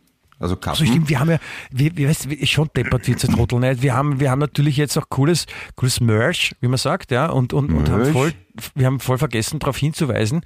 also 0.46 0.56
Kappen. 0.56 0.78
So 0.80 0.86
stimmt, 0.86 1.10
wir 1.10 1.20
haben 1.20 1.32
ja, 1.32 1.38
wir, 1.72 1.96
wir 1.98 2.10
weißt, 2.10 2.30
wir- 2.30 2.46
schon 2.48 2.70
deppert 2.76 3.08
wie 3.08 3.16
Trottel 3.16 3.60
nicht. 3.60 3.82
Wir 3.82 3.94
haben, 3.96 4.20
wir 4.20 4.30
haben 4.32 4.40
natürlich 4.40 4.78
jetzt 4.78 4.98
auch 4.98 5.10
cooles, 5.10 5.46
cooles 5.76 6.00
Merch, 6.00 6.56
wie 6.62 6.68
man 6.68 6.78
sagt, 6.78 7.12
ja, 7.12 7.28
und, 7.28 7.54
und, 7.54 7.72
und 7.74 7.90
haben 7.90 8.06
voll, 8.14 8.32
wir 8.76 8.86
haben 8.86 9.00
voll 9.00 9.18
vergessen, 9.18 9.60
darauf 9.60 9.78
hinzuweisen, 9.78 10.42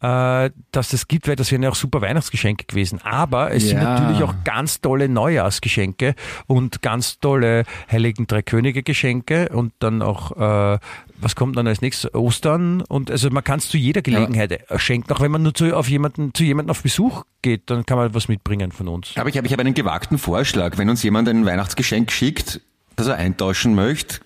äh, 0.00 0.50
dass 0.72 0.92
es 0.92 1.06
gibt, 1.06 1.28
weil 1.28 1.36
das 1.36 1.52
wären 1.52 1.62
ja 1.62 1.68
auch 1.70 1.74
super 1.76 2.00
Weihnachtsgeschenke 2.00 2.64
gewesen. 2.66 3.00
Aber 3.02 3.52
es 3.52 3.68
sind 3.68 3.80
Ja. 3.80 4.00
natürlich 4.00 4.22
auch 4.24 4.34
ganz 4.44 4.80
tolle 4.80 5.08
Neujahrsgeschenke 5.08 6.14
und 6.46 6.82
ganz 6.82 7.18
tolle 7.20 7.64
Heiligen 7.90 8.26
Drei 8.26 8.42
Könige 8.42 8.82
Geschenke 8.82 9.48
und 9.50 9.72
dann 9.78 10.02
auch, 10.02 10.32
äh, 10.74 10.78
was 11.22 11.36
kommt 11.36 11.56
dann 11.56 11.66
als 11.66 11.80
nächstes? 11.80 12.12
Ostern 12.14 12.82
und 12.82 13.10
also 13.10 13.30
man 13.30 13.44
kann 13.44 13.58
es 13.58 13.68
zu 13.68 13.76
jeder 13.76 14.02
Gelegenheit 14.02 14.52
äh, 14.52 14.78
schenken, 14.78 15.12
auch 15.12 15.20
wenn 15.20 15.30
man 15.30 15.42
nur 15.42 15.54
zu, 15.54 15.76
auf 15.76 15.88
jemanden, 15.88 16.34
zu 16.34 16.44
jemandem 16.44 16.70
auf 16.70 16.82
Besuch 16.82 17.24
geht, 17.42 17.70
dann 17.70 17.86
kann 17.86 17.96
man 17.96 18.14
was 18.14 18.28
mitbringen 18.28 18.72
von 18.72 18.88
uns. 18.88 19.12
Aber 19.16 19.28
ich 19.28 19.36
habe 19.36 19.46
ich 19.46 19.52
hab 19.52 19.60
einen 19.60 19.74
gewagten 19.74 20.18
Vorschlag. 20.18 20.78
Wenn 20.78 20.90
uns 20.90 21.02
jemand 21.02 21.28
ein 21.28 21.46
Weihnachtsgeschenk 21.46 22.10
schickt, 22.10 22.60
das 22.96 23.06
er 23.06 23.16
eintauschen 23.16 23.74
möchte, 23.74 24.20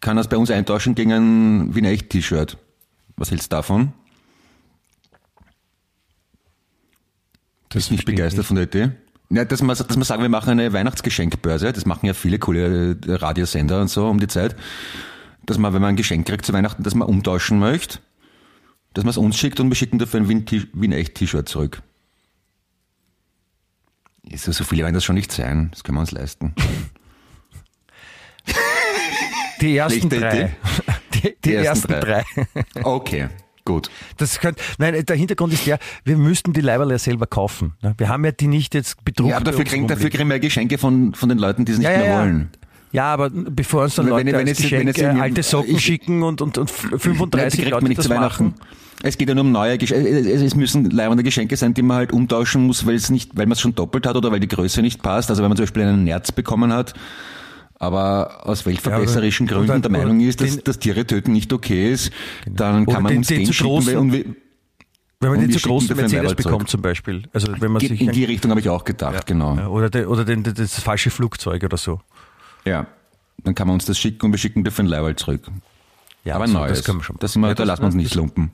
kann 0.00 0.16
er 0.16 0.22
es 0.22 0.28
bei 0.28 0.36
uns 0.36 0.50
eintauschen 0.50 0.94
gegen 0.94 1.12
ein 1.12 1.74
Wiener 1.74 1.90
Echt-T-Shirt. 1.90 2.56
Was 3.16 3.30
hältst 3.30 3.52
du 3.52 3.56
davon? 3.56 3.92
Du 7.70 7.78
bist 7.78 7.90
nicht 7.90 8.04
begeistert 8.04 8.38
nicht. 8.38 8.46
von 8.46 8.56
der 8.56 8.64
Idee? 8.64 8.90
Ja, 9.30 9.44
dass 9.44 9.62
wir, 9.62 9.74
dass 9.74 9.96
wir 9.96 10.04
sagen, 10.04 10.22
wir 10.22 10.28
machen 10.28 10.50
eine 10.50 10.72
Weihnachtsgeschenkbörse. 10.72 11.72
Das 11.72 11.86
machen 11.86 12.06
ja 12.06 12.14
viele 12.14 12.38
coole 12.40 12.98
äh, 13.06 13.12
Radiosender 13.12 13.80
und 13.80 13.88
so 13.88 14.08
um 14.08 14.18
die 14.18 14.26
Zeit. 14.26 14.56
Dass 15.50 15.58
man, 15.58 15.74
wenn 15.74 15.82
man 15.82 15.88
ein 15.88 15.96
Geschenk 15.96 16.28
kriegt 16.28 16.46
zu 16.46 16.52
Weihnachten, 16.52 16.84
dass 16.84 16.94
man 16.94 17.08
umtauschen 17.08 17.58
möchte, 17.58 17.98
dass 18.94 19.02
man 19.02 19.10
es 19.10 19.16
uns 19.16 19.36
schickt 19.36 19.58
und 19.58 19.68
wir 19.68 19.74
schicken 19.74 19.98
dafür 19.98 20.20
ein 20.20 20.28
Wien- 20.28 20.46
T- 20.46 20.68
Wien 20.72 20.92
Echt-T-Shirt 20.92 21.48
zurück. 21.48 21.82
So, 24.36 24.52
so 24.52 24.62
viele 24.62 24.84
werden 24.84 24.94
das 24.94 25.02
schon 25.02 25.16
nicht 25.16 25.32
sein. 25.32 25.68
Das 25.72 25.82
können 25.82 25.96
wir 25.96 26.02
uns 26.02 26.12
leisten. 26.12 26.54
Die 29.60 29.76
ersten 29.76 30.08
Schlechte 30.08 30.20
drei. 30.20 30.40
Idee. 30.40 30.50
Die, 31.14 31.36
die, 31.44 31.54
ersten, 31.54 31.92
ersten 31.92 32.06
drei. 32.06 32.24
Okay, 32.84 33.28
gut. 33.64 33.90
Das 34.18 34.38
könnt, 34.38 34.58
nein, 34.78 35.04
der 35.04 35.16
Hintergrund 35.16 35.52
ist 35.52 35.66
der, 35.66 35.80
wir 36.04 36.16
müssten 36.16 36.52
die 36.52 36.60
Leiberl 36.60 36.92
ja 36.92 36.98
selber 36.98 37.26
kaufen. 37.26 37.74
ne? 37.82 37.94
Wir 37.98 38.08
haben 38.08 38.24
ja 38.24 38.30
die 38.30 38.46
nicht 38.46 38.72
jetzt 38.74 39.04
bedruckt. 39.04 39.30
Ja, 39.30 39.36
aber 39.36 39.46
dafür 39.46 39.64
kriegen, 39.64 39.88
dafür 39.88 40.04
rumliegen. 40.04 40.16
kriegen 40.16 40.30
wir 40.30 40.38
Geschenke 40.38 40.78
von, 40.78 41.12
von 41.14 41.28
den 41.28 41.38
Leuten, 41.38 41.64
die 41.64 41.72
es 41.72 41.78
nicht 41.78 41.90
ja, 41.90 41.98
mehr 41.98 42.06
ja. 42.06 42.18
wollen. 42.20 42.50
Ja, 42.92 43.12
aber 43.12 43.30
bevor 43.30 43.84
uns 43.84 43.94
dann 43.94 44.06
Wenn- 44.06 44.10
Leute 44.12 44.26
wenn 44.26 44.34
als 44.34 44.46
wenn 44.46 44.54
Geschenk 44.56 44.88
es 44.90 44.96
äh, 44.98 45.02
irgendwie- 45.02 45.20
alte 45.22 45.42
Socken 45.44 45.76
ich- 45.76 45.84
schicken 45.84 46.22
und, 46.22 46.40
und, 46.42 46.58
und 46.58 46.72
Nein, 46.90 46.98
35 46.98 47.50
die 47.52 47.62
kriegt 47.62 47.70
Leute 47.72 47.84
nicht 47.86 47.98
das 47.98 48.04
zu 48.06 48.10
Weihnachten. 48.10 48.44
machen. 48.46 48.54
Es 49.02 49.16
geht 49.16 49.28
ja 49.28 49.34
nur 49.34 49.44
um 49.44 49.52
neue 49.52 49.78
Geschenke. 49.78 50.08
Es 50.10 50.42
es 50.42 50.54
müssen 50.56 50.90
leibende 50.90 51.22
Geschenke 51.22 51.56
sein, 51.56 51.72
die 51.72 51.82
man 51.82 51.96
halt 51.98 52.12
umtauschen 52.12 52.66
muss, 52.66 52.84
weil 52.86 52.96
es 52.96 53.08
nicht, 53.08 53.30
weil 53.36 53.46
man 53.46 53.52
es 53.52 53.60
schon 53.60 53.74
doppelt 53.74 54.06
hat 54.06 54.16
oder 54.16 54.30
weil 54.32 54.40
die 54.40 54.48
Größe 54.48 54.82
nicht 54.82 55.02
passt. 55.02 55.30
Also 55.30 55.42
wenn 55.42 55.48
man 55.50 55.56
zum 55.56 55.64
Beispiel 55.64 55.84
einen 55.84 56.04
Nerz 56.04 56.32
bekommen 56.32 56.72
hat, 56.72 56.92
aber 57.78 58.46
aus 58.46 58.66
weltverbesserischen 58.66 59.46
Ja, 59.46 59.54
Gründen 59.54 59.70
oder- 59.70 59.80
der 59.80 59.90
Meinung 59.90 60.20
ist, 60.20 60.40
dass, 60.40 60.56
den- 60.56 60.64
dass 60.64 60.78
Tiere 60.78 61.06
töten 61.06 61.32
nicht 61.32 61.52
okay 61.52 61.92
ist, 61.92 62.10
dann 62.46 62.82
Oder 62.82 62.92
kann 62.94 63.02
man 63.04 63.12
den- 63.12 63.18
uns 63.18 63.28
den 63.28 63.38
den, 63.38 63.46
zu 63.46 63.52
schicken. 63.52 63.68
großen- 63.70 63.96
und 63.96 64.12
wir, 64.12 64.24
Wenn 65.22 65.30
man 65.32 65.38
Und 65.40 65.48
den 65.48 65.58
zu 65.58 65.68
großen 65.68 65.94
Mercedes 65.96 66.34
bekommt 66.34 66.70
zum 66.70 66.80
Beispiel. 66.80 67.24
Also 67.34 67.52
wenn 67.60 67.72
man 67.72 67.82
in, 67.82 67.88
sich 67.88 68.00
in 68.00 68.10
die 68.10 68.24
Richtung 68.24 68.50
habe 68.52 68.60
ich 68.60 68.68
auch 68.70 68.84
gedacht, 68.84 69.26
genau. 69.26 69.54
ja, 69.54 69.68
oder, 69.68 69.90
den, 69.90 70.06
oder 70.06 70.24
den, 70.24 70.42
das 70.42 70.80
falsche 70.80 71.10
Flugzeug 71.10 71.62
oder 71.62 71.76
so. 71.76 72.00
Ja. 72.64 72.86
Dann 73.42 73.54
kann 73.54 73.66
man 73.66 73.74
uns 73.74 73.86
das 73.86 73.98
schicken 73.98 74.26
und 74.26 74.32
wir 74.32 74.38
schicken 74.38 74.64
dafür 74.64 74.84
ein 74.84 74.88
Leihwahl 74.88 75.16
zurück. 75.16 75.42
Ja, 76.24 76.36
aber 76.36 76.46
so, 76.46 76.54
neues. 76.54 76.78
Das 76.78 76.84
können 76.84 76.98
wir 76.98 77.04
schon 77.04 77.16
Das, 77.20 77.34
mal, 77.36 77.48
Ja, 77.48 77.54
da 77.54 77.62
das- 77.62 77.68
lassen 77.68 77.82
wir 77.82 77.86
uns 77.86 77.94
nicht 77.94 78.10
das- 78.10 78.16
lumpen. 78.16 78.50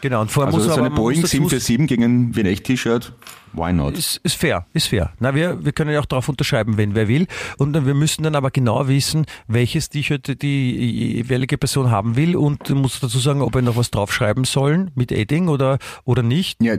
Genau, 0.00 0.20
und 0.20 0.30
vorher 0.30 0.48
Also 0.52 0.58
muss 0.58 0.66
so 0.66 0.72
aber 0.72 0.80
eine 0.82 0.90
muss 0.90 0.98
Boeing 0.98 1.22
dazu- 1.22 1.28
747 1.48 1.86
gegen 1.88 2.02
ein 2.34 2.46
Echt-T-Shirt, 2.46 3.12
why 3.54 3.72
not? 3.72 3.96
Ist, 3.96 4.18
ist 4.22 4.36
fair, 4.36 4.66
ist 4.74 4.88
fair. 4.88 5.14
Na, 5.18 5.34
wir, 5.34 5.64
wir 5.64 5.72
können 5.72 5.92
ja 5.92 6.00
auch 6.00 6.04
darauf 6.04 6.28
unterschreiben, 6.28 6.76
wenn 6.76 6.94
wer 6.94 7.08
will. 7.08 7.26
Und 7.56 7.72
dann, 7.72 7.86
wir 7.86 7.94
müssen 7.94 8.22
dann 8.22 8.34
aber 8.34 8.50
genau 8.50 8.86
wissen, 8.86 9.24
welches 9.48 9.88
T-Shirt 9.88 10.42
die 10.42 11.14
jeweilige 11.16 11.56
Person 11.56 11.90
haben 11.90 12.16
will 12.16 12.36
und 12.36 12.68
muss 12.68 13.00
dazu 13.00 13.18
sagen, 13.18 13.40
ob 13.40 13.54
wir 13.54 13.62
noch 13.62 13.76
was 13.76 13.90
draufschreiben 13.90 14.44
sollen 14.44 14.90
mit 14.94 15.10
Edding 15.10 15.48
oder, 15.48 15.78
oder 16.04 16.22
nicht. 16.22 16.62
Ja, 16.62 16.76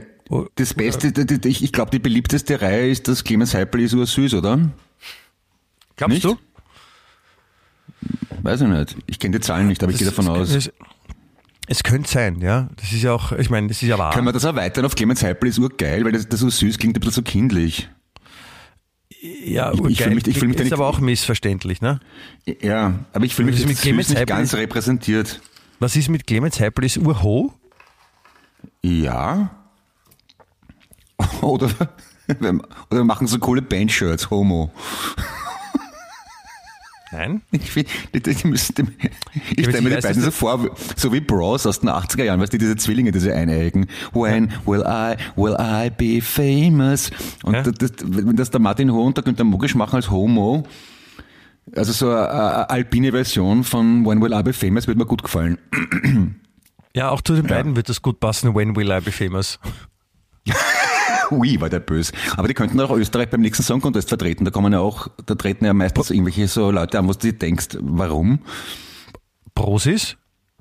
das 0.54 0.76
Beste, 0.76 1.12
ich, 1.48 1.64
ich 1.64 1.72
glaube, 1.72 1.90
die 1.90 2.00
beliebteste 2.00 2.62
Reihe 2.62 2.90
ist 2.92 3.08
das 3.08 3.24
Clemens 3.24 3.56
Heipel 3.56 3.82
ist 3.82 3.94
ursüß, 3.96 4.36
oder? 4.36 4.70
Glaubst 5.96 6.14
Nicht? 6.14 6.26
du? 6.26 6.38
Weiß 8.46 8.62
ich 8.62 8.68
nicht. 8.68 8.96
Ich 9.08 9.18
kenne 9.20 9.40
die 9.40 9.42
Zahlen 9.42 9.68
nicht, 9.68 9.82
aber 9.82 9.92
ich 9.92 9.98
gehe 9.98 10.06
davon 10.08 10.28
aus. 10.28 10.52
Es, 10.52 10.72
es 11.68 11.82
könnte 11.82 12.08
sein, 12.10 12.40
ja. 12.42 12.70
Das 12.76 12.92
ist 12.94 13.02
ja 13.02 13.12
auch, 13.12 13.32
ich 13.32 13.50
meine, 13.50 13.68
das 13.70 13.82
ist 13.82 13.88
ja 13.90 13.98
wahr. 13.98 14.14
Können 14.14 14.28
wir 14.28 14.34
das 14.34 14.44
erweitern 14.44 14.86
auf 14.86 14.94
Clemens 14.96 15.24
Heipel 15.24 15.50
ist 15.50 15.58
urgeil, 15.58 16.06
weil 16.06 16.12
das, 16.12 16.30
das 16.30 16.42
so 16.42 16.50
süß 16.50 16.78
klingt 16.78 16.96
ein 16.96 17.00
bisschen 17.00 17.14
so 17.14 17.22
kindlich. 17.24 17.90
ja, 19.44 19.74
ich- 19.74 19.80
ich 19.80 19.98
fühl 19.98 20.06
geil, 20.06 20.14
mich- 20.16 20.28
ich 20.28 20.38
fühl 20.38 20.48
mich 20.48 20.58
da 20.58 20.62
ist 20.64 20.66
nicht- 20.66 20.74
aber 20.74 20.88
auch 20.88 21.00
missverständlich, 21.00 21.82
ne? 21.82 22.00
Ja, 22.62 22.94
aber 23.14 23.26
ich 23.26 23.34
fühle 23.34 23.50
mich 23.50 23.60
ist 23.62 23.68
mit 23.68 23.80
Clemens 23.80 24.10
nicht 24.10 24.28
ganz 24.28 24.54
repräsentiert. 24.54 25.42
Was 25.80 25.96
ist 25.96 26.10
mit 26.10 26.28
Clemens 26.28 26.60
Heipel? 26.60 26.86
Ist 26.86 26.98
Urho? 27.00 27.52
Ja. 28.84 29.50
Oder, 31.42 31.72
oder 32.30 32.60
wir 32.92 33.04
machen 33.04 33.26
so 33.26 33.40
coole 33.40 33.64
Bandshirts, 33.64 34.30
Homo. 34.30 34.72
Nein? 37.18 37.42
Ich, 37.52 37.72
find, 37.72 37.88
die, 38.14 38.20
die 38.22 38.48
müssen, 38.48 38.76
die, 38.76 38.84
ich 39.56 39.68
aber 39.68 39.78
stelle 39.78 39.82
mir 39.82 39.90
ich 39.92 39.96
die 39.98 40.02
beiden 40.02 40.22
so 40.22 40.32
vor, 40.32 40.70
so 40.96 41.14
wie 41.14 41.22
Bros 41.22 41.66
aus 41.66 41.80
den 41.80 41.90
80er 41.90 42.24
Jahren, 42.24 42.40
weißt 42.42 42.52
du, 42.54 42.58
diese 42.58 42.76
Zwillinge, 42.76 43.12
diese 43.12 43.34
Eineigen. 43.34 43.88
When 44.14 44.52
will 44.66 44.84
I, 44.86 45.16
will 45.36 45.56
I 45.60 45.90
be 45.90 46.22
famous? 46.22 47.10
Und 47.44 47.54
Ja. 47.54 47.64
das, 47.64 47.92
wenn 48.04 48.36
das 48.36 48.50
der 48.52 48.60
Martin 48.60 48.92
Ho 48.92 49.04
und 49.04 49.16
der 49.18 49.24
Günther 49.24 49.44
Mogisch 49.46 49.76
machen 49.76 49.96
als 49.96 50.10
Homo, 50.12 50.64
also 51.76 51.92
so 51.94 52.10
eine, 52.10 52.30
eine 52.30 52.70
alpine 52.70 53.12
Version 53.12 53.64
von 53.64 54.06
When 54.06 54.22
will 54.22 54.34
I 54.34 54.44
be 54.44 54.54
famous, 54.54 54.88
würde 54.88 54.98
mir 55.00 55.06
gut 55.06 55.24
gefallen. 55.24 55.58
Ja, 56.96 57.10
auch 57.10 57.22
zu 57.22 57.34
den 57.36 57.48
beiden 57.48 57.76
wird 57.76 57.90
das 57.90 58.02
gut 58.02 58.20
passen. 58.20 58.56
When 58.56 58.76
will 58.76 58.92
I 58.92 59.00
be 59.02 59.12
famous? 59.12 59.60
Ui, 61.32 61.60
war 61.62 61.70
der 61.70 61.80
böse. 61.80 62.12
Aber 62.38 62.48
die 62.48 62.54
könnten 62.54 62.80
auch 62.82 62.92
Österreich 62.92 63.30
beim 63.30 63.42
nächsten 63.42 63.64
Song 63.64 63.82
Contest 63.82 64.10
vertreten. 64.10 64.46
Da 64.46 64.52
kommen 64.52 64.72
ja 64.74 64.80
auch, 64.80 65.08
da 65.26 65.36
treten 65.36 65.66
ja 65.66 65.74
meistens 65.74 66.12
irgendwelche 66.12 66.48
so 66.48 66.72
Leute 66.72 67.00
an, 67.00 67.08
wo 67.08 67.14
du 67.14 67.20
dir 67.20 67.34
denkst, 67.34 67.78
warum? 67.82 68.40
Brosis? 69.54 70.18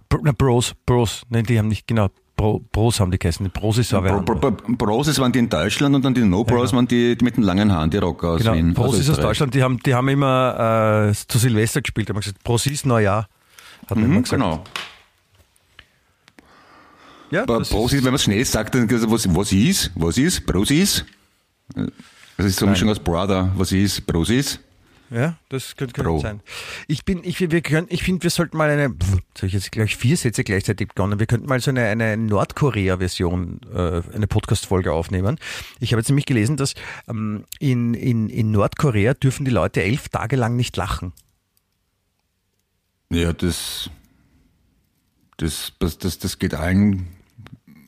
Br 0.09 0.19
na, 0.23 0.33
Bros, 0.33 0.75
Bros. 0.87 1.23
Nein, 1.29 1.45
die 1.45 1.59
haben 1.59 1.69
nicht, 1.69 1.87
genau, 1.87 2.09
Bro, 2.37 2.65
Bros 2.73 3.01
haben 3.01 3.11
die 3.11 3.19
geheißen. 3.19 3.49
Brosis 3.51 3.93
war 3.93 4.03
Bro. 4.03 4.21
Bro, 4.23 4.35
Bro, 4.37 4.51
Bros 4.77 5.19
waren 5.19 5.33
die 5.33 5.39
in 5.41 5.49
Deutschland 5.49 5.95
und 5.95 6.05
dann 6.05 6.15
die 6.15 6.23
No 6.23 6.45
Bros 6.45 6.73
waren 6.73 6.87
die, 6.87 7.17
die 7.17 7.25
mit 7.25 7.37
den 7.37 7.43
langen 7.45 7.73
Haaren, 7.73 7.91
die 7.91 7.99
Rocker 7.99 8.31
aus 8.31 8.41
Genau, 8.43 8.55
Wien. 8.55 8.75
Brosis 8.75 9.01
aus 9.03 9.09
Österreich. 9.11 9.27
Deutschland, 9.31 9.55
die 9.55 9.63
haben, 9.63 9.79
die 9.81 9.95
haben 9.95 10.09
immer 10.09 11.09
äh, 11.11 11.15
zu 11.15 11.39
Silvester 11.39 11.81
gespielt, 11.83 12.09
haben 12.11 12.19
gesagt, 12.21 12.43
Brosis 12.45 12.85
Neujahr. 12.85 13.29
Hat 13.89 13.97
man 13.97 14.05
immer 14.05 14.15
Mhm, 14.19 14.23
gesagt. 14.23 14.43
genau. 14.43 14.65
Ja, 17.31 17.43
Aber 17.43 17.59
das 17.59 17.71
Prosis, 17.71 17.99
wenn 17.99 18.11
man 18.11 18.15
es 18.15 18.25
schnell 18.25 18.45
sagt, 18.45 18.75
dann 18.75 18.91
was, 19.11 19.35
was 19.35 19.53
ist? 19.53 19.91
Was 19.95 20.19
ist? 20.19 20.47
Prosis? 20.47 21.05
Das 22.37 22.47
ist 22.47 22.59
so 22.59 22.67
eine 22.67 22.73
Mischung 22.73 22.89
aus 22.89 22.99
Brother. 22.99 23.53
Was 23.57 23.73
ist? 23.73 24.07
Prosis? 24.07 24.61
Ja, 25.11 25.37
das 25.49 25.77
könnte, 25.77 26.03
könnte 26.03 26.21
sein. 26.21 26.41
Ich 26.89 27.05
bin, 27.05 27.23
ich, 27.23 27.39
wir 27.39 27.61
können, 27.61 27.87
ich 27.91 28.03
finde, 28.03 28.23
wir 28.23 28.31
sollten 28.31 28.57
mal 28.57 28.71
eine, 28.71 28.85
habe 28.85 29.47
ich 29.47 29.53
jetzt 29.53 29.71
gleich 29.71 29.97
vier 29.97 30.17
Sätze 30.17 30.43
gleichzeitig 30.43 30.89
begonnen. 30.89 31.19
Wir 31.19 31.27
könnten 31.27 31.47
mal 31.47 31.61
so 31.61 31.71
eine, 31.71 31.85
eine 31.85 32.17
Nordkorea-Version, 32.17 33.61
äh, 33.73 34.03
eine 34.15 34.27
Podcast-Folge 34.27 34.93
aufnehmen. 34.93 35.39
Ich 35.79 35.93
habe 35.93 36.01
jetzt 36.01 36.09
nämlich 36.09 36.27
gelesen, 36.27 36.57
dass 36.57 36.75
ähm, 37.07 37.45
in, 37.61 37.95
in, 37.95 38.29
in 38.29 38.51
Nordkorea 38.51 39.15
dürfen 39.15 39.45
die 39.45 39.51
Leute 39.51 39.83
elf 39.83 40.09
Tage 40.09 40.37
lang 40.37 40.57
nicht 40.57 40.77
lachen. 40.77 41.13
Ja, 43.11 43.33
das, 43.33 43.91
das, 45.39 45.73
das, 45.79 45.99
das, 45.99 46.19
das 46.19 46.39
geht 46.39 46.55
allen 46.55 47.09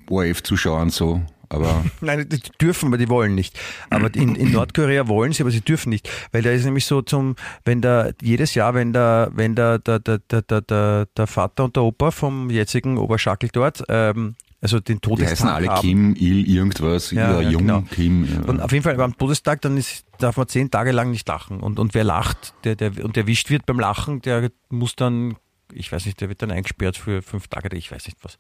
ORF-Zuschauern 0.08 0.90
so. 0.90 1.22
Aber 1.48 1.84
Nein, 2.00 2.28
die 2.28 2.40
dürfen, 2.60 2.88
aber 2.88 2.98
die 2.98 3.08
wollen 3.08 3.34
nicht. 3.34 3.58
Aber 3.90 4.12
in, 4.14 4.34
in 4.34 4.52
Nordkorea 4.52 5.06
wollen 5.08 5.32
sie, 5.32 5.42
aber 5.42 5.50
sie 5.50 5.60
dürfen 5.60 5.90
nicht. 5.90 6.10
Weil 6.32 6.42
da 6.42 6.50
ist 6.50 6.64
nämlich 6.64 6.86
so 6.86 7.02
zum, 7.02 7.36
wenn 7.64 7.80
da 7.80 8.10
jedes 8.20 8.54
Jahr, 8.54 8.74
wenn 8.74 8.92
da, 8.92 9.30
wenn 9.32 9.54
da 9.54 9.78
der, 9.78 10.00
der, 10.00 10.18
der, 10.18 10.42
der, 10.42 10.60
der, 10.60 11.06
der 11.16 11.26
Vater 11.26 11.64
und 11.64 11.76
der 11.76 11.84
Opa 11.84 12.10
vom 12.10 12.50
jetzigen 12.50 12.98
Oberschackel 12.98 13.50
dort, 13.52 13.84
ähm, 13.88 14.34
also 14.60 14.80
den 14.80 14.96
die 14.96 15.00
Todestag 15.00 15.30
heißen 15.32 15.48
alle 15.48 15.68
haben, 15.68 15.80
Kim, 15.80 16.16
Il, 16.16 16.48
irgendwas, 16.48 17.10
Ja, 17.10 17.32
ja, 17.32 17.40
ja, 17.42 17.50
Jung, 17.50 17.62
genau. 17.62 17.82
Kim. 17.82 18.24
Ja. 18.24 18.40
Und 18.48 18.60
auf 18.60 18.72
jeden 18.72 18.82
Fall 18.82 19.00
am 19.00 19.16
Todestag, 19.16 19.60
dann 19.60 19.76
ist, 19.76 20.04
darf 20.18 20.36
man 20.36 20.48
zehn 20.48 20.70
Tage 20.70 20.92
lang 20.92 21.10
nicht 21.10 21.28
lachen. 21.28 21.60
Und, 21.60 21.78
und 21.78 21.94
wer 21.94 22.04
lacht, 22.04 22.54
der, 22.64 22.74
der, 22.74 23.04
und 23.04 23.16
erwischt 23.16 23.50
wird 23.50 23.66
beim 23.66 23.78
Lachen, 23.78 24.22
der 24.22 24.50
muss 24.70 24.96
dann, 24.96 25.36
ich 25.72 25.90
weiß 25.92 26.06
nicht, 26.06 26.20
der 26.20 26.28
wird 26.28 26.42
dann 26.42 26.50
eingesperrt 26.50 26.96
für 26.96 27.22
fünf 27.22 27.48
Tage, 27.48 27.74
ich 27.76 27.90
weiß 27.92 28.06
nicht 28.06 28.18
was. 28.22 28.38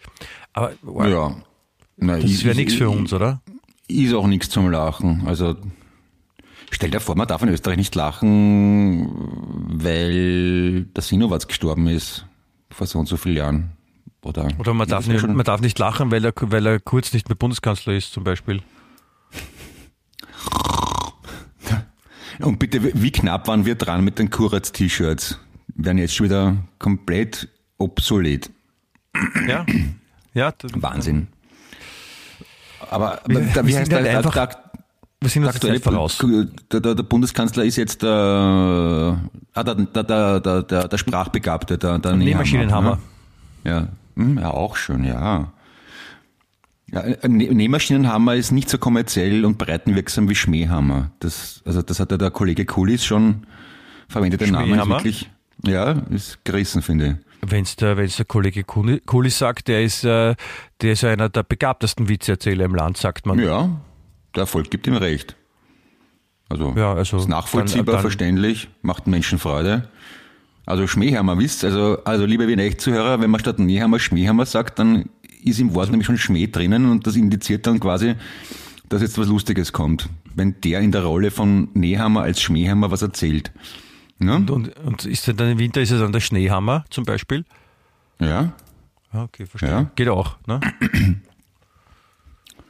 Aber 0.52 0.72
wow, 0.82 1.06
ja. 1.06 1.36
Na, 1.96 2.18
das 2.18 2.44
wäre 2.44 2.54
nichts 2.56 2.72
ich- 2.74 2.78
für 2.78 2.90
uns, 2.90 3.12
oder? 3.12 3.40
Ist 3.88 4.14
auch 4.14 4.26
nichts 4.26 4.50
zum 4.50 4.68
Lachen. 4.70 5.22
Also 5.26 5.56
stell 6.70 6.90
dir 6.90 6.98
vor, 7.00 7.16
man 7.16 7.28
darf 7.28 7.42
in 7.42 7.48
Österreich 7.50 7.76
nicht 7.76 7.94
lachen, 7.94 9.08
weil 9.80 10.82
der 10.86 11.02
Sinowatz 11.02 11.46
gestorben 11.46 11.86
ist 11.86 12.26
vor 12.70 12.86
so 12.88 12.98
und 12.98 13.06
so 13.06 13.16
vielen 13.16 13.36
Jahren. 13.36 13.70
Oder, 14.22 14.48
Oder 14.58 14.74
man 14.74 14.88
darf, 14.88 15.06
nicht, 15.06 15.24
man 15.24 15.44
darf 15.44 15.60
nicht 15.60 15.78
lachen, 15.78 16.10
weil 16.10 16.24
er, 16.24 16.32
weil 16.36 16.66
er 16.66 16.80
kurz 16.80 17.12
nicht 17.12 17.28
mehr 17.28 17.36
Bundeskanzler 17.36 17.92
ist, 17.94 18.12
zum 18.12 18.24
Beispiel. 18.24 18.60
Und 22.40 22.58
bitte, 22.58 22.82
wie 23.00 23.10
knapp 23.12 23.48
waren 23.48 23.64
wir 23.64 23.76
dran 23.76 24.04
mit 24.04 24.18
den 24.18 24.28
Kuratz-T-Shirts? 24.30 25.38
Werden 25.76 25.98
jetzt 25.98 26.14
schon 26.14 26.26
wieder 26.26 26.56
komplett 26.78 27.48
obsolet. 27.78 28.50
Ja. 29.46 29.64
Ja, 30.34 30.52
Wahnsinn. 30.74 31.28
Aber, 32.90 33.20
Wir- 33.26 33.40
da, 33.40 33.54
wir 33.56 33.66
wie 33.66 33.72
sind 33.72 33.80
heißt 33.82 33.92
halt 33.92 34.06
der, 34.06 34.18
einfach 34.18 34.32
der, 34.34 34.48
wir 35.20 35.28
sind 35.30 35.44
uns 35.44 35.58
Zeit 35.58 35.82
voraus. 35.82 36.18
der, 36.72 36.80
der, 36.80 36.94
der 36.94 37.02
Bundeskanzler 37.02 37.64
ist 37.64 37.76
jetzt 37.76 38.02
der, 38.02 38.10
ah, 39.54 39.62
der, 39.64 39.74
der, 39.74 40.02
der, 40.40 40.62
der, 40.62 40.88
der, 40.88 40.98
Sprachbegabte, 40.98 41.78
der, 41.78 41.98
der 41.98 42.16
Nähmaschinenhammer. 42.16 42.98
Ne? 43.64 43.70
Ja. 43.70 43.88
Hm, 44.16 44.38
ja, 44.38 44.50
auch 44.50 44.76
schön, 44.76 45.04
ja. 45.04 45.52
ja 46.92 47.02
Nähmaschinenhammer 47.26 48.34
ist 48.34 48.52
nicht 48.52 48.68
so 48.70 48.78
kommerziell 48.78 49.44
und 49.44 49.58
breitenwirksam 49.58 50.28
wie 50.28 50.34
Schmähhammer. 50.34 51.10
Das, 51.20 51.62
also 51.64 51.82
das 51.82 51.98
hat 51.98 52.10
ja 52.12 52.18
der 52.18 52.30
Kollege 52.30 52.64
Kulis 52.66 53.04
schon 53.04 53.46
verwendet. 54.08 54.42
Der 54.42 54.48
Name 54.52 54.64
ist 54.64 54.68
Schmähhammer? 54.70 54.94
wirklich, 54.96 55.30
ja, 55.64 55.92
ist 56.10 56.44
gerissen, 56.44 56.82
finde 56.82 57.06
ich. 57.42 57.50
Wenn's 57.50 57.76
der, 57.76 57.96
wenn's 57.96 58.16
der 58.16 58.24
Kollege 58.26 58.62
Kuli- 58.62 59.00
Kulis 59.04 59.38
sagt, 59.38 59.68
der 59.68 59.82
ist, 59.84 60.04
äh, 60.04 60.34
der 60.80 60.92
ist 60.92 61.04
einer 61.04 61.28
der 61.28 61.42
begabtesten 61.42 62.08
Witzeerzähler 62.08 62.64
im 62.64 62.74
Land, 62.74 62.96
sagt 62.96 63.26
man. 63.26 63.38
Ja, 63.38 63.70
der 64.34 64.42
Erfolg 64.42 64.70
gibt 64.70 64.86
ihm 64.86 64.94
recht. 64.96 65.36
Also, 66.48 66.74
Ja, 66.76 66.94
also 66.94 67.18
ist 67.18 67.28
nachvollziehbar, 67.28 67.84
dann- 67.86 67.94
dann- 67.94 68.00
verständlich, 68.02 68.68
macht 68.82 69.06
Menschen 69.06 69.38
Freude. 69.38 69.88
Also 70.64 70.86
Schmähhammer, 70.86 71.38
wisst 71.38 71.64
also, 71.64 71.98
also 72.04 72.24
liebe 72.24 72.48
Wiener 72.48 72.64
Echt-Zuhörer, 72.64 73.20
wenn 73.20 73.30
man 73.30 73.40
statt 73.40 73.58
Nähhammer 73.58 73.98
Schmähhammer 74.00 74.46
sagt, 74.46 74.78
dann 74.80 75.10
ist 75.44 75.60
im 75.60 75.74
Wort 75.74 75.90
nämlich 75.90 76.06
schon 76.06 76.18
Schmäh 76.18 76.48
drinnen 76.48 76.90
und 76.90 77.06
das 77.06 77.14
indiziert 77.14 77.66
dann 77.68 77.78
quasi, 77.78 78.14
dass 78.88 79.02
jetzt 79.02 79.16
was 79.18 79.28
Lustiges 79.28 79.72
kommt. 79.72 80.08
Wenn 80.34 80.60
der 80.62 80.80
in 80.80 80.90
der 80.90 81.04
Rolle 81.04 81.30
von 81.30 81.68
Nähhammer 81.74 82.22
als 82.22 82.40
Schmähhammer 82.40 82.90
was 82.90 83.02
erzählt. 83.02 83.52
Ja? 84.18 84.36
Und, 84.36 84.76
und 84.78 85.04
ist 85.04 85.28
dann 85.28 85.50
im 85.50 85.58
Winter 85.58 85.80
ist 85.80 85.90
es 85.90 86.00
dann 86.00 86.12
der 86.12 86.20
Schneehammer 86.20 86.84
zum 86.90 87.04
Beispiel? 87.04 87.44
ja? 88.18 88.52
Ja, 89.12 89.22
okay, 89.22 89.46
verstehe. 89.46 89.70
Ja. 89.70 89.90
Geht 89.94 90.08
auch, 90.08 90.36
ne? 90.46 90.60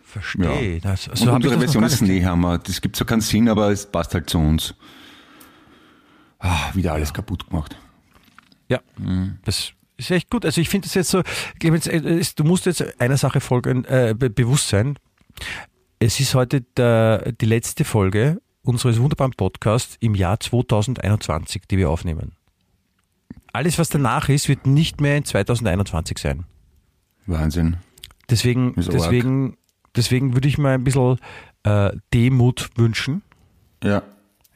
Verstehe. 0.03 0.80
Das, 0.80 1.09
Und 1.09 1.16
so 1.16 1.32
hab 1.32 1.40
ich 1.40 1.47
unsere 1.47 1.55
das 1.57 1.72
Version 1.72 1.84
ist 1.84 2.01
Nähhammer. 2.03 2.59
Das 2.59 2.80
gibt 2.80 2.97
so 2.97 3.05
keinen 3.05 3.20
Sinn, 3.20 3.49
aber 3.49 3.70
es 3.70 3.86
passt 3.86 4.14
halt 4.14 4.30
zu 4.30 4.38
uns. 4.38 4.74
Ah, 6.38 6.70
wieder 6.74 6.92
alles 6.94 7.12
kaputt 7.12 7.49
gemacht. 7.49 7.76
Ja, 8.68 8.80
das 9.44 9.72
ist 9.97 10.11
echt 10.11 10.30
gut. 10.30 10.44
Also 10.44 10.61
ich 10.61 10.68
finde 10.68 10.86
das 10.86 10.94
jetzt 10.94 11.11
so, 11.11 11.22
Clemens, 11.59 11.86
äh, 11.86 11.97
es- 11.99 12.34
du 12.34 12.44
musst 12.44 12.66
jetzt 12.66 13.01
einer 13.01 13.16
Sache 13.16 13.40
folgen, 13.40 13.84
äh, 13.84 14.14
be 14.16 14.30
bewusst 14.30 14.68
sein. 14.68 14.99
Es 15.99 16.20
ist 16.20 16.34
heute 16.34 16.61
der, 16.76 17.32
die 17.32 17.47
letzte 17.47 17.84
Folge 17.84 18.40
unseres 18.66 19.00
wunderbaren 19.00 19.32
Podcasts 19.32 19.96
im 20.00 20.14
Jahr 20.14 20.40
2021, 20.40 21.62
die 21.70 21.78
wir 21.78 21.90
aufnehmen. 21.90 22.32
Alles, 23.52 23.78
was 23.78 23.88
danach 23.88 24.28
ist, 24.28 24.48
wird 24.48 24.66
nicht 24.66 25.00
mehr 25.00 25.16
in 25.16 25.24
2021 25.24 26.18
sein. 26.18 26.44
Wahnsinn. 27.26 27.78
Deswegen, 28.28 28.74
deswegen, 28.76 29.56
deswegen 29.94 30.34
würde 30.34 30.48
ich 30.48 30.58
mal 30.58 30.74
ein 30.74 30.84
bisschen 30.84 31.18
äh, 31.62 31.92
Demut 32.12 32.70
wünschen. 32.76 33.22
Ja. 33.82 34.02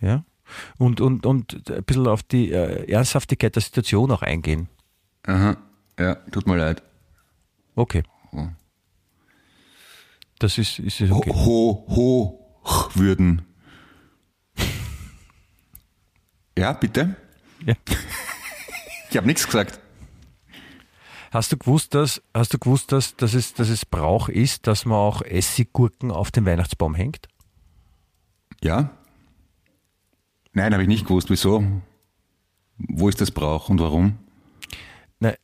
Ja? 0.00 0.24
Und, 0.78 1.00
und, 1.00 1.24
und 1.26 1.70
ein 1.70 1.84
bisschen 1.84 2.06
auf 2.08 2.22
die 2.22 2.52
äh, 2.52 2.90
Ernsthaftigkeit 2.90 3.54
der 3.54 3.62
Situation 3.62 4.10
auch 4.10 4.22
eingehen. 4.22 4.68
Aha. 5.24 5.56
Ja, 5.98 6.16
tut 6.32 6.46
mir 6.46 6.56
leid. 6.56 6.82
Okay. 7.76 8.02
Das 10.38 10.56
ist, 10.56 10.78
ist 10.78 11.02
okay. 11.02 11.30
Ho, 11.30 11.84
ho, 11.88 12.54
ho, 12.64 12.90
würden. 12.94 13.42
Ja, 16.60 16.72
bitte? 16.74 17.16
Ja. 17.64 17.74
Ich 19.10 19.16
habe 19.16 19.26
nichts 19.26 19.44
gesagt. 19.46 19.80
Hast 21.32 21.52
du 21.52 21.56
gewusst, 21.56 21.94
dass, 21.94 22.20
hast 22.34 22.52
du 22.54 22.58
gewusst, 22.58 22.92
dass, 22.92 23.16
dass, 23.16 23.34
es, 23.34 23.54
dass 23.54 23.68
es 23.68 23.86
Brauch 23.86 24.28
ist, 24.28 24.66
dass 24.66 24.84
man 24.84 24.98
auch 24.98 25.22
Essiggurken 25.22 26.10
auf 26.10 26.30
den 26.30 26.44
Weihnachtsbaum 26.44 26.94
hängt? 26.94 27.28
Ja? 28.62 28.90
Nein, 30.52 30.72
habe 30.72 30.82
ich 30.82 30.88
nicht 30.88 31.06
gewusst. 31.06 31.30
Wieso? 31.30 31.64
Wo 32.76 33.08
ist 33.08 33.20
das 33.20 33.30
Brauch 33.30 33.68
und 33.68 33.80
warum? 33.80 34.18
Nein. 35.20 35.36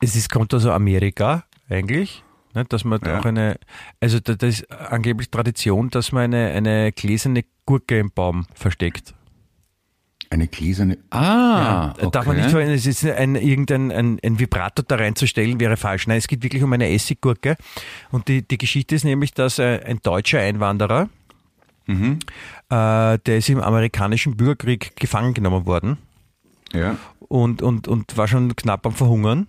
Es 0.00 0.14
ist, 0.16 0.30
kommt 0.30 0.54
aus 0.54 0.64
Amerika 0.66 1.44
eigentlich, 1.68 2.22
ne, 2.54 2.64
dass 2.64 2.84
man 2.84 3.00
Ja. 3.04 3.18
auch 3.18 3.24
eine, 3.24 3.58
also 4.00 4.20
da- 4.20 4.34
das 4.36 4.60
ist 4.60 4.70
angeblich 4.70 5.30
Tradition, 5.30 5.90
dass 5.90 6.12
man 6.12 6.24
eine, 6.34 6.50
eine 6.52 6.92
gläserne 6.92 7.44
Gurke 7.66 7.98
im 7.98 8.10
Baum 8.12 8.46
versteckt. 8.54 9.14
Eine 10.32 10.46
gläserne. 10.46 10.96
Ah, 11.10 11.90
okay. 11.90 12.08
Darf 12.12 12.24
man 12.26 12.36
nicht 12.36 12.50
verwenden, 12.50 12.72
es 12.74 12.86
ist 12.86 13.04
ein, 13.04 13.34
irgendein 13.34 13.90
ein, 13.90 14.20
ein 14.24 14.38
Vibrator 14.38 14.84
da 14.86 14.94
reinzustellen, 14.94 15.58
wäre 15.58 15.76
falsch. 15.76 16.06
Nein, 16.06 16.18
es 16.18 16.28
geht 16.28 16.44
wirklich 16.44 16.62
um 16.62 16.72
eine 16.72 16.88
Essiggurke. 16.88 17.56
Und 18.12 18.28
die, 18.28 18.46
die 18.46 18.56
Geschichte 18.56 18.94
ist 18.94 19.04
nämlich, 19.04 19.34
dass 19.34 19.58
äh, 19.58 19.80
ein 19.84 19.98
deutscher 20.02 20.40
Einwanderer, 20.40 21.08
Mhm. 21.86 22.20
äh, 22.68 23.18
der 23.18 23.38
ist 23.38 23.48
im 23.48 23.60
amerikanischen 23.60 24.36
Bürgerkrieg 24.36 24.94
gefangen 24.94 25.34
genommen 25.34 25.66
worden 25.66 25.96
Ja. 26.72 26.96
und, 27.18 27.62
und, 27.62 27.88
und 27.88 28.16
war 28.16 28.28
schon 28.28 28.54
knapp 28.54 28.86
am 28.86 28.92
Verhungern. 28.92 29.48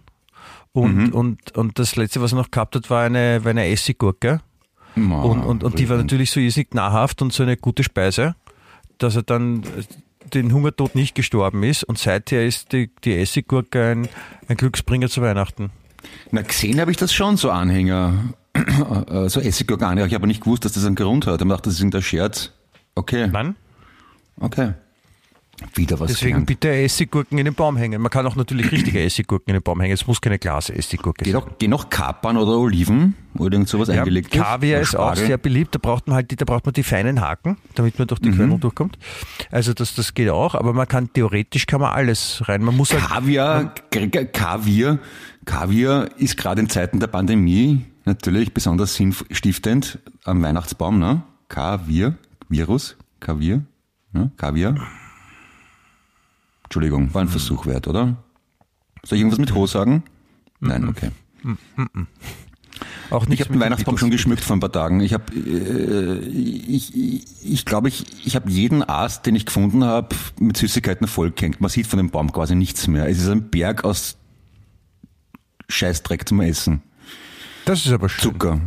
Und, 0.72 0.96
Mhm. 0.96 1.10
und, 1.14 1.56
und 1.58 1.78
das 1.78 1.96
letzte, 1.98 2.22
was 2.22 2.32
er 2.34 2.38
noch 2.38 2.50
gehabt 2.50 2.76
hat, 2.76 2.90
war 2.90 3.04
eine, 3.04 3.44
war 3.44 3.52
eine 3.52 3.68
Essiggurke. 3.68 4.40
Ma, 4.96 5.22
Und, 5.22 5.44
und, 5.44 5.64
und 5.64 5.78
die 5.78 5.88
war 5.90 5.98
natürlich 5.98 6.32
so 6.32 6.40
irrsinnig 6.40 6.74
nahrhaft 6.74 7.22
und 7.22 7.32
so 7.32 7.44
eine 7.44 7.58
gute 7.58 7.84
Speise, 7.84 8.36
dass 8.98 9.16
er 9.16 9.24
dann 9.24 9.62
äh, 9.64 9.84
den 10.34 10.54
Hungertod 10.54 10.96
nicht 10.96 11.16
gestorben 11.16 11.64
ist. 11.64 11.84
Und 11.84 11.98
seither 11.98 12.46
ist 12.46 12.72
die, 12.72 12.92
die 13.04 13.18
Essiggurke 13.18 13.92
ein, 13.92 14.10
ein 14.48 14.58
Glücksbringer 14.58 15.10
zu 15.10 15.22
Weihnachten. 15.22 15.72
Na, 16.32 16.42
gesehen 16.42 16.80
habe 16.80 16.92
ich 16.92 16.98
das 16.98 17.14
schon, 17.14 17.38
so 17.38 17.52
Anhänger. 17.52 18.34
Äh, 18.54 19.30
so 19.30 19.40
Essiggurke-Anhänger. 19.40 20.08
Ich 20.08 20.14
habe 20.14 20.22
aber 20.22 20.28
nicht 20.28 20.42
gewusst, 20.42 20.66
dass 20.66 20.74
das 20.74 20.86
einen 20.86 20.96
Grund 20.96 21.26
hat. 21.26 21.36
Ich 21.36 21.40
habe 21.40 21.46
gedacht, 21.46 21.66
das 21.66 21.74
ist 21.74 21.80
irgendein 21.80 22.02
Scherz. 22.02 22.52
Okay. 22.96 23.28
Nein? 23.28 23.56
Okay. 24.40 24.74
Wieder 25.76 26.00
was 26.00 26.08
Deswegen 26.12 26.32
gelernt. 26.32 26.48
bitte 26.48 26.70
Essiggurken 26.70 27.38
in 27.38 27.46
den 27.46 27.54
Baum 27.54 27.78
hängen. 27.78 28.02
Man 28.02 28.10
kann 28.10 28.26
auch 28.26 28.36
natürlich 28.36 28.72
richtige 28.72 29.00
Essiggurken 29.04 29.50
in 29.50 29.60
den 29.60 29.64
Baum 29.64 29.80
hängen. 29.80 29.94
Es 29.94 30.06
muss 30.08 30.20
keine 30.20 30.38
Glas-Essiggurke 30.40 31.30
sein. 31.30 31.42
gehen 31.60 31.70
noch 31.70 31.90
Kapern 31.90 32.38
oder 32.38 32.58
Oliven 32.58 33.16
oder 33.38 33.54
irgend 33.54 33.70
sowas 33.70 33.88
Ja, 33.88 34.00
eingelegt 34.00 34.32
Kaviar 34.32 34.82
ist 34.82 34.96
auch 34.96 35.16
sehr 35.16 35.38
beliebt. 35.38 35.74
Da 35.76 35.80
braucht 35.80 36.08
man 36.08 36.16
halt 36.16 36.32
die, 36.32 36.36
da 36.36 36.46
braucht 36.46 36.66
man 36.66 36.74
die 36.74 36.84
feinen 36.84 37.22
Haken, 37.22 37.58
damit 37.76 37.98
man 38.00 38.08
durch 38.08 38.20
die 38.20 38.32
Körnung 38.32 38.60
durchkommt. 38.60 38.98
Also 39.50 39.74
das, 39.74 39.96
das 39.96 40.14
geht 40.14 40.30
auch, 40.30 40.56
aber 40.56 40.74
man 40.74 40.88
kann 40.88 41.12
theoretisch 41.14 41.66
kann 41.68 41.82
man 41.82 41.94
alles 41.94 42.44
rein. 42.48 42.64
Man 42.64 42.76
muss 42.76 42.92
halt 42.94 43.04
Kaviar, 43.04 43.74
Gregor, 43.92 44.26
Kaviar, 44.26 45.00
Kaviar 45.46 46.10
ist 46.18 46.38
gerade 46.38 46.62
in 46.62 46.70
Zeiten 46.70 47.00
der 47.00 47.08
Pandemie 47.08 47.86
natürlich 48.06 48.54
besonders 48.54 48.96
sinnstiftend 48.96 50.00
am 50.26 50.42
Weihnachtsbaum, 50.42 51.00
ne? 51.00 51.24
Kaviar, 51.48 52.16
Virus, 52.50 52.98
Kaviar, 53.20 53.62
ne? 54.12 54.32
Kaviar. 54.38 54.76
Entschuldigung, 56.72 57.14
war 57.14 57.22
ein 57.22 57.28
Versuch 57.28 57.66
wert, 57.66 57.90
oder? 57.90 58.16
Soll 59.04 59.18
ich 59.18 59.22
irgendwas 59.24 59.40
mit 59.40 59.54
Ho 59.54 59.68
sagen? 59.68 60.04
Nein, 60.62 60.88
okay. 60.88 61.12
auch 63.10 63.24
Ich 63.24 63.28
nicht 63.30 63.42
habe 63.42 63.52
den 63.52 63.60
Weihnachtsbaum 63.60 63.98
schon 63.98 64.10
geschmückt 64.10 64.42
vor 64.42 64.56
ein 64.56 64.62
paar 64.62 64.72
Tagen. 64.72 65.02
Ich 65.02 65.12
habe, 65.12 65.34
äh, 65.36 66.20
ich, 66.30 66.96
ich, 66.96 67.26
ich 67.44 67.66
glaube, 67.66 67.90
ich, 67.90 68.26
ich 68.26 68.38
habe 68.38 68.50
jeden 68.50 68.88
Ast, 68.88 69.26
den 69.26 69.36
ich 69.36 69.46
gefunden 69.46 69.84
habe, 69.84 70.16
mit 70.40 70.56
Süßigkeiten 70.56 71.08
vollgehängt. 71.08 71.60
Man 71.60 71.70
sieht 71.70 71.88
von 71.88 71.98
dem 71.98 72.10
Baum 72.10 72.32
quasi 72.32 72.56
nichts 72.56 72.88
mehr. 72.88 73.06
Es 73.10 73.20
ist 73.20 73.28
ein 73.28 73.50
Berg 73.50 73.84
aus 73.84 74.16
Scheißdreck 75.68 76.26
zum 76.26 76.40
Essen. 76.40 76.82
Das 77.66 77.86
ist 77.86 77.92
aber 77.92 78.08
schön. 78.08 78.32
Zucker. 78.32 78.62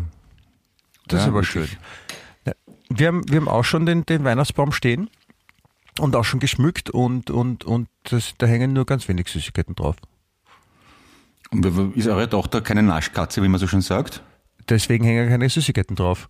Das 1.09 1.21
ist 1.21 1.25
Ja, 1.25 1.31
aber 1.31 1.41
wirklich. 1.41 1.71
schön. 1.71 2.55
Wir 2.91 3.07
haben, 3.09 3.23
wir 3.31 3.39
haben 3.39 3.49
auch 3.49 3.65
schon 3.65 3.87
den, 3.87 4.05
den 4.05 4.25
Weihnachtsbaum 4.25 4.73
stehen 4.73 5.09
und 5.99 6.17
auch 6.17 6.25
schon 6.25 6.41
geschmückt 6.41 6.91
und, 6.91 7.31
und, 7.31 7.65
und 7.65 7.89
das, 8.05 8.35
da 8.39 8.47
hängen 8.47 8.73
nur 8.73 8.87
ganz 8.87 9.09
wenig 9.09 9.29
Süßigkeiten 9.29 9.75
drauf. 9.75 9.97
Und 11.51 11.65
ist 11.97 12.09
eure 12.09 12.29
Tochter 12.29 12.61
keine 12.63 12.83
Naschkatze, 12.83 13.43
wie 13.43 13.49
man 13.49 13.61
so 13.61 13.67
schön 13.67 13.81
sagt? 13.81 14.23
Deswegen 14.69 15.05
hängen 15.05 15.29
keine 15.29 15.49
Süßigkeiten 15.49 15.95
drauf, 15.95 16.29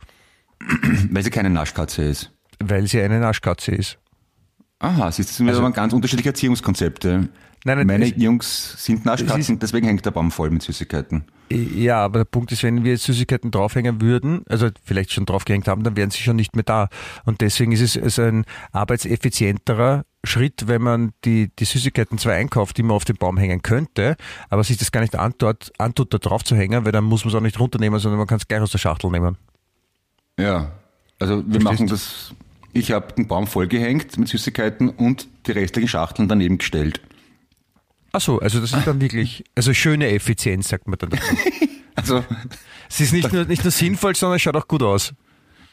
Weil 1.11 1.23
sie 1.23 1.31
keine 1.31 1.51
Naschkatze 1.51 2.03
ist. 2.03 2.33
weil 2.59 2.87
sie 2.87 3.01
eine 3.01 3.21
Naschkatze 3.21 3.73
ist. 3.73 3.99
Aha, 4.85 5.11
siehst 5.11 5.29
du, 5.29 5.31
das 5.31 5.37
sind 5.39 5.49
also, 5.49 5.61
aber 5.63 5.73
ganz 5.73 5.95
unterschiedliche 5.95 6.29
Erziehungskonzepte. 6.29 7.29
Nein, 7.67 7.79
nein, 7.79 7.87
Meine 7.87 8.07
Jungs 8.07 8.75
sind 8.85 9.07
Naschkatzen, 9.07 9.59
deswegen 9.59 9.87
hängt 9.87 10.05
der 10.05 10.11
Baum 10.11 10.31
voll 10.31 10.51
mit 10.51 10.63
Süßigkeiten. 10.63 11.25
Ja, 11.51 12.05
aber 12.05 12.19
der 12.19 12.25
Punkt 12.27 12.53
ist, 12.53 12.63
wenn 12.63 12.85
wir 12.85 12.99
Süßigkeiten 12.99 13.51
draufhängen 13.51 14.03
würden, 14.03 14.43
also 14.47 14.69
vielleicht 14.85 15.13
schon 15.13 15.25
draufgehängt 15.25 15.69
haben, 15.69 15.83
dann 15.83 15.97
wären 15.97 16.11
sie 16.11 16.19
schon 16.19 16.37
nicht 16.37 16.55
mehr 16.55 16.65
da. 16.65 16.89
Und 17.25 17.41
deswegen 17.41 17.73
ist 17.73 17.97
es 17.97 18.19
ein 18.19 18.45
arbeitseffizienterer 18.73 20.05
Schritt, 20.25 20.69
wenn 20.69 20.83
man 20.83 21.13
die, 21.25 21.51
die 21.59 21.65
Süßigkeiten 21.65 22.19
zwar 22.19 22.35
einkauft, 22.35 22.77
die 22.77 22.83
man 22.83 22.97
auf 22.97 23.07
den 23.07 23.17
Baum 23.17 23.39
hängen 23.39 23.63
könnte, 23.63 24.17
aber 24.51 24.63
sich 24.65 24.77
das 24.77 24.93
gar 24.93 25.01
nicht 25.01 25.17
antut, 25.17 25.73
antut 25.79 26.13
da 26.13 26.19
drauf 26.19 26.45
zu 26.45 26.57
hängen, 26.57 26.85
weil 26.85 26.93
dann 26.93 27.05
muss 27.05 27.25
man 27.25 27.33
es 27.33 27.35
auch 27.35 27.41
nicht 27.43 27.59
runternehmen, 27.59 27.99
sondern 27.99 28.19
man 28.19 28.27
kann 28.27 28.39
es 28.39 28.47
gleich 28.47 28.61
aus 28.61 28.73
der 28.73 28.79
Schachtel 28.79 29.11
nehmen. 29.11 29.39
Ja, 30.39 30.73
also 31.19 31.37
wir 31.37 31.61
Verstehst 31.61 31.65
machen 31.65 31.87
das. 31.87 32.35
Ich 32.75 32.91
habe 32.93 33.13
den 33.15 33.27
Baum 33.29 33.47
vollgehängt 33.47 34.19
mit 34.19 34.29
Süßigkeiten 34.29 34.89
und 34.91 35.29
die 35.47 35.53
restlichen 35.53 35.89
Schachteln 35.89 36.29
daneben 36.29 36.59
gestellt. 36.59 37.01
Ach 38.13 38.21
so, 38.21 38.39
also 38.41 38.61
das 38.61 38.73
ist 38.73 38.87
dann 38.87 39.01
wirklich, 39.01 39.45
also 39.55 39.73
schöne 39.73 40.09
Effizienz, 40.11 40.69
sagt 40.69 40.87
man 40.87 40.99
dann 40.99 41.11
dazu. 41.11 41.25
Also 41.97 42.25
Es 42.89 43.01
ist 43.01 43.13
nicht 43.13 43.33
nur, 43.33 43.45
nicht 43.45 43.63
nur 43.63 43.71
sinnvoll, 43.71 44.17
sondern 44.17 44.37
es 44.37 44.43
schaut 44.43 44.57
auch 44.57 44.67
gut 44.67 44.83
aus. 44.83 45.15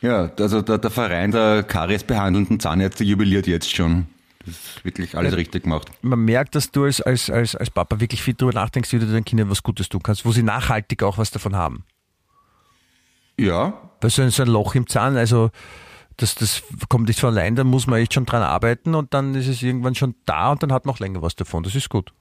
ja, 0.02 0.32
also 0.40 0.62
der, 0.62 0.78
der 0.78 0.92
Verein 0.92 1.32
der 1.32 1.64
Karies 1.64 2.04
behandelnden 2.04 2.60
Zahnärzte 2.60 3.04
jubiliert 3.04 3.48
jetzt 3.48 3.76
schon. 3.76 4.06
Das 4.46 4.56
ist 4.56 4.86
wirklich 4.86 5.18
alles 5.18 5.36
richtig 5.36 5.64
gemacht. 5.64 5.90
man 6.04 6.20
merkt, 6.20 6.54
dass 6.54 6.70
du 6.72 6.84
als, 6.84 7.02
als, 7.02 7.32
als, 7.32 7.56
als 7.56 7.72
Papa 7.72 8.00
wirklich 8.00 8.22
viel 8.22 8.36
drüber 8.36 8.54
nachdenkst, 8.54 8.92
wie 8.94 9.00
du 9.00 9.08
deinen 9.08 9.26
Kindern 9.26 9.50
was 9.50 9.64
Gutes 9.64 9.90
tun 9.90 10.02
kannst, 10.04 10.24
wo 10.26 10.32
sie 10.32 10.44
nachhaltig 10.44 11.02
auch 11.02 11.18
was 11.18 11.32
davon 11.32 11.56
haben. 11.56 11.84
Ja, 13.40 13.74
Weil 14.02 14.10
so 14.12 14.22
ein, 14.22 14.30
so 14.30 14.44
ein 14.44 14.50
Loch 14.50 14.76
im 14.76 14.88
Zahn, 14.88 15.18
also 15.18 15.50
das, 16.18 16.36
das 16.36 16.64
kommt 16.90 17.08
nicht 17.08 17.20
von 17.20 17.30
allein, 17.30 17.56
da 17.56 17.64
muss 17.64 17.88
man 17.88 18.00
echt 18.00 18.14
schon 18.14 18.26
dran 18.26 18.44
arbeiten 18.44 18.94
und 18.96 19.14
dann 19.14 19.34
ist 19.36 19.48
es 19.48 19.62
irgendwann 19.64 19.96
schon 19.96 20.16
da 20.26 20.52
und 20.52 20.62
dann 20.64 20.72
hat 20.72 20.86
man 20.86 20.94
auch 20.96 21.00
länger 21.00 21.22
was 21.22 21.36
davon. 21.36 21.64
Das 21.64 21.76
ist 21.76 21.90
gut. 21.90 22.14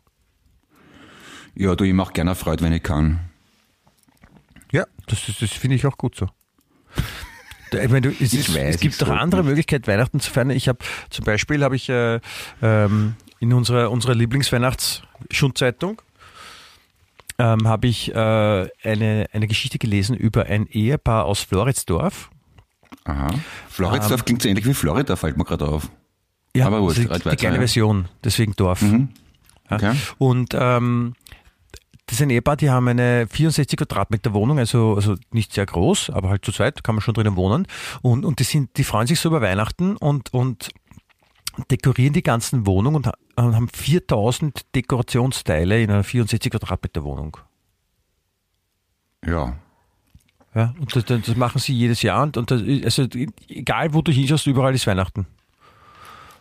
ja, 1.55 1.75
du, 1.75 1.85
ich 1.85 1.93
mache 1.93 2.13
gerne 2.13 2.35
Freude, 2.35 2.65
wenn 2.65 2.73
ich 2.73 2.83
kann. 2.83 3.21
Ja, 4.73 4.85
das, 5.07 5.29
ist- 5.29 5.43
das 5.43 5.51
finde 5.51 5.77
ich 5.77 5.87
auch 5.87 5.97
gut 5.99 6.15
so. 6.17 6.29
Ich 7.73 7.89
meine, 7.89 8.01
du, 8.01 8.09
es, 8.11 8.33
Ich 8.33 8.53
weiß, 8.55 8.75
es 8.77 8.81
gibt 8.81 9.01
doch 9.01 9.09
andere 9.09 9.43
nicht. 9.43 9.49
Möglichkeiten, 9.51 9.87
Weihnachten 9.87 10.19
zu 10.19 10.31
feiern. 10.31 10.51
Ich 10.51 10.69
habe 10.69 10.79
zum 11.11 11.25
Beispiel 11.25 11.63
habe 11.63 11.77
ich 11.77 11.89
äh, 11.89 12.19
ähm, 12.63 13.15
in 13.39 13.53
unserer, 13.53 13.91
unserer 13.93 14.15
Lieblingsweihnachts-Schundzeitung 14.17 16.03
ähm, 17.39 17.69
habe 17.69 17.87
ich 17.87 18.13
äh, 18.13 18.15
eine, 18.83 19.27
eine 19.33 19.47
Geschichte 19.47 19.79
gelesen 19.79 20.17
über 20.17 20.47
ein 20.47 20.67
Ehepaar 20.67 21.25
aus 21.27 21.43
Floridsdorf. 21.43 22.31
Aha. 23.05 23.31
Floridsdorf 23.69 24.25
klingt 24.25 24.43
so 24.43 24.49
ähnlich 24.49 24.67
wie 24.67 24.75
Florida, 24.75 25.17
fällt 25.17 25.37
mir 25.37 25.45
gerade 25.45 25.67
auf. 25.67 25.91
Ja, 26.55 26.67
Aber 26.67 26.83
wurscht, 26.83 26.99
also 26.99 27.13
die, 27.13 27.19
die 27.19 27.25
weiter, 27.27 27.37
kleine 27.37 27.57
ja. 27.57 27.61
Version, 27.61 28.09
deswegen 28.25 28.55
Dorf. 28.57 28.83
Ja. 28.83 29.09
Okay. 29.71 29.93
Und 30.19 30.51
ähm, 30.55 31.15
das 32.07 32.19
ist 32.19 32.23
ein 32.23 32.31
Ehepaar, 32.31 32.57
die 32.57 32.71
haben 32.71 32.89
eine 32.89 33.29
64 33.31 33.77
Quadratmeter 33.79 34.35
Wohnung, 34.35 34.59
also, 34.59 34.97
also 34.97 35.15
nicht 35.31 35.53
sehr 35.53 35.65
groß, 35.65 36.11
aber 36.11 36.29
halt 36.29 36.45
zu 36.45 36.51
zweit 36.51 36.83
kann 36.83 36.97
man 36.97 37.03
schon 37.03 37.15
drinnen 37.15 37.37
wohnen. 37.37 37.69
Und, 38.03 38.25
und 38.25 38.41
die, 38.41 38.45
sind, 38.45 38.77
die 38.77 38.85
freuen 38.85 39.07
sich 39.07 39.21
so 39.21 39.29
über 39.29 39.41
Weihnachten 39.41 39.97
und, 39.97 40.35
und 40.35 40.71
dekorieren 41.71 42.13
die 42.13 42.25
ganzen 42.25 42.67
Wohnung 42.67 42.97
und 42.97 43.07
ha- 43.07 43.15
und 43.37 43.55
haben 43.55 43.69
4000 43.69 44.75
Dekorationsteile 44.75 45.81
in 45.81 45.91
einer 45.91 46.03
64 46.03 46.51
Quadratmeter 46.51 47.05
Wohnung. 47.05 47.37
Ja. 49.25 49.57
Ja, 50.55 50.75
und 50.81 50.95
das, 50.97 51.05
das 51.05 51.37
machen 51.37 51.59
sie 51.59 51.73
jedes 51.75 52.03
Jahr 52.03 52.23
und, 52.25 52.37
und 52.37 52.51
das, 52.51 52.61
also 52.85 53.07
egal 53.49 53.95
wo 53.95 54.03
du 54.03 54.11
hinschaust, 54.11 54.47
überall 54.47 54.75
ist 54.75 54.87
Weihnachten. 54.87 55.27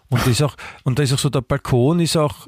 Und 0.09 0.25
da 0.25 0.31
ist 0.31 0.41
auch, 0.41 0.55
und 0.83 0.97
da 0.97 1.03
ist 1.03 1.13
auch 1.13 1.19
so, 1.19 1.29
der 1.29 1.41
Balkon 1.41 1.99
ist 1.99 2.17
auch, 2.17 2.47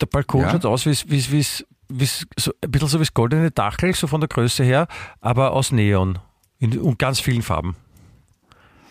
der 0.00 0.06
Balkon 0.06 0.42
Ja. 0.42 0.50
schaut 0.52 0.64
aus 0.66 0.86
wie 0.86 0.96
wie 1.10 1.32
wie 1.32 1.46
wie 1.88 2.06
so, 2.06 2.52
ein 2.62 2.70
bisschen 2.70 2.88
so 2.88 2.98
wie 2.98 3.02
das 3.02 3.14
goldene 3.14 3.50
Dachel, 3.50 3.94
so 3.94 4.06
von 4.06 4.20
der 4.20 4.28
Größe 4.28 4.62
her, 4.62 4.86
aber 5.20 5.50
aus 5.52 5.72
Neon 5.72 6.20
in, 6.60 6.78
und 6.78 6.98
ganz 6.98 7.18
vielen 7.18 7.42
Farben. 7.42 7.74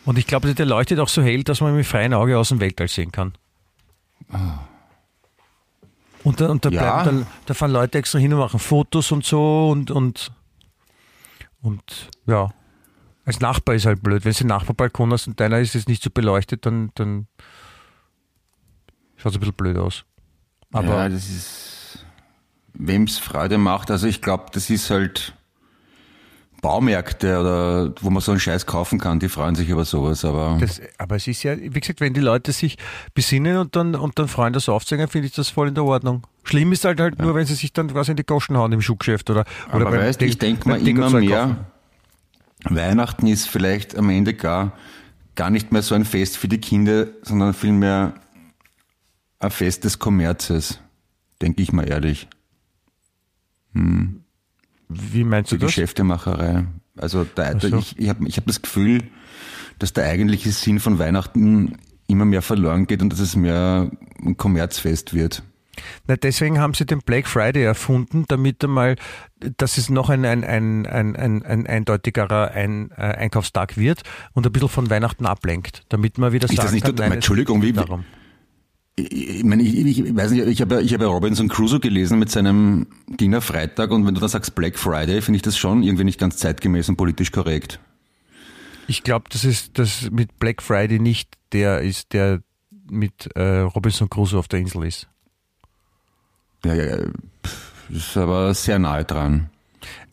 Und 0.04 0.18
ich 0.18 0.28
glaube, 0.28 0.54
der 0.54 0.66
leuchtet 0.66 1.00
auch 1.00 1.08
so 1.08 1.22
hell, 1.22 1.44
dass 1.44 1.62
man 1.62 1.76
mit 1.76 1.86
freiem 1.86 2.14
Auge 2.14 2.38
aus 2.38 2.50
dem 2.50 2.60
Weltall 2.60 2.90
sehen 2.90 3.12
kann. 3.12 3.34
Und, 6.24 6.42
da, 6.42 6.50
und 6.50 6.66
da, 6.66 6.70
Ja. 6.70 7.02
bleiben, 7.04 7.22
da, 7.22 7.28
da 7.48 7.54
fahren 7.54 7.72
Leute 7.72 7.98
extra 7.98 8.20
hin 8.20 8.34
und 8.34 8.40
machen 8.40 8.60
Fotos 8.60 9.12
und 9.12 9.26
so 9.26 9.70
und, 9.70 9.90
und, 9.92 10.32
und 11.62 12.10
ja. 12.26 12.50
Als 13.26 13.40
Nachbar 13.42 13.76
ist 13.76 13.86
halt 13.86 14.02
blöd. 14.02 14.26
Wenn 14.26 14.34
du 14.34 14.40
einen 14.40 14.48
Nachbarbalkon 14.50 15.12
hast 15.14 15.28
und 15.28 15.40
deiner 15.40 15.60
ist 15.60 15.76
jetzt 15.76 15.88
nicht 15.88 16.02
so 16.02 16.10
beleuchtet, 16.10 16.66
dann, 16.66 16.90
dann 16.96 17.28
schaut 19.18 19.32
es 19.34 19.38
ein 19.38 19.40
bisschen 19.42 19.56
blöd 19.56 19.78
aus. 19.78 20.04
Aber 20.72 20.88
ja, 20.88 21.10
das 21.10 21.30
ist, 21.30 22.06
wem's 22.74 23.18
Freude 23.20 23.58
macht. 23.58 23.92
Also 23.92 24.08
ich 24.08 24.22
glaube, 24.22 24.46
das 24.52 24.70
ist 24.70 24.90
halt 24.90 25.36
Baumärkte 26.62 27.40
oder 27.40 27.94
wo 28.02 28.10
man 28.10 28.22
so 28.22 28.32
einen 28.32 28.40
Scheiß 28.40 28.66
kaufen 28.66 29.00
kann, 29.00 29.20
die 29.20 29.30
freuen 29.30 29.56
sich 29.56 29.70
über 29.70 29.86
sowas. 29.86 30.26
Aber 30.26 30.58
Das, 30.60 30.82
aber 30.98 31.16
es 31.16 31.28
ist 31.28 31.44
ja, 31.44 31.58
wie 31.58 31.70
gesagt, 31.70 32.02
wenn 32.02 32.14
die 32.14 32.20
Leute 32.20 32.52
sich 32.52 32.78
besinnen 33.14 33.58
und 33.58 33.76
dann, 33.76 33.96
und 33.96 34.20
dann 34.20 34.28
freuen, 34.28 34.54
das 34.54 34.68
aufzuhängen, 34.70 35.08
finde 35.08 35.28
ich 35.28 35.34
das 35.34 35.50
voll 35.50 35.70
in 35.70 35.76
der 35.76 35.86
Ordnung. 35.86 36.28
Schlimm 36.44 36.72
ist 36.72 36.84
halt 36.86 37.00
halt 37.00 37.20
nur, 37.20 37.36
wenn 37.36 37.46
sie 37.46 37.56
sich 37.56 37.72
dann 37.74 37.88
quasi 37.90 38.12
in 38.12 38.18
die 38.18 38.26
Goschen 38.26 38.58
hauen 38.58 38.72
im 38.72 38.82
Schuhgeschäft 38.82 39.30
oder, 39.30 39.46
oder 39.74 39.88
Aber 39.88 39.98
weißt, 40.00 40.22
ich 40.22 40.38
Ding- 40.38 40.56
denke 40.58 40.70
mal 40.70 40.86
immer 40.88 41.10
mehr, 41.12 41.40
kaufen. 42.66 42.76
Weihnachten 42.76 43.28
ist 43.28 43.48
vielleicht 43.48 43.96
am 43.98 44.10
Ende 44.10 44.34
gar, 44.34 44.74
gar 45.36 45.50
nicht 45.50 45.72
mehr 45.72 45.82
so 45.82 45.96
ein 45.96 46.04
Fest 46.06 46.36
für 46.38 46.48
die 46.50 46.58
Kinder, 46.60 47.08
sondern 47.22 47.54
vielmehr 47.54 48.14
ein 49.40 49.52
Fest 49.52 49.86
des 49.86 50.00
Kommerzes. 50.00 50.80
Denke 51.42 51.62
ich 51.62 51.72
mal 51.72 51.88
ehrlich. 51.88 52.28
Wie 54.90 55.24
meinst 55.24 55.52
du 55.52 55.56
Die 55.56 55.62
das? 55.62 55.68
Geschäftemacherei. 55.70 56.66
Also 56.98 57.26
da, 57.36 57.54
Ach 57.56 57.62
so. 57.62 57.78
ich, 57.78 57.98
ich 57.98 58.10
habe 58.10 58.28
ich 58.28 58.38
hab 58.38 58.46
das 58.48 58.62
Gefühl, 58.62 59.04
dass 59.78 59.94
der 59.94 60.06
eigentliche 60.06 60.52
Sinn 60.52 60.80
von 60.80 61.00
Weihnachten 61.00 61.78
immer 62.08 62.26
mehr 62.26 62.42
verloren 62.42 62.88
geht 62.88 63.02
und 63.02 63.14
dass 63.14 63.20
es 63.20 63.36
mehr 63.36 63.92
ein 64.26 64.36
Kommerzfest 64.36 65.14
wird. 65.14 65.44
Na, 66.08 66.18
deswegen 66.18 66.60
haben 66.60 66.74
sie 66.74 66.86
den 66.86 67.00
Black 67.00 67.26
Friday 67.28 67.64
erfunden, 67.64 68.26
damit 68.28 68.62
einmal, 68.66 68.98
dass 69.58 69.78
es 69.78 69.90
noch 69.90 70.10
ein, 70.10 70.26
ein, 70.26 70.44
ein, 70.44 70.86
ein, 70.86 71.16
ein, 71.16 71.44
ein 71.46 71.68
eindeutigerer 71.68 72.52
ein, 72.52 72.92
äh, 72.92 72.96
Einkaufstag 73.02 73.78
wird 73.78 74.02
und 74.34 74.46
ein 74.46 74.52
bisschen 74.52 74.68
von 74.68 74.90
Weihnachten 74.90 75.26
ablenkt, 75.26 75.84
damit 75.88 76.18
man 76.18 76.34
wieder 76.34 76.46
Ist 76.50 76.56
sagen 76.58 76.66
das 76.66 76.74
nicht 76.74 76.86
kann, 76.86 76.96
nein, 76.96 77.14
Entschuldigung, 77.14 77.62
wie- 77.62 77.72
darum. 77.72 78.04
Ich, 79.10 79.44
meine, 79.44 79.64
ich, 79.64 80.00
ich, 80.00 80.16
weiß 80.16 80.32
nicht, 80.32 80.48
ich 80.48 80.62
habe, 80.62 80.82
ich 80.82 80.94
habe 80.94 81.06
Robinson 81.06 81.48
Crusoe 81.48 81.80
gelesen 81.80 82.20
mit 82.20 82.30
seinem 82.30 82.88
Diener 83.08 83.42
Freitag 83.42 83.92
und 83.92 84.06
wenn 84.06 84.14
du 84.14 84.22
da 84.22 84.28
sagst 84.28 84.56
Black 84.56 84.78
Friday, 84.78 85.22
finde 85.22 85.38
ich 85.38 85.42
das 85.42 85.58
schon 85.58 85.84
irgendwie 85.84 86.04
nicht 86.04 86.20
ganz 86.20 86.38
zeitgemäß 86.38 86.90
und 86.90 86.98
politisch 86.98 87.32
korrekt. 87.32 87.80
Ich 88.88 89.04
glaube, 89.04 89.26
das 89.30 89.46
ist 89.46 89.78
das 89.78 90.10
mit 90.12 90.40
Black 90.40 90.62
Friday 90.62 91.00
nicht 91.00 91.30
der 91.52 91.82
ist, 91.82 92.14
der 92.14 92.42
mit 92.90 93.30
äh, 93.36 93.60
Robinson 93.60 94.10
Crusoe 94.10 94.40
auf 94.40 94.48
der 94.48 94.60
Insel 94.60 94.84
ist. 94.86 95.08
Ja, 96.66 96.74
ja, 96.74 96.86
ja, 96.86 97.06
ist 97.90 98.18
aber 98.18 98.54
sehr 98.54 98.80
nahe 98.80 99.06
dran. 99.06 99.50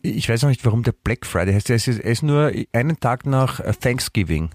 Ich 0.01 0.29
weiß 0.29 0.43
auch 0.43 0.49
nicht, 0.49 0.63
warum 0.65 0.83
der 0.83 0.93
Black 0.93 1.25
Friday 1.25 1.53
heißt. 1.53 1.69
Er 1.69 1.75
ist, 1.75 1.87
er 1.87 2.11
ist 2.11 2.23
nur 2.23 2.51
einen 2.71 2.99
Tag 2.99 3.25
nach 3.25 3.59
Thanksgiving 3.79 4.49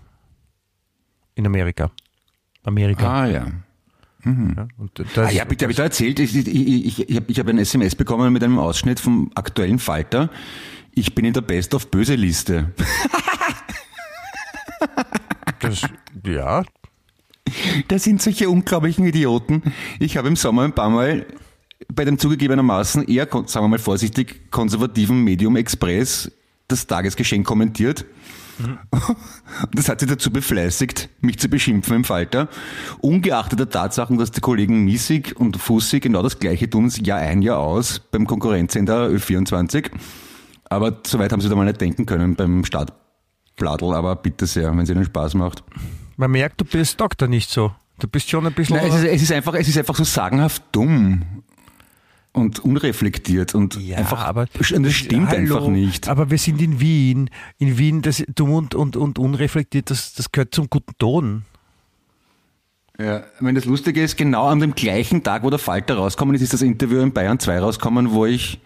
in 1.35 1.47
Amerika. 1.47 1.91
Amerika. 2.65 3.23
Ah 3.23 3.27
ja. 3.27 3.47
Ja, 4.25 4.69
und 4.79 4.99
das, 4.99 5.19
Ah, 5.19 5.31
ja, 5.31 5.45
bitte, 5.45 5.65
habe 5.65 5.73
ich 5.73 5.77
da 5.77 5.83
erzählt, 5.85 6.21
ich, 6.21 6.37
ich, 6.37 6.47
ich, 6.47 7.09
ich 7.09 7.17
habe 7.17 7.27
ich 7.29 7.39
hab 7.41 7.49
ein 7.49 7.59
SMS 7.59 7.95
bekommen 7.97 8.33
mit 8.33 8.43
einem 8.45 8.59
Ausschnitt 8.59 9.01
vom 9.01 9.31
aktuellen 9.35 9.79
Falter. 9.79 10.31
Ich 10.95 11.15
bin 11.15 11.25
in 11.25 11.33
der 11.33 11.41
Best 11.41 11.75
of 11.75 11.91
Böse 11.91 12.15
Liste. 12.15 12.73
das, 15.61 15.83
ja, 16.25 16.63
Das 17.89 18.05
sind 18.05 18.23
solche 18.23 18.49
unglaublichen 18.49 19.07
Idioten. 19.07 19.63
Ich 19.99 20.17
habe 20.17 20.29
im 20.29 20.37
Sommer 20.37 20.63
ein 20.63 20.75
paar 20.75 20.91
Mal 20.91 21.27
bei 21.93 22.05
dem 22.05 22.19
zugegebenermaßen 22.19 23.09
eher, 23.09 23.27
sagen 23.27 23.65
wir 23.65 23.69
mal 23.69 23.79
vorsichtig, 23.79 24.51
konservativen 24.51 25.23
Medium 25.25 25.57
Express 25.57 26.31
das 26.73 26.87
Tagesgeschehen 26.87 27.45
kommentiert. 27.45 28.05
Und 28.59 28.79
das 29.75 29.89
hat 29.89 30.01
sie 30.01 30.07
dazu 30.07 30.31
befleißigt, 30.31 31.09
mich 31.21 31.39
zu 31.39 31.49
beschimpfen 31.49 31.97
im 31.97 32.05
Falter. 32.05 32.49
Ungeachtet 33.01 33.59
der 33.59 33.71
Tatsachen, 33.71 34.19
dass 34.19 34.31
die 34.31 34.41
Kollegen 34.41 34.85
Missig 34.85 35.35
und 35.39 35.57
Fussig 35.57 36.03
genau 36.03 36.23
das 36.23 36.39
Gleiche 36.39 36.69
tun, 36.69 36.89
Jahr 37.03 37.19
ein, 37.19 37.43
Jahr 37.43 37.59
aus, 37.59 38.01
beim 38.11 38.27
Konkurrenzsender 38.27 39.07
Ö24. 39.07 39.91
Aber 40.69 40.99
soweit 41.07 41.33
haben 41.33 41.41
sie 41.41 41.49
da 41.49 41.55
mal 41.55 41.65
nicht 41.65 41.81
denken 41.81 42.07
können 42.07 42.35
beim 42.35 42.65
Startbladel, 42.65 43.95
aber 43.95 44.17
bitte 44.17 44.47
sehr, 44.47 44.71
wenn 44.71 44.81
es 44.81 44.91
ihnen 44.91 45.05
Spaß 45.05 45.35
macht. 45.35 45.63
Man 46.17 46.31
merkt, 46.31 46.61
du 46.61 46.65
bist 46.65 47.01
Doktor 47.01 47.29
nicht 47.29 47.51
so. 47.51 47.73
Du 47.99 48.09
bist 48.09 48.29
schon 48.29 48.47
ein 48.47 48.53
bisschen. 48.53 48.77
Nein, 48.77 48.89
es, 48.89 48.97
ist, 48.97 49.05
es, 49.05 49.23
ist 49.23 49.33
einfach, 49.33 49.55
es 49.55 49.69
ist 49.69 49.79
einfach 49.79 49.95
so 49.95 50.05
sagenhaft 50.05 50.63
dumm 50.73 51.43
und 52.33 52.61
unreflektiert 52.61 53.55
und 53.55 53.77
Ja, 53.77 53.99
einfach, 53.99 54.25
aber 54.25 54.47
das 54.47 54.67
stimmt 54.67 55.29
Hallo, 55.29 55.57
einfach 55.57 55.69
nicht. 55.69 56.09
Aber 56.09 56.31
wir 56.31 56.39
sind 56.39 56.61
in 56.63 56.81
Wien. 56.81 57.31
In 57.59 57.79
Wien, 57.79 58.03
das 58.03 58.25
dumm 58.35 58.53
und, 58.53 58.75
und, 58.75 58.97
und 58.97 59.19
unreflektiert, 59.19 59.91
das, 59.91 60.15
das 60.15 60.33
gehört 60.33 60.55
zum 60.55 60.71
guten 60.71 60.93
Ton. 60.99 61.45
Ja, 62.99 63.19
ich 63.35 63.41
meine, 63.41 63.59
das 63.59 63.67
Lustige 63.67 64.03
ist, 64.03 64.17
genau 64.17 64.47
an 64.47 64.61
dem 64.61 64.75
gleichen 64.75 65.23
Tag, 65.23 65.43
wo 65.43 65.51
der 65.51 65.59
Falter 65.59 65.97
rauskommen 65.97 66.35
ist, 66.35 66.43
ist 66.43 66.53
das 66.53 66.63
Interview 66.63 67.01
in 67.01 67.13
Bayern 67.13 67.39
2 67.39 67.59
rauskommen, 67.59 68.13
wo 68.13 68.27
ich, 68.27 68.61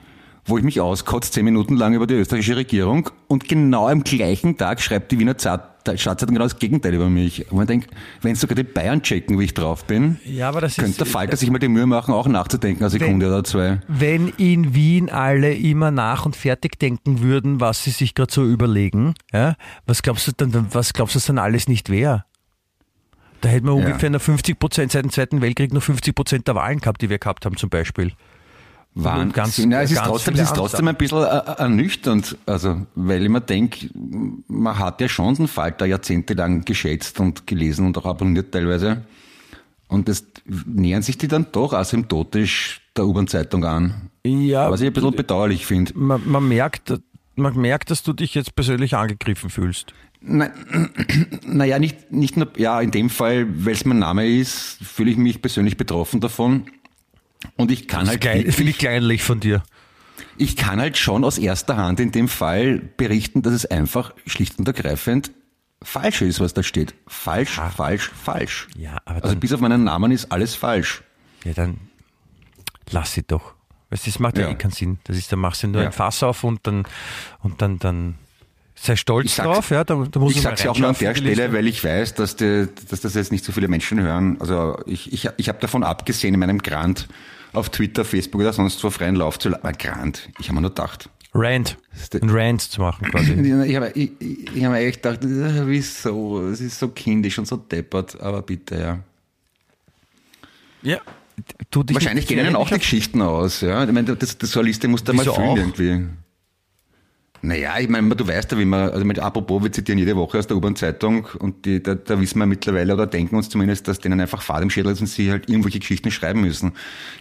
wo 0.47 0.59
ich 0.59 0.65
mich 0.65 0.81
auskotze, 0.81 1.31
zehn 1.33 1.45
Minuten 1.45 1.77
lang 1.77 1.95
über 1.95 2.07
die 2.07 2.15
österreichische 2.15 2.57
Regierung. 2.57 3.11
Und 3.27 3.49
genau 3.49 3.89
am 3.89 4.05
gleichen 4.05 4.57
Tag 4.57 4.81
schreibt 4.81 5.13
die 5.13 5.19
Wiener 5.19 5.37
Zeit- 5.39 5.61
Stadtzeitung 5.95 6.35
genau 6.35 6.47
das 6.47 6.59
Gegenteil 6.59 6.95
über 6.95 7.09
mich. 7.09 7.49
Und 7.49 7.59
man 7.59 7.67
denkt, 7.69 7.89
wenn 8.21 8.35
sogar 8.35 8.57
die 8.57 8.65
Bayern 8.65 9.03
checken, 9.03 9.39
wie 9.39 9.45
ich 9.45 9.55
drauf 9.55 9.85
bin, 9.85 10.19
Ja, 10.25 10.49
aber 10.49 10.61
das 10.61 10.75
könnte 10.75 10.97
der 10.99 11.07
Falter 11.07 11.37
sich 11.37 11.49
mal 11.49 11.61
die 11.61 11.69
Mühe 11.69 11.87
machen, 11.87 12.13
auch 12.13 12.27
nachzudenken, 12.27 12.83
eine 12.83 12.91
Sekunde 12.91 13.29
oder 13.29 13.45
zwei. 13.45 13.81
Wenn 13.87 14.31
in 14.37 14.75
Wien 14.75 15.11
alle 15.11 15.55
immer 15.55 15.93
nach 15.93 16.27
und 16.27 16.35
fertig 16.35 16.81
denken 16.81 17.21
würden, 17.21 17.61
was 17.61 17.85
sie 17.85 17.91
sich 17.91 18.17
gerade 18.17 18.33
so 18.33 18.45
überlegen, 18.45 19.15
ja, 19.33 19.55
was 19.87 20.03
glaubst 20.03 20.27
du 20.27 20.33
dann, 20.37 20.67
was 20.73 20.93
glaubst 20.93 21.15
du, 21.15 21.21
dann 21.25 21.39
alles 21.39 21.69
nicht 21.69 21.89
wäre? 21.89 22.25
Da 23.43 23.49
hätten 23.51 23.67
wir 23.67 23.79
Ja. 23.79 23.87
ungefähr 23.87 24.11
nur 24.11 24.19
50 24.19 24.59
Prozent 24.59 24.91
seit 24.91 25.05
dem 25.05 25.13
Zweiten 25.13 25.41
Weltkrieg 25.41 25.73
nur 25.73 25.83
50 25.83 26.15
Prozent 26.17 26.49
der 26.49 26.57
Wahlen 26.57 26.81
gehabt, 26.81 27.01
die 27.01 27.11
wir 27.11 27.19
gehabt 27.19 27.45
haben 27.47 27.57
zum 27.57 27.71
Beispiel. 27.71 28.11
Wahnsinn. 29.05 29.33
ganz- 29.33 29.57
ja, 29.59 29.83
es 29.83 29.91
ist 29.93 30.03
trotzdem, 30.03 30.35
es 30.35 30.41
ist 30.41 30.55
trotzdem 30.55 30.89
ein 30.89 30.97
bisschen 30.97 31.19
äh, 31.23 31.27
äh, 31.27 31.59
ernüchternd, 31.59 32.37
also, 32.47 32.87
weil 32.95 33.23
ich 33.23 33.29
mir 33.29 33.41
denke, 33.43 33.91
man 34.49 34.79
hat 34.79 35.01
ja 35.03 35.09
schon 35.09 35.35
den 35.35 35.49
Falter 35.49 35.85
jahrzehntelang 35.87 36.65
geschätzt 36.65 37.21
und 37.21 37.47
gelesen 37.47 37.87
und 37.87 37.99
auch 37.99 38.07
abonniert 38.07 38.53
teilweise. 38.53 39.05
Und 39.89 40.09
das 40.09 40.25
nähern 40.67 41.03
sich 41.03 41.19
die 41.19 41.29
dann 41.29 41.47
doch 41.53 41.73
asymptotisch 41.73 42.81
der 42.97 43.07
U-Bahn-Zeitung 43.07 43.65
an. 43.65 44.11
Ja, 44.25 44.71
Was 44.71 44.81
ich 44.81 44.87
ein 44.89 44.93
bisschen 44.93 45.15
bedauerlich 45.15 45.67
finde. 45.67 45.93
man, 45.95 46.23
man 46.29 46.49
merkt, 46.49 46.93
man 47.37 47.55
merkt, 47.57 47.91
dass 47.91 48.03
du 48.03 48.13
dich 48.13 48.35
jetzt 48.35 48.57
persönlich 48.57 48.97
angegriffen 48.97 49.51
fühlst. 49.51 49.93
Naja, 51.45 51.79
nicht, 51.79 52.11
nicht 52.13 52.37
nur, 52.37 52.49
ja, 52.57 52.81
in 52.81 52.91
dem 52.91 53.11
Fall, 53.11 53.47
weil 53.65 53.75
es 53.75 53.85
mein 53.85 53.99
Name 53.99 54.27
ist, 54.27 54.79
fühle 54.83 55.11
ich 55.11 55.17
mich 55.17 55.41
persönlich 55.41 55.77
betroffen 55.77 56.21
davon. 56.21 56.65
Und 57.57 57.71
ich 57.71 57.89
kann 57.89 58.09
halt, 58.09 58.23
Finde 58.25 58.71
ich 58.71 58.79
kleinlich 58.79 59.23
von 59.23 59.41
dir. 59.41 59.63
ich 60.37 60.57
kann 60.57 60.81
halt 60.81 60.97
schon 60.99 61.25
aus 61.25 61.39
erster 61.39 61.77
Hand 61.77 62.01
in 62.01 62.13
dem 62.13 62.29
Fall 62.29 62.79
berichten, 62.97 63.43
dass 63.43 63.53
es 63.53 63.67
einfach 63.67 64.13
schlicht 64.27 64.59
und 64.59 64.67
ergreifend 64.69 65.31
falsch 65.83 66.23
ist, 66.23 66.41
was 66.41 66.55
da 66.55 66.63
steht. 66.63 66.95
Falsch, 67.07 67.61
falsch, 67.77 68.11
falsch. 68.25 68.69
Ja, 68.77 68.99
aber 69.05 69.23
Also 69.23 69.37
bis 69.37 69.53
auf 69.53 69.61
meinen 69.61 69.85
Namen 69.85 70.11
ist 70.11 70.33
alles 70.33 70.55
falsch. 70.55 71.03
Ja, 71.45 71.53
dann 71.53 71.79
lass 72.91 73.13
sie 73.13 73.23
doch. 73.23 73.55
Weißt, 73.91 74.07
du, 74.07 74.11
das 74.11 74.19
macht 74.19 74.37
ja, 74.39 74.45
Ja. 74.47 74.51
eh 74.51 74.55
keinen 74.57 74.73
Sinn. 74.73 74.99
Das 75.05 75.17
ist, 75.17 75.31
dann 75.31 75.39
machst 75.39 75.63
du 75.63 75.69
nur 75.69 75.83
Ja. 75.83 75.89
ein 75.89 75.93
Fass 75.93 76.23
auf 76.23 76.43
und 76.45 76.67
dann, 76.67 76.85
und 77.43 77.63
dann, 77.63 77.79
dann 77.79 78.15
sei 78.79 78.97
stolz 78.97 79.37
sag's- 79.37 79.49
drauf, 79.49 79.71
ja. 79.71 79.85
Da, 79.85 80.07
da 80.11 80.21
muss 80.21 80.35
Ich 80.37 80.43
sage 80.43 80.63
ja 80.63 80.71
auch 80.71 80.79
nur 80.79 80.89
an 80.89 80.97
der 80.99 81.15
Stelle, 81.15 81.53
weil 81.53 81.67
ich 81.67 81.83
weiß, 81.83 82.15
dass, 82.15 82.37
die, 82.37 82.69
dass 82.89 83.01
das 83.01 83.15
jetzt 83.15 83.33
nicht 83.33 83.45
so 83.45 83.53
viele 83.53 83.69
Menschen 83.69 84.01
hören. 84.01 84.37
Also 84.41 84.79
ich, 84.87 85.13
ich, 85.13 85.29
ich 85.37 85.49
habe 85.49 85.59
davon 85.61 85.83
abgesehen, 85.83 86.35
in 86.35 86.41
meinem 86.41 86.59
Grant 86.59 87.09
auf 87.53 87.71
Twitter, 87.71 88.05
Facebook 88.05 88.41
oder 88.41 88.53
sonst 88.53 88.83
wo 88.85 88.91
freien 88.91 89.17
Lauf 89.17 89.39
zu 89.39 89.49
lassen. 89.49 89.67
Grant, 89.79 90.29
ich 90.39 90.49
habe 90.49 90.57
mir 90.57 90.61
nur 90.63 90.71
gedacht. 90.71 91.09
Rant, 91.39 91.77
ein 92.15 92.31
Rant 92.31 92.63
zu 92.63 92.81
machen 92.81 93.11
quasi. 93.11 93.33
Ich 93.67 93.77
habe 93.77 93.91
ich, 93.95 94.11
ich 94.21 94.65
hab 94.65 94.73
mir 94.73 94.79
echt 94.79 95.03
gedacht, 95.03 95.21
wieso? 95.23 96.49
Es 96.49 96.61
ist 96.61 96.79
so 96.79 96.89
kindisch 96.89 97.39
und 97.39 97.47
so 97.47 97.57
deppert, 97.57 98.21
aber 98.21 98.43
bitte, 98.43 98.79
ja. 98.79 98.99
ja. 100.83 101.01
Wahrscheinlich 101.75 102.27
gehen 102.27 102.39
ihnen 102.39 102.57
auch 102.57 102.69
die 102.69 102.79
Geschichten 102.79 103.21
aus, 103.21 103.61
ja. 103.61 103.85
Ich 103.85 103.93
meine, 103.93 104.17
das, 104.17 104.39
das, 104.39 104.51
so 104.51 104.61
eine 104.61 104.69
Liste 104.69 104.89
muss 104.89 105.05
da 105.05 105.13
mal 105.13 105.29
auch? 105.29 105.57
irgendwie. 105.57 106.07
Naja, 107.43 107.79
ich 107.79 107.89
meine, 107.89 108.15
du 108.17 108.27
weißt 108.27 108.53
ja, 108.53 108.59
wie 108.59 108.65
man, 108.65 108.91
also 108.91 109.05
mit 109.05 109.19
apropos, 109.19 109.63
wir 109.63 109.71
zitieren 109.71 109.99
jede 109.99 110.17
Woche 110.17 110.39
aus 110.39 110.47
der 110.47 110.57
U-Bahn-Zeitung 110.57 111.27
und 111.39 111.65
die, 111.65 111.83
da, 111.83 111.95
da 111.95 112.19
wissen 112.21 112.39
wir 112.39 112.47
mittlerweile 112.47 112.95
oder 112.95 113.07
denken 113.07 113.37
uns 113.37 113.49
zumindest, 113.49 113.87
dass 113.89 113.99
denen 113.99 114.21
einfach 114.21 114.43
Fahrt 114.43 114.63
im 114.63 114.71
Schädel 114.71 114.93
ist 114.93 115.01
und 115.01 115.07
sie 115.07 115.31
halt 115.31 115.49
irgendwelche 115.49 115.79
Geschichten 115.79 116.11
schreiben 116.11 116.41
müssen. 116.41 116.73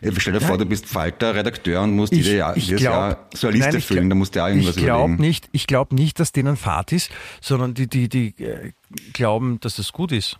Ja, 0.01 0.11
Stell 0.18 0.34
dir 0.34 0.41
vor, 0.41 0.57
du 0.57 0.66
bist 0.66 0.86
Falter, 0.86 1.36
Redakteur 1.36 1.82
und 1.82 1.91
musst 1.95 2.13
Ich, 2.13 2.20
jedes 2.26 2.34
Jahr, 2.39 2.57
ich 2.57 2.68
jedes 2.68 2.82
glaub, 2.82 2.93
Jahr 2.93 3.30
so 3.34 3.47
eine 3.47 3.57
Liste 3.57 3.72
nein, 3.74 3.82
füllen, 3.82 3.99
glaub- 4.03 4.09
da 4.09 4.16
musst 4.16 4.36
du 4.36 4.39
ja 4.39 4.47
irgendwas 4.47 4.78
Ich 4.78 4.84
glaube 4.84 5.03
überlegen. 5.03 5.22
nicht, 5.22 5.49
ich 5.51 5.68
glaube 5.68 5.95
nicht, 5.95 6.20
dass 6.20 6.32
denen 6.32 6.55
Fahrt 6.57 6.91
ist, 6.91 7.11
sondern 7.41 7.74
die, 7.74 7.88
die, 7.88 8.09
die 8.09 8.28
äh, 8.43 8.72
glauben, 9.13 9.59
dass 9.59 9.76
das 9.76 9.91
gut 9.91 10.11
ist. 10.11 10.38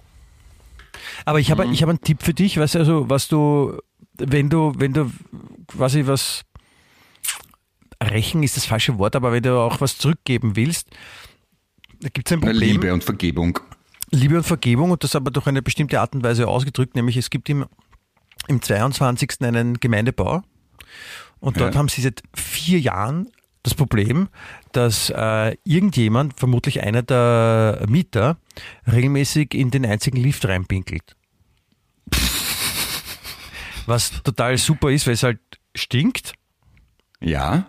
Aber 1.26 1.40
ich 1.40 1.50
Mhm. 1.50 1.52
habe, 1.52 1.66
ich 1.74 1.82
habe 1.82 1.92
einen 1.92 2.02
Tipp 2.02 2.24
für 2.24 2.34
dich, 2.34 2.58
weißt 2.58 2.76
du, 2.76 2.80
also, 2.80 3.10
was 3.10 3.28
du, 3.28 3.78
wenn 4.18 4.50
du, 4.50 4.74
wenn 4.78 4.94
du 4.94 5.12
quasi 5.68 6.04
was 6.06 6.44
rächen 8.04 8.44
ist 8.44 8.58
das 8.58 8.66
falsche 8.66 8.98
Wort, 8.98 9.16
aber 9.16 9.32
wenn 9.32 9.44
du 9.44 9.58
auch 9.60 9.82
was 9.82 9.98
zurückgeben 9.98 10.56
willst, 10.56 10.90
da 12.02 12.10
gibt 12.10 12.28
es 12.30 12.34
ein 12.34 12.42
Problem. 12.42 12.60
Liebe 12.60 12.94
und 12.94 13.04
Vergebung. 13.04 13.60
Liebe 14.12 14.38
und 14.38 14.44
Vergebung 14.44 14.92
und 14.92 15.04
das 15.04 15.16
aber 15.16 15.32
durch 15.32 15.48
eine 15.48 15.62
bestimmte 15.62 16.00
Art 16.00 16.14
und 16.14 16.24
Weise 16.24 16.48
ausgedrückt, 16.48 16.96
nämlich 16.96 17.18
es 17.18 17.30
gibt 17.30 17.50
im, 17.50 17.66
im 18.48 18.62
22. 18.62 19.42
einen 19.42 19.80
Gemeindebau 19.80 20.44
und 21.40 21.60
dort 21.60 21.74
Ja. 21.74 21.80
haben 21.80 21.90
sie 21.90 22.02
seit 22.02 22.22
vier 22.36 22.80
Jahren 22.80 23.32
das 23.64 23.74
Problem, 23.74 24.30
dass 24.74 25.10
äh, 25.10 25.58
irgendjemand, 25.64 26.38
vermutlich 26.40 26.84
einer 26.84 27.02
der 27.02 27.84
Mieter, 27.90 28.38
regelmäßig 28.86 29.56
in 29.56 29.72
den 29.72 29.86
einzigen 29.86 30.18
Lift 30.18 30.46
reinpinkelt. 30.46 31.16
Was 33.88 34.12
total 34.24 34.58
super 34.58 34.92
ist, 34.92 35.08
weil 35.08 35.14
es 35.16 35.24
halt 35.24 35.40
stinkt. 35.76 36.34
Ja? 37.22 37.66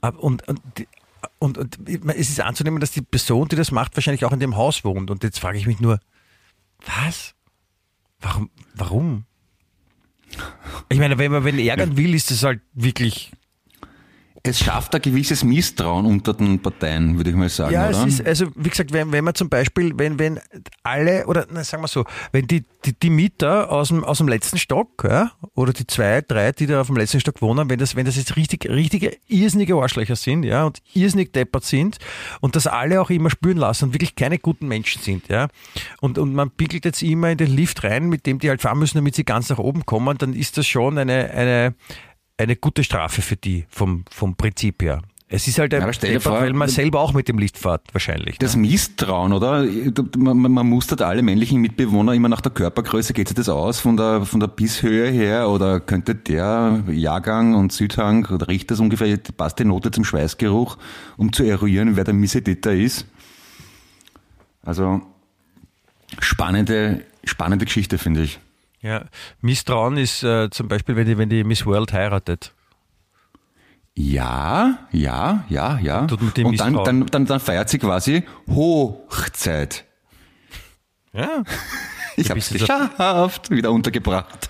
Und, 0.00 0.46
und, 0.48 0.60
und, 1.38 1.58
und 1.58 1.78
es 2.08 2.30
ist 2.30 2.40
anzunehmen, 2.40 2.80
dass 2.80 2.92
die 2.92 3.02
Person, 3.02 3.48
die 3.48 3.56
das 3.56 3.70
macht, 3.70 3.96
wahrscheinlich 3.96 4.24
auch 4.24 4.32
in 4.32 4.40
dem 4.40 4.56
Haus 4.56 4.84
wohnt. 4.84 5.10
Und 5.10 5.22
jetzt 5.24 5.38
frage 5.38 5.58
ich 5.58 5.66
mich 5.66 5.80
nur, 5.80 6.00
was? 6.84 7.34
Warum? 8.20 8.50
Warum? 8.74 9.24
Ich 10.88 10.98
meine, 10.98 11.18
wenn 11.18 11.32
man 11.32 11.44
wenn 11.44 11.58
ärgern 11.58 11.96
will, 11.96 12.14
ist 12.14 12.30
das 12.30 12.42
halt 12.42 12.60
wirklich. 12.72 13.32
Es 14.46 14.60
schafft 14.60 14.94
ein 14.94 15.02
gewisses 15.02 15.44
Misstrauen 15.44 16.06
unter 16.06 16.34
den 16.34 16.60
Parteien, 16.60 17.16
würde 17.16 17.30
ich 17.30 17.36
mal 17.36 17.48
sagen, 17.48 17.72
Ja, 17.72 17.88
oder? 17.88 18.06
es 18.06 18.20
ist, 18.20 18.26
also 18.26 18.46
wie 18.54 18.68
gesagt, 18.68 18.92
wenn, 18.92 19.12
wenn 19.12 19.24
man 19.24 19.34
zum 19.34 19.48
Beispiel, 19.48 19.92
wenn, 19.96 20.18
wenn 20.18 20.40
alle, 20.82 21.26
oder 21.26 21.46
na, 21.50 21.64
sagen 21.64 21.82
wir 21.82 21.88
so, 21.88 22.04
wenn 22.32 22.46
die, 22.46 22.64
die, 22.84 22.92
die 22.92 23.10
Mieter 23.10 23.70
aus 23.70 23.88
dem, 23.88 24.04
aus 24.04 24.18
dem 24.18 24.28
letzten 24.28 24.58
Stock, 24.58 25.04
ja, 25.04 25.32
oder 25.54 25.72
die 25.72 25.86
zwei, 25.86 26.20
drei, 26.22 26.52
die 26.52 26.66
da 26.66 26.80
auf 26.80 26.86
dem 26.86 26.96
letzten 26.96 27.20
Stock 27.20 27.42
wohnen, 27.42 27.68
wenn 27.68 27.78
das, 27.78 27.96
wenn 27.96 28.06
das 28.06 28.16
jetzt 28.16 28.36
richtig, 28.36 28.68
richtige, 28.68 29.16
irrsinnige 29.28 29.74
Arschlöcher 29.76 30.16
sind, 30.16 30.44
ja, 30.44 30.64
und 30.64 30.80
irrsinnig 30.94 31.32
deppert 31.32 31.64
sind 31.64 31.98
und 32.40 32.56
das 32.56 32.66
alle 32.66 33.00
auch 33.00 33.10
immer 33.10 33.30
spüren 33.30 33.58
lassen 33.58 33.86
und 33.86 33.94
wirklich 33.94 34.14
keine 34.14 34.38
guten 34.38 34.68
Menschen 34.68 35.02
sind, 35.02 35.28
ja, 35.28 35.48
und, 36.00 36.18
und 36.18 36.34
man 36.34 36.50
pickelt 36.50 36.84
jetzt 36.84 37.02
immer 37.02 37.30
in 37.30 37.38
den 37.38 37.50
Lift 37.50 37.84
rein, 37.84 38.08
mit 38.08 38.26
dem 38.26 38.38
die 38.38 38.48
halt 38.48 38.62
fahren 38.62 38.78
müssen, 38.78 38.98
damit 38.98 39.14
sie 39.14 39.24
ganz 39.24 39.48
nach 39.48 39.58
oben 39.58 39.86
kommen, 39.86 40.18
dann 40.18 40.32
ist 40.34 40.56
das 40.58 40.66
schon 40.66 40.98
eine, 40.98 41.30
eine, 41.30 41.74
eine 42.38 42.56
gute 42.56 42.84
Strafe 42.84 43.22
für 43.22 43.36
die 43.36 43.66
vom, 43.68 44.04
vom 44.10 44.36
Prinzip 44.36 44.82
her. 44.82 45.02
Es 45.28 45.48
ist 45.48 45.58
halt 45.58 45.74
ein 45.74 45.82
aber 45.82 45.92
stell 45.92 46.10
dir 46.10 46.18
Deppert, 46.18 46.32
vor, 46.34 46.40
weil 46.40 46.52
man 46.52 46.68
selber 46.68 47.00
auch 47.00 47.12
mit 47.12 47.26
dem 47.26 47.38
Lift 47.38 47.58
fährt, 47.58 47.82
wahrscheinlich. 47.92 48.38
Das 48.38 48.54
ne? 48.54 48.62
Misstrauen, 48.62 49.32
oder? 49.32 49.64
Man, 50.16 50.38
man, 50.38 50.52
man 50.52 50.68
mustert 50.68 51.02
alle 51.02 51.20
männlichen 51.20 51.60
Mitbewohner 51.60 52.12
immer 52.12 52.28
nach 52.28 52.40
der 52.40 52.52
Körpergröße. 52.52 53.12
Geht 53.12 53.26
sich 53.26 53.34
das 53.34 53.48
aus 53.48 53.80
von 53.80 53.96
der, 53.96 54.24
von 54.24 54.38
der 54.38 54.46
Bisshöhe 54.46 55.10
her? 55.10 55.50
Oder 55.50 55.80
könnte 55.80 56.14
der 56.14 56.84
Jahrgang 56.88 57.56
und 57.56 57.72
Südhang, 57.72 58.26
oder 58.26 58.46
riecht 58.46 58.70
das 58.70 58.78
ungefähr, 58.78 59.18
passt 59.36 59.58
die 59.58 59.64
Note 59.64 59.90
zum 59.90 60.04
Schweißgeruch, 60.04 60.78
um 61.16 61.32
zu 61.32 61.42
eruieren, 61.42 61.96
wer 61.96 62.04
der 62.04 62.14
Missetäter 62.14 62.72
ist? 62.72 63.06
Also, 64.62 65.02
spannende, 66.20 67.02
spannende 67.24 67.64
Geschichte, 67.64 67.98
finde 67.98 68.22
ich. 68.22 68.38
Ja. 68.80 69.04
Misstrauen 69.40 69.96
ist 69.96 70.22
äh, 70.22 70.48
zum 70.50 70.68
Beispiel, 70.68 70.96
wenn 70.96 71.06
die, 71.06 71.18
wenn 71.18 71.28
die 71.28 71.44
Miss 71.44 71.64
World 71.66 71.92
heiratet. 71.92 72.52
Ja, 73.94 74.86
ja, 74.92 75.44
ja, 75.48 75.78
ja. 75.78 76.06
Tut 76.06 76.20
mit 76.22 76.36
dem 76.36 76.46
und 76.48 76.60
dann, 76.60 76.74
dann, 76.84 77.06
dann, 77.06 77.24
dann 77.26 77.40
feiert 77.40 77.68
sie 77.70 77.78
quasi 77.78 78.24
Hochzeit. 78.48 79.84
Ja. 81.12 81.42
Ich 82.18 82.30
habe 82.30 82.38
es 82.38 82.48
geschafft, 82.48 83.50
wieder 83.50 83.70
untergebracht. 83.70 84.48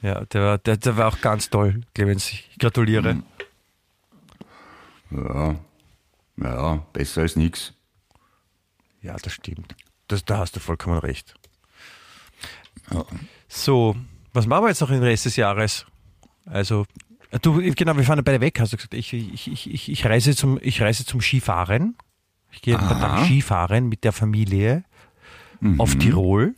Ja, 0.00 0.24
der, 0.24 0.42
war- 0.42 0.56
der, 0.58 0.78
der 0.78 0.96
war 0.96 1.08
auch 1.08 1.20
ganz 1.20 1.50
toll, 1.50 1.82
Clemens. 1.94 2.30
Ich 2.30 2.56
gratuliere. 2.58 3.12
Mhm. 3.14 3.22
Ja, 5.10 5.56
ja, 6.38 6.76
besser 6.94 7.20
als 7.20 7.36
nix. 7.36 7.74
Ja, 9.02 9.14
das 9.18 9.34
stimmt. 9.34 9.74
Das, 10.08 10.24
da 10.24 10.38
hast 10.38 10.56
du 10.56 10.60
vollkommen 10.60 10.98
recht. 11.00 11.34
Ja. 12.90 13.04
So, 13.54 13.94
was 14.32 14.46
machen 14.46 14.64
wir 14.64 14.68
jetzt 14.68 14.80
noch 14.80 14.88
den 14.88 15.02
Rest 15.02 15.26
des 15.26 15.36
Jahres? 15.36 15.84
Also, 16.46 16.86
Du, 17.40 17.62
genau, 17.74 17.96
wir 17.96 18.04
fahren 18.04 18.18
ja 18.18 18.22
beide 18.22 18.40
weg, 18.42 18.60
hast 18.60 18.72
du 18.74 18.76
gesagt. 18.76 18.92
Ich, 18.92 19.12
ich, 19.14 19.50
ich, 19.50 19.90
ich, 19.90 20.04
reise, 20.06 20.36
zum, 20.36 20.58
ich 20.60 20.82
reise 20.82 21.06
zum 21.06 21.20
Skifahren. 21.22 21.96
Ich 22.50 22.60
gehe 22.60 22.78
Aha. 22.78 22.94
dann 22.94 23.24
Skifahren 23.24 23.88
mit 23.88 24.04
der 24.04 24.12
Familie 24.12 24.84
auf 25.78 25.96
Tirol, 25.96 26.54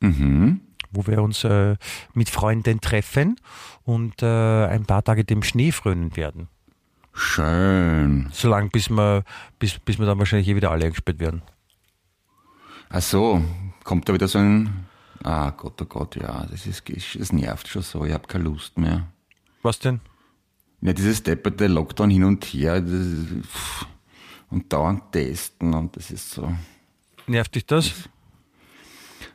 Mhm. 0.00 0.60
wo 0.90 1.06
wir 1.06 1.22
uns 1.22 1.44
äh, 1.44 1.76
mit 2.12 2.28
Freunden 2.28 2.80
treffen 2.82 3.36
und 3.84 4.22
äh, 4.22 4.66
ein 4.66 4.84
paar 4.84 5.02
Tage 5.02 5.24
dem 5.24 5.42
Schnee 5.42 5.72
frönen 5.72 6.14
werden. 6.16 6.48
Schön. 7.14 8.28
Solange 8.32 8.68
bis 8.68 8.90
wir, 8.90 9.22
bis, 9.58 9.78
bis 9.78 9.98
wir 9.98 10.04
dann 10.06 10.18
wahrscheinlich 10.18 10.48
eh 10.48 10.56
wieder 10.56 10.70
alle 10.70 10.84
eingesperrt 10.86 11.18
werden. 11.20 11.40
Ach 12.90 13.00
so, 13.00 13.42
kommt 13.84 14.08
da 14.08 14.12
wieder 14.14 14.28
so 14.28 14.38
ein. 14.38 14.85
Ah 15.26 15.50
Gott, 15.50 15.82
oh 15.82 15.86
Gott, 15.86 16.14
ja, 16.14 16.46
das 16.48 16.68
ist, 16.68 16.88
es 16.88 17.32
nervt 17.32 17.66
schon 17.66 17.82
so. 17.82 18.04
Ich 18.04 18.12
habe 18.12 18.28
keine 18.28 18.44
Lust 18.44 18.78
mehr. 18.78 19.08
Was 19.60 19.80
denn? 19.80 20.00
Ja, 20.80 20.92
dieses 20.92 21.20
depperte 21.24 21.66
Lockdown 21.66 22.10
hin 22.10 22.22
und 22.22 22.44
her 22.44 22.80
das 22.80 23.08
und 24.50 24.72
dauernd 24.72 25.10
testen 25.10 25.74
und 25.74 25.96
das 25.96 26.12
ist 26.12 26.30
so. 26.30 26.54
Nervt 27.26 27.56
dich 27.56 27.66
das? 27.66 27.92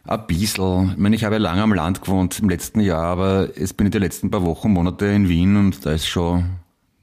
Ein 0.06 0.28
bisschen. 0.28 0.92
Ich 0.92 0.98
meine, 0.98 1.14
ich 1.18 1.26
habe 1.26 1.36
ja 1.36 1.42
lange 1.42 1.62
am 1.62 1.74
Land 1.74 2.02
gewohnt 2.02 2.40
im 2.40 2.48
letzten 2.48 2.80
Jahr, 2.80 3.04
aber 3.04 3.50
jetzt 3.60 3.76
bin 3.76 3.88
ich 3.88 3.92
die 3.92 4.00
letzten 4.00 4.32
paar 4.32 4.44
Wochen, 4.44 4.72
Monate 4.72 5.08
in 5.08 5.28
Wien 5.28 5.58
und 5.58 5.86
da 5.86 5.92
ist 5.92 6.08
schon 6.08 6.52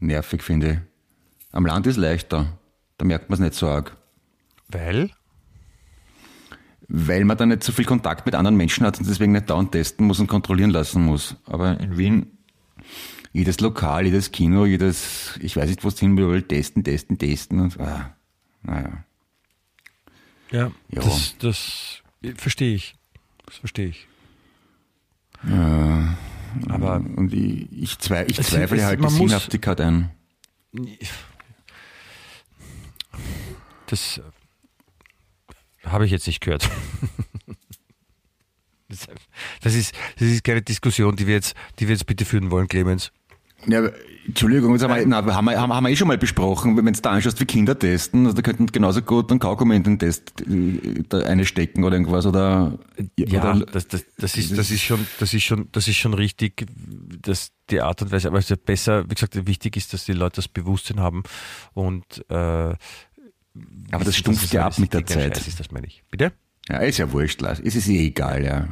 nervig, 0.01 0.43
finde 0.43 0.71
ich. 0.71 0.79
Am 1.53 1.67
Land 1.67 1.87
ist 1.87 1.99
leichter. 1.99 2.59
Da 2.97 3.05
merkt 3.05 3.29
man 3.29 3.35
es 3.35 3.41
nicht 3.41 3.55
so 3.55 3.69
arg. 3.69 3.99
Weil? 4.69 5.11
Weil 6.89 7.25
man 7.27 7.37
da 7.37 7.45
nicht 7.45 7.63
so 7.63 7.73
viel 7.73 7.85
Kontakt 7.85 8.25
mit 8.25 8.35
anderen 8.35 8.57
Menschen 8.57 8.87
hat 8.87 8.99
und 8.99 9.07
deswegen 9.09 9.33
nicht 9.33 9.51
dauernd 9.51 9.73
testen 9.73 10.07
muss 10.07 10.21
und 10.21 10.27
kontrollieren 10.27 10.71
lassen 10.71 11.05
muss. 11.05 11.37
Aber 11.45 11.79
in 11.81 11.99
Wien, 11.99 12.39
jedes 13.35 13.61
Lokal, 13.61 14.07
jedes 14.07 14.33
Kino, 14.33 14.65
jedes, 14.65 15.39
ich 15.43 15.55
weiß 15.57 15.69
nicht, 15.69 15.85
wo 15.85 15.89
es 15.89 15.99
hin 16.01 16.17
will, 16.17 16.43
testen, 16.43 16.83
testen, 16.85 17.19
testen 17.19 17.61
und, 17.61 17.79
ah, 17.79 18.15
naja. 18.63 19.05
Ja, 20.51 20.73
Ja. 20.91 21.03
das, 21.03 21.35
das 21.39 22.03
verstehe 22.37 22.75
ich. 22.75 22.97
Das 23.45 23.57
verstehe 23.57 23.89
ich. 23.89 24.09
Aber 26.71 26.97
Und 27.17 27.33
ich, 27.35 27.71
ich, 27.71 27.99
zwei, 27.99 28.25
ich 28.27 28.41
zweifle 28.41 28.79
es- 28.79 28.85
halt 28.85 29.05
die 29.05 29.09
Sinnhaftigkeit 29.11 29.81
ein. 29.83 30.11
das 33.87 34.21
habe 35.93 36.07
ich 36.07 36.11
jetzt 36.11 36.27
nicht 36.27 36.41
gehört. 36.41 36.69
Das 38.91 39.07
das 39.61 39.75
ist, 39.75 39.95
das 40.19 40.29
ist 40.29 40.45
keine 40.45 40.63
Diskussion, 40.63 41.15
die 41.15 41.27
wir 41.27 41.35
jetzt, 41.35 41.55
die 41.79 41.89
wir 41.89 41.95
jetzt 41.95 42.07
bitte 42.07 42.25
führen 42.25 42.51
wollen, 42.51 42.69
Clemens. 42.69 43.13
Ja, 43.67 43.83
Entschuldigung, 44.25 44.73
jetzt 44.73 44.85
haben 44.85 44.95
wir, 44.95 45.07
na, 45.07 45.17
haben, 45.17 45.47
wir, 45.47 45.61
haben, 45.61 45.73
haben 45.75 45.85
wir 45.85 45.91
eh 45.91 45.97
schon 45.97 46.07
mal 46.07 46.17
besprochen, 46.17 46.77
wenn 46.77 46.93
du 46.93 47.01
da 47.01 47.11
anschaust, 47.11 47.41
wie 47.41 47.45
Kinder 47.45 47.77
testen, 47.77 48.25
also 48.25 48.37
da 48.37 48.43
könnten 48.43 48.67
genauso 48.67 49.03
gut 49.03 49.31
einen 49.31 49.41
Kaugummi 49.41 49.75
in 49.75 49.83
den 49.83 49.99
Test 49.99 50.43
äh, 50.43 51.03
da 51.09 51.19
eine 51.21 51.45
stecken 51.45 51.83
oder 51.83 51.97
irgendwas 51.97 52.25
oder, 52.25 52.79
Ja, 53.19 53.53
oder 53.55 53.67
das, 53.67 53.89
das, 53.89 54.05
das, 54.17 54.37
ist, 54.37 54.57
das, 54.57 54.71
ist 54.71 54.83
schon, 54.83 55.05
das, 55.19 55.35
ist 55.35 55.43
schon, 55.43 55.69
das 55.73 55.89
ist 55.89 55.97
schon 55.97 56.15
richtig, 56.15 56.67
dass 57.21 57.51
die 57.71 57.81
Art 57.81 58.01
und 58.01 58.13
Weise, 58.13 58.29
aber 58.29 58.39
es 58.39 58.45
ist 58.45 58.51
ja 58.51 58.57
besser, 58.65 59.05
wie 59.11 59.15
gesagt, 59.15 59.47
wichtig 59.47 59.77
ist, 59.77 59.93
dass 59.93 60.05
die 60.05 60.13
Leute 60.13 60.37
das 60.37 60.49
Bewusstsein 60.49 61.01
haben 61.01 61.25
und 61.75 62.25
äh, 62.31 62.75
aber 63.91 64.05
das 64.05 64.17
stumpft 64.17 64.53
ja 64.53 64.67
ab 64.67 64.79
mit 64.79 64.93
der 64.93 65.07
Zeit. 65.07 65.37
Scheiß 65.37 65.49
ist, 65.49 65.61
das 65.61 65.71
meine 65.71 65.87
ich. 65.87 66.03
Bitte? 66.11 66.33
Ja, 66.69 66.79
ist 66.79 66.99
ja 66.99 67.11
wurscht, 67.13 67.41
Lars. 67.41 67.61
es 67.61 67.75
ist 67.75 67.89
eh 67.89 68.07
egal, 68.07 68.45
ja. 68.45 68.69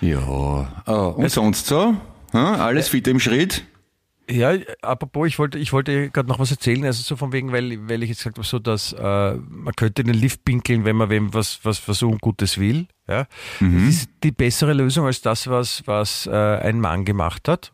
Ja, 0.00 0.82
oh, 0.86 1.14
und 1.16 1.30
sonst 1.30 1.66
so? 1.66 1.94
Hm? 2.32 2.40
Alles 2.40 2.88
fit 2.88 3.06
im 3.06 3.20
Schritt? 3.20 3.64
Ja, 4.30 4.54
apropos, 4.82 5.26
ich 5.26 5.38
wollte, 5.38 5.58
ich 5.58 5.72
wollte 5.72 6.10
gerade 6.10 6.28
noch 6.28 6.38
was 6.38 6.50
erzählen, 6.52 6.84
also 6.84 7.02
so 7.02 7.16
von 7.16 7.32
wegen, 7.32 7.50
weil, 7.52 7.88
weil 7.88 8.02
ich 8.02 8.10
jetzt 8.10 8.18
gesagt 8.18 8.38
habe, 8.38 8.46
so 8.46 8.60
dass 8.60 8.92
äh, 8.92 9.34
man 9.34 9.74
könnte 9.74 10.02
in 10.02 10.08
den 10.08 10.16
Lift 10.16 10.44
pinkeln, 10.44 10.84
wenn 10.84 10.96
man 10.96 11.10
wem 11.10 11.34
was, 11.34 11.60
was, 11.64 11.86
was 11.88 12.02
Ungutes 12.02 12.58
will. 12.58 12.86
Ja? 13.08 13.26
Das 13.58 13.82
ist 13.88 14.10
die 14.22 14.30
bessere 14.30 14.72
Lösung 14.72 15.06
als 15.06 15.20
das, 15.20 15.48
was, 15.48 15.82
was 15.86 16.26
äh, 16.26 16.30
ein 16.30 16.80
Mann 16.80 17.04
gemacht 17.04 17.48
hat. 17.48 17.72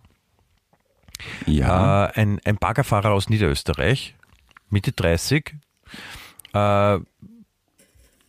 Ja. 1.46 2.06
Äh, 2.06 2.20
ein, 2.20 2.40
ein 2.44 2.56
Baggerfahrer 2.56 3.10
aus 3.10 3.28
Niederösterreich, 3.28 4.15
Mitte 4.70 4.92
30, 4.92 5.54
äh, 6.52 6.98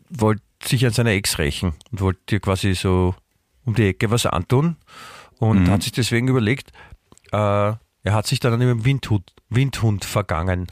wollte 0.10 0.42
sich 0.64 0.86
an 0.86 0.92
seiner 0.92 1.12
Ex 1.12 1.38
rächen 1.38 1.74
und 1.92 2.02
wollte 2.02 2.36
ihr 2.36 2.40
quasi 2.40 2.74
so 2.76 3.16
um 3.66 3.74
die 3.76 3.88
Ecke 3.88 4.12
was 4.12 4.26
antun 4.26 4.78
und 5.40 5.70
hat 5.70 5.84
sich 5.84 5.92
deswegen 5.92 6.28
überlegt, 6.28 6.72
äh, 7.32 7.38
er 7.38 8.14
hat 8.14 8.28
sich 8.28 8.40
dann 8.40 8.54
an 8.54 8.62
einem 8.62 8.86
Windhund, 8.86 9.34
Windhund 9.50 10.06
vergangen. 10.06 10.68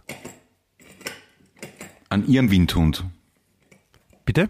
An 2.10 2.28
ihrem 2.28 2.50
Windhund. 2.52 3.04
Bitte? 4.26 4.50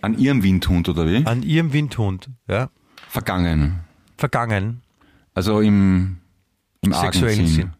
An 0.00 0.18
ihrem 0.18 0.42
Windhund, 0.42 0.88
oder 0.88 1.06
wie? 1.06 1.26
An 1.26 1.42
ihrem 1.42 1.72
Windhund, 1.72 2.30
ja. 2.48 2.70
Vergangen. 3.08 3.80
Vergangen. 4.16 4.82
Also 5.34 5.60
im, 5.60 6.18
im 6.80 6.92
Sexuellen 6.92 7.46
Sinn. 7.46 7.48
Sinn. 7.48 7.72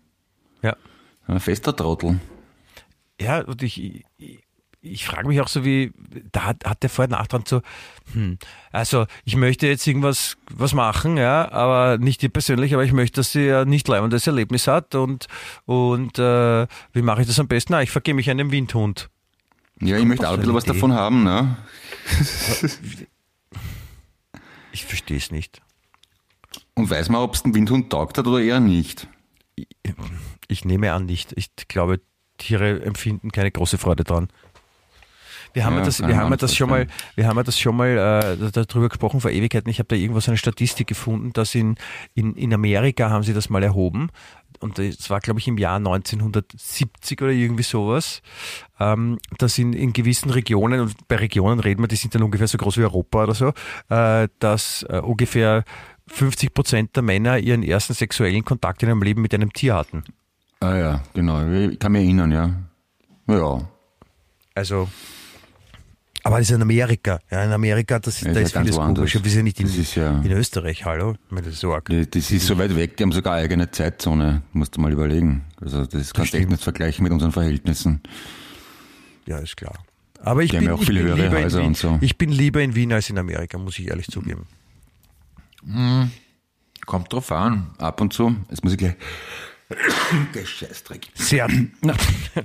Ja. 0.63 0.77
Ein 1.27 1.41
fester 1.41 1.75
Trottel. 1.75 2.21
Ja, 3.21 3.41
und 3.41 3.63
ich, 3.63 4.05
ich, 4.19 4.43
ich 4.81 5.07
frage 5.07 5.29
mich 5.29 5.41
auch 5.41 5.49
so, 5.49 5.65
wie, 5.65 5.93
da 6.33 6.45
hat, 6.45 6.65
hat 6.65 6.83
der 6.83 6.91
vorher 6.91 7.11
nachdran 7.11 7.45
so, 7.47 7.63
hm, 8.13 8.39
also 8.73 9.07
ich 9.25 9.37
möchte 9.37 9.67
jetzt 9.67 9.87
irgendwas 9.87 10.37
was 10.51 10.75
machen, 10.75 11.17
ja, 11.17 11.51
aber 11.51 11.99
nicht 11.99 12.23
ihr 12.23 12.29
persönlich, 12.29 12.75
aber 12.75 12.85
ich 12.85 12.93
möchte, 12.93 13.21
dass 13.21 13.33
sie 13.33 13.51
ein 13.51 13.69
nicht 13.69 13.89
leibendes 13.89 14.27
Erlebnis 14.27 14.67
hat 14.67 14.95
und, 14.95 15.27
und 15.65 16.19
äh, 16.19 16.67
wie 16.93 17.03
mache 17.03 17.23
ich 17.23 17.27
das 17.27 17.41
am 17.41 17.49
besten? 17.49 17.73
Na, 17.73 17.83
ich 17.83 17.91
vergehe 17.91 18.15
mich 18.15 18.31
einem 18.31 18.51
Windhund. 18.53 19.11
Ja, 19.81 19.99
ich 19.99 20.05
möchte 20.05 20.29
auch 20.29 20.35
ein 20.35 20.41
bisschen 20.41 20.55
was 20.55 20.65
Idee? 20.65 20.73
davon 20.75 20.93
haben, 20.93 21.25
ne? 21.25 21.57
Ich 24.73 24.85
verstehe 24.85 25.17
es 25.17 25.31
nicht. 25.31 25.63
Und 26.75 26.91
weiß 26.91 27.09
man, 27.09 27.23
ob 27.23 27.33
es 27.33 27.43
den 27.43 27.55
Windhund 27.55 27.89
taugt 27.89 28.19
hat 28.19 28.27
oder 28.27 28.41
eher 28.41 28.61
nicht. 28.61 29.09
Ich 30.49 30.67
nehme 30.67 30.93
an 30.93 31.07
nicht. 31.07 31.33
Ich 31.35 31.49
glaube, 31.67 32.03
Tiere 32.37 32.83
empfinden 32.83 33.31
keine 33.31 33.51
große 33.51 33.79
Freude 33.79 34.05
dran. 34.05 34.29
Wir 35.57 35.65
haben 35.65 35.79
ja, 35.79 35.85
das, 35.85 36.07
wir 36.07 36.19
haben 36.19 36.37
das 36.37 36.55
schon 36.55 36.69
mal, 36.69 36.87
wir 37.15 37.27
haben 37.27 37.43
das 37.43 37.59
schon 37.59 37.75
mal 37.75 38.37
äh, 38.39 38.51
darüber 38.53 38.91
gesprochen 38.91 39.23
vor 39.23 39.31
Ewigkeiten. 39.31 39.71
Ich 39.71 39.79
habe 39.79 39.89
da 39.89 39.97
irgendwo 39.97 40.21
so 40.21 40.31
eine 40.31 40.37
Statistik 40.37 40.87
gefunden, 40.87 41.33
dass 41.33 41.55
in, 41.55 41.77
in, 42.13 42.35
in 42.35 42.53
Amerika 42.53 43.09
haben 43.09 43.23
sie 43.23 43.33
das 43.33 43.49
mal 43.49 43.63
erhoben. 43.63 44.11
Und 44.61 44.79
das 44.79 45.09
war, 45.09 45.21
glaube 45.21 45.41
ich, 45.41 45.49
im 45.49 45.57
Jahr 45.57 45.77
1970 45.77 47.23
oder 47.23 47.31
irgendwie 47.31 47.63
sowas, 47.63 48.21
ähm, 48.79 49.19
dass 49.39 49.57
in, 49.57 49.73
in 49.73 49.95
gewissen 49.95 50.29
Regionen, 50.29 50.81
und 50.81 51.09
bei 51.09 51.17
Regionen 51.17 51.59
reden 51.59 51.83
wir, 51.83 51.89
die 51.89 51.97
sind 51.97 52.15
dann 52.15 52.23
ungefähr 52.23 52.49
so 52.49 52.59
groß 52.59 52.77
wie 52.77 52.83
Europa 52.83 53.23
oder 53.23 53.35
so, 53.35 53.55
äh, 53.89 54.29
dass 54.39 54.85
äh, 54.91 55.01
ungefähr 55.01 55.65
50 56.09 56.53
Prozent 56.53 56.97
der 56.97 57.03
Männer 57.03 57.39
ihren 57.39 57.63
ersten 57.63 57.95
sexuellen 57.95 58.45
Kontakt 58.45 58.83
in 58.83 58.91
ihrem 58.91 59.03
Leben 59.03 59.23
mit 59.23 59.33
einem 59.33 59.55
Tier 59.55 59.75
hatten. 59.75 60.05
Ah 60.61 60.77
ja, 60.77 61.03
genau. 61.15 61.47
Ich 61.49 61.79
kann 61.79 61.93
mich 61.93 62.05
erinnern, 62.05 62.33
ja. 62.33 62.51
Ja. 63.29 63.69
Also, 64.55 64.89
aber 66.23 66.39
das 66.39 66.49
ist 66.51 66.57
in 66.57 66.63
Amerika. 66.63 67.21
Ja, 67.31 67.45
in 67.45 67.53
Amerika, 67.53 67.99
das, 67.99 68.21
Ja, 68.23 68.33
da 68.33 68.41
ist 68.41 68.47
ist 68.49 68.55
ja 68.55 68.63
vieles 68.63 68.77
woanders. 68.77 69.13
komisch. 69.13 69.25
Wir 69.25 69.31
sind 69.31 69.45
nicht 69.45 69.61
in, 69.61 69.67
Das 69.67 69.77
ist 69.77 69.95
ja- 69.97 70.21
in 70.23 70.33
Österreich, 70.33 70.85
hallo? 70.85 71.15
Das 71.31 71.47
ist 71.47 71.61
so 71.61 71.75
arg. 71.75 71.87
Die- 71.89 72.09
Das 72.09 72.31
ist 72.31 72.47
so 72.47 72.57
weit 72.59 72.75
weg, 72.75 72.97
die 72.97 73.03
haben 73.03 73.13
sogar 73.13 73.35
eigene 73.35 73.71
Zeitzone. 73.71 74.43
Musst 74.53 74.77
du 74.77 74.81
mal 74.81 74.93
überlegen. 74.93 75.45
Also 75.61 75.85
das 75.85 76.15
kannst 76.15 76.33
du 76.33 76.39
echt 76.39 76.49
nicht 76.49 76.63
vergleichen 76.63 77.03
mit 77.03 77.13
unseren 77.13 77.33
Verhältnissen. 77.33 78.01
Ja, 79.27 79.39
ist 79.39 79.57
klar. 79.57 79.75
Aber 80.21 80.43
ich 80.43 80.51
Die 80.53 80.57
bin, 80.59 80.67
ja 80.69 80.75
auch 80.75 80.81
ich 80.81 80.87
bin 80.89 80.97
höhere 80.99 81.15
lieber 81.17 81.39
in 81.39 81.45
Häuser 81.45 81.59
Wien. 81.61 81.67
und 81.67 81.77
so. 81.77 81.99
Ich 82.01 82.17
bin 82.17 82.31
lieber 82.33 82.63
in 82.63 82.75
Wien 82.75 82.93
als 82.93 83.11
in 83.11 83.19
Amerika, 83.19 83.59
muss 83.59 83.79
ich 83.79 83.89
ehrlich 83.89 84.07
zugeben. 84.09 84.47
Kommt 86.87 87.13
drauf 87.13 87.31
an. 87.33 87.67
Ab 87.79 88.01
und 88.01 88.13
zu. 88.13 88.35
Jetzt 88.51 88.63
muss 88.65 88.73
ich 88.73 88.79
gleich. 88.79 88.95
Der 90.35 90.45
Scheißdreck. 90.47 91.09
Sehr, 91.15 91.49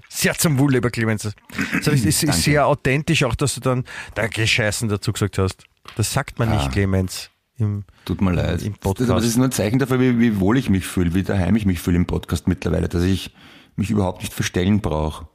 sehr 0.09 0.33
zum 0.37 0.57
Wohl, 0.57 0.73
lieber 0.73 0.89
Clemens. 0.89 1.23
Das 1.83 1.87
ist, 1.93 2.05
ist 2.05 2.23
Danke. 2.23 2.35
sehr 2.37 2.65
authentisch 2.67 3.23
auch, 3.23 3.35
dass 3.35 3.55
du 3.55 3.61
dann 3.61 3.83
Danke 4.15 4.45
Scheißen 4.47 4.89
dazu 4.89 5.13
gesagt 5.13 5.37
hast. 5.37 5.63
Das 5.95 6.11
sagt 6.13 6.39
man 6.39 6.49
Ah. 6.49 6.55
nicht, 6.57 6.71
Clemens. 6.71 7.29
Im, 7.57 7.83
Tut 8.05 8.21
mir 8.21 8.31
leid. 8.31 8.63
Im 8.63 8.73
Das, 8.73 8.79
Podcast. 8.79 9.09
aber 9.11 9.19
das 9.19 9.29
ist 9.29 9.37
nur 9.37 9.45
ein 9.45 9.51
Zeichen 9.51 9.77
dafür, 9.77 9.99
wie, 9.99 10.19
wie 10.19 10.39
wohl 10.39 10.57
ich 10.57 10.69
mich 10.69 10.85
fühle, 10.87 11.13
wie 11.13 11.21
daheim 11.21 11.55
ich 11.55 11.65
mich 11.67 11.79
fühle 11.79 11.97
im 11.97 12.07
Podcast 12.07 12.47
mittlerweile, 12.47 12.89
dass 12.89 13.03
ich 13.03 13.35
mich 13.75 13.91
überhaupt 13.91 14.21
nicht 14.21 14.33
verstellen 14.33 14.81
brauche. 14.81 15.27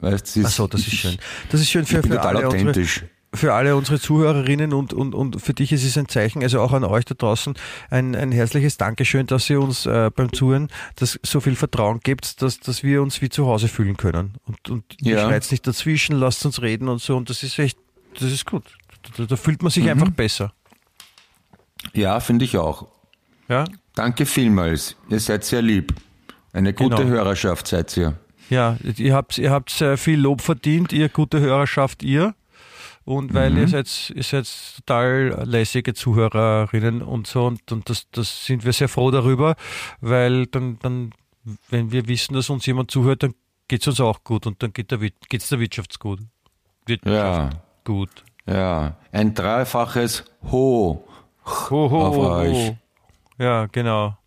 Weißt, 0.00 0.26
das 0.26 0.36
ist, 0.36 0.46
Ach 0.46 0.50
so, 0.50 0.66
das 0.66 0.82
ist 0.82 0.92
schön. 0.94 1.16
Das 1.50 1.60
ist 1.62 1.70
schön 1.70 1.86
für, 1.86 1.96
Ich 1.96 2.02
bin 2.02 2.10
für 2.12 2.16
total 2.18 2.36
alle 2.36 2.46
unsere, 2.48 2.70
authentisch. 2.70 3.04
Für 3.34 3.52
alle 3.52 3.76
unsere 3.76 4.00
Zuhörerinnen 4.00 4.72
und, 4.72 4.92
und, 4.94 5.14
und 5.14 5.40
für 5.42 5.52
dich 5.52 5.72
ist 5.72 5.84
es 5.84 5.98
ein 5.98 6.08
Zeichen, 6.08 6.42
also 6.42 6.60
auch 6.60 6.72
an 6.72 6.82
euch 6.84 7.04
da 7.04 7.14
draußen, 7.14 7.54
ein, 7.90 8.14
ein 8.16 8.32
herzliches 8.32 8.76
Dankeschön, 8.78 9.26
dass 9.26 9.48
ihr 9.50 9.60
uns 9.60 9.84
äh, 9.86 10.10
beim 10.14 10.32
Zuhören 10.32 10.68
das 10.96 11.18
so 11.22 11.40
viel 11.40 11.54
Vertrauen 11.54 12.00
gebt, 12.00 12.40
dass, 12.42 12.58
dass 12.58 12.82
wir 12.82 13.02
uns 13.02 13.20
wie 13.20 13.28
zu 13.28 13.46
Hause 13.46 13.68
fühlen 13.68 13.96
können. 13.98 14.34
Und, 14.46 14.70
und 14.70 14.84
ihr 15.02 15.16
Ja. 15.16 15.26
schreit 15.28 15.46
nicht 15.50 15.66
dazwischen, 15.66 16.16
lasst 16.16 16.46
uns 16.46 16.62
reden 16.62 16.88
und 16.88 17.02
so. 17.02 17.16
Und 17.16 17.28
das 17.28 17.42
ist 17.42 17.58
echt, 17.58 17.78
das 18.14 18.32
ist 18.32 18.46
gut. 18.46 18.64
Da, 19.16 19.24
da 19.26 19.36
fühlt 19.36 19.62
man 19.62 19.70
sich 19.70 19.84
Mhm. 19.84 19.90
einfach 19.90 20.10
besser. 20.10 20.52
Ja, 21.92 22.20
finde 22.20 22.44
ich 22.44 22.56
auch. 22.56 22.88
Ja, 23.48 23.64
Danke 23.94 24.26
vielmals. 24.26 24.94
Ihr 25.08 25.18
seid 25.20 25.44
sehr 25.44 25.60
lieb. 25.62 25.92
Eine 26.52 26.72
gute 26.72 26.96
Genau. 26.96 27.08
Hörerschaft 27.08 27.66
seid 27.66 27.96
ihr. 27.96 28.16
ja, 28.48 28.76
ihr 28.96 29.14
habt, 29.14 29.38
ihr 29.38 29.50
habt 29.50 29.70
sehr 29.70 29.98
viel 29.98 30.18
Lob 30.20 30.40
verdient, 30.40 30.92
ihr 30.92 31.08
gute 31.08 31.40
Hörerschaft, 31.40 32.02
ihr. 32.02 32.34
Und 33.08 33.32
weil 33.32 33.50
Mhm. 33.52 33.56
ihr 33.58 33.68
seid, 33.68 34.12
ihr 34.14 34.22
seid 34.22 34.46
total 34.76 35.42
lässige 35.46 35.94
Zuhörerinnen 35.94 37.00
und 37.00 37.26
so 37.26 37.46
und, 37.46 37.72
und 37.72 37.88
das, 37.88 38.06
das 38.10 38.44
sind 38.44 38.66
wir 38.66 38.74
sehr 38.74 38.88
froh 38.90 39.10
darüber, 39.10 39.56
weil 40.02 40.44
dann, 40.46 40.78
dann, 40.80 41.14
wenn 41.70 41.90
wir 41.90 42.06
wissen, 42.06 42.34
dass 42.34 42.50
uns 42.50 42.66
jemand 42.66 42.90
zuhört, 42.90 43.22
dann 43.22 43.34
geht 43.66 43.80
es 43.80 43.88
uns 43.88 44.00
auch 44.00 44.24
gut 44.24 44.46
und 44.46 44.62
dann 44.62 44.74
geht 44.74 44.90
der, 44.90 44.98
geht's 45.30 45.48
der 45.48 45.58
Wirtschaft 45.58 45.98
gut. 45.98 46.20
Wirtschaft 46.84 47.54
Ja, 47.54 47.62
gut. 47.84 48.10
ja. 48.46 48.96
Ein 49.10 49.32
dreifaches 49.32 50.24
Ho. 50.52 51.08
Ho, 51.46 51.90
ho, 51.90 52.02
Auf 52.04 52.16
ho, 52.16 52.30
euch. 52.34 52.54
ho. 52.68 52.76
Ja, 53.38 53.66
genau. 53.72 54.18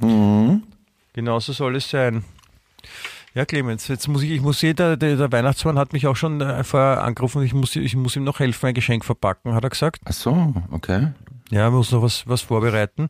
Mhm. 0.00 0.64
Genau 1.12 1.38
so 1.38 1.52
soll 1.52 1.76
es 1.76 1.88
sein. 1.88 2.24
Ja, 3.36 3.44
Clemens, 3.44 3.86
jetzt 3.88 4.08
muss 4.08 4.22
ich, 4.22 4.30
ich 4.30 4.40
muss 4.40 4.60
sehen, 4.60 4.76
der, 4.76 4.96
der, 4.96 5.30
Weihnachtsmann 5.30 5.78
hat 5.78 5.92
mich 5.92 6.06
auch 6.06 6.16
schon 6.16 6.40
äh, 6.40 6.64
vorher 6.64 7.04
angerufen, 7.04 7.42
ich 7.42 7.52
muss, 7.52 7.76
ich 7.76 7.94
muss 7.94 8.16
ihm 8.16 8.24
noch 8.24 8.40
helfen, 8.40 8.64
ein 8.64 8.72
Geschenk 8.72 9.04
verpacken, 9.04 9.52
hat 9.52 9.62
er 9.62 9.68
gesagt. 9.68 10.00
Ach 10.06 10.12
so, 10.14 10.54
okay. 10.70 11.08
Ja, 11.50 11.64
er 11.64 11.70
muss 11.70 11.92
noch 11.92 12.00
was, 12.00 12.26
was 12.26 12.40
vorbereiten, 12.40 13.08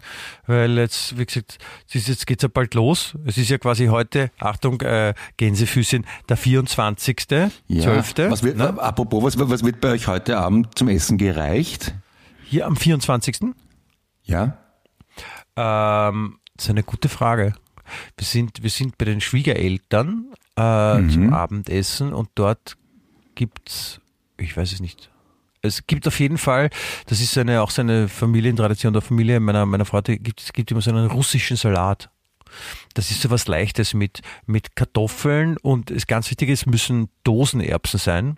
weil 0.49 0.79
jetzt, 0.79 1.17
wie 1.17 1.27
gesagt, 1.27 1.59
es 1.89 1.95
ist, 1.95 2.09
jetzt 2.09 2.27
geht's 2.27 2.43
ja 2.43 2.49
bald 2.53 2.75
los. 2.75 3.15
Es 3.25 3.39
ist 3.39 3.51
ja 3.51 3.59
quasi 3.59 3.87
heute, 3.87 4.33
Achtung, 4.41 4.81
äh, 4.81 5.15
Gänsefüßchen, 5.37 6.05
der 6.29 6.37
24. 6.37 7.29
Ja. 7.69 7.83
12. 7.83 8.15
Was 8.29 8.43
wird, 8.43 8.57
ne? 8.57 8.83
Apropos, 8.83 9.23
was, 9.23 9.39
was 9.39 9.63
wird 9.63 9.81
bei 9.81 9.93
euch 9.93 10.09
heute 10.09 10.39
Abend 10.39 10.77
zum 10.77 10.89
Essen 10.89 11.19
gereicht? 11.19 11.95
Hier 12.43 12.67
am 12.67 12.75
24. 12.75 13.55
Ja? 14.25 14.59
Ähm, 15.55 16.39
das 16.57 16.65
ist 16.65 16.71
eine 16.71 16.83
gute 16.83 17.09
Frage. 17.09 17.53
Wir 18.17 18.27
sind, 18.27 18.63
wir 18.63 18.71
sind 18.71 18.99
bei 18.99 19.05
den 19.05 19.21
Schwiegereltern 19.21 20.27
äh, 20.57 21.09
zum 21.09 21.33
Abendessen 21.33 22.13
und 22.13 22.29
dort 22.35 22.77
gibt's, 23.35 24.01
ich 24.39 24.57
weiß 24.57 24.73
es 24.73 24.81
nicht. 24.81 25.11
Es 25.63 25.87
gibt 25.87 26.07
auf 26.07 26.21
jeden 26.21 26.39
Fall, 26.39 26.71
das 27.07 27.21
ist 27.21 27.37
eine, 27.39 27.63
auch 27.63 27.71
so 27.71 27.83
eine 27.83 28.09
Familientradition 28.09 28.93
der 28.93 29.03
Familie 29.03 29.41
meiner, 29.41 29.67
meiner 29.67 29.85
Frau, 29.85 30.01
gibt, 30.03 30.41
es 30.41 30.53
gibt 30.53 30.71
immer 30.71 30.81
so 30.81 30.91
einen 30.91 31.07
russischen 31.07 31.57
Salat. 31.57 32.11
Das 32.95 33.11
ist 33.11 33.23
so 33.23 33.31
was 33.31 33.49
Leichtes 33.49 33.93
mit, 33.93 34.21
mit 34.47 34.77
Kartoffeln 34.77 35.57
und 35.59 35.91
das 35.91 36.07
ganz 36.07 36.31
wichtig 36.31 36.49
ist, 36.49 36.67
müssen 36.67 37.09
Dosenerbsen 37.25 37.99
sein. 37.99 38.37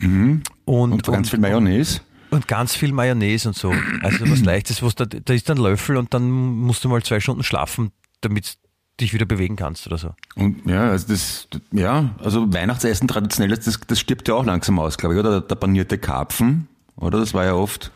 Und, 0.00 0.42
Und, 0.64 1.06
ganz 1.06 1.30
viel 1.30 1.38
Mayonnaise? 1.38 2.00
und 2.30 2.48
ganz 2.48 2.74
viel 2.74 2.92
Mayonnaise 2.92 3.48
und 3.48 3.56
so. 3.56 3.72
Also 4.02 4.28
was 4.28 4.40
Leichtes, 4.44 4.82
was 4.82 4.94
da, 4.94 5.04
da 5.04 5.32
ist 5.32 5.50
ein 5.50 5.56
Löffel 5.56 5.96
und 5.96 6.12
dann 6.14 6.30
musst 6.30 6.84
du 6.84 6.88
mal 6.88 7.02
zwei 7.02 7.20
Stunden 7.20 7.44
schlafen, 7.44 7.92
damit 8.20 8.58
dich 9.00 9.12
wieder 9.12 9.26
bewegen 9.26 9.56
kannst 9.56 9.86
oder 9.86 9.98
so. 9.98 10.14
Und 10.36 10.66
ja, 10.66 10.90
also 10.90 11.08
das, 11.08 11.48
ja, 11.72 12.10
also 12.22 12.52
Weihnachtsessen 12.52 13.08
traditionell, 13.08 13.54
das, 13.56 13.80
das 13.86 13.98
stirbt 14.00 14.28
ja 14.28 14.34
auch 14.34 14.44
langsam 14.44 14.78
aus, 14.78 14.98
glaube 14.98 15.14
ich, 15.14 15.20
oder? 15.20 15.40
Der 15.40 15.54
panierte 15.56 15.98
Karpfen, 15.98 16.68
oder? 16.96 17.18
Das 17.18 17.34
war 17.34 17.44
ja 17.44 17.54
oft. 17.54 17.90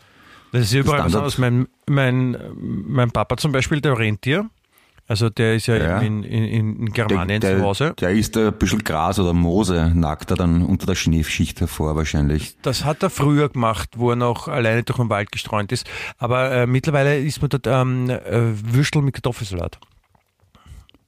Das 0.51 0.63
ist 0.63 0.73
ja 0.73 0.79
überall 0.81 0.99
Standard. 0.99 1.15
anderes. 1.17 1.37
Mein, 1.37 1.67
mein, 1.87 2.37
mein 2.57 3.11
Papa 3.11 3.37
zum 3.37 3.51
Beispiel, 3.51 3.81
der 3.81 3.97
Rentier, 3.97 4.49
also 5.07 5.29
der 5.29 5.55
ist 5.55 5.67
ja, 5.67 5.77
Ja. 5.77 5.99
in, 6.01 6.23
in, 6.23 6.43
in 6.43 6.85
Der, 6.87 7.05
Germanien 7.07 7.39
der, 7.41 7.57
zu 7.59 7.63
Hause. 7.63 7.93
der 7.99 8.11
isst 8.11 8.35
ein 8.37 8.51
bisschen 8.53 8.83
Gras 8.83 9.19
oder 9.19 9.33
Moose, 9.33 9.91
nagt 9.95 10.31
er 10.31 10.37
dann 10.37 10.63
unter 10.65 10.85
der 10.85 10.95
Schneeschicht 10.95 11.61
hervor 11.61 11.95
wahrscheinlich. 11.95 12.55
Das 12.61 12.83
hat 12.83 13.01
er 13.03 13.09
früher 13.09 13.49
gemacht, 13.49 13.91
wo 13.95 14.09
er 14.09 14.15
noch 14.15 14.47
alleine 14.47 14.83
durch 14.83 14.97
den 14.99 15.09
Wald 15.09 15.31
gestreunt 15.31 15.71
ist. 15.71 15.89
Aber 16.17 16.51
äh, 16.51 16.67
mittlerweile 16.67 17.17
isst 17.19 17.41
man 17.41 17.49
dort 17.49 17.65
ähm, 17.67 18.09
äh, 18.09 18.51
Würstel 18.73 19.01
mit 19.01 19.13
Kartoffelsalat. 19.15 19.79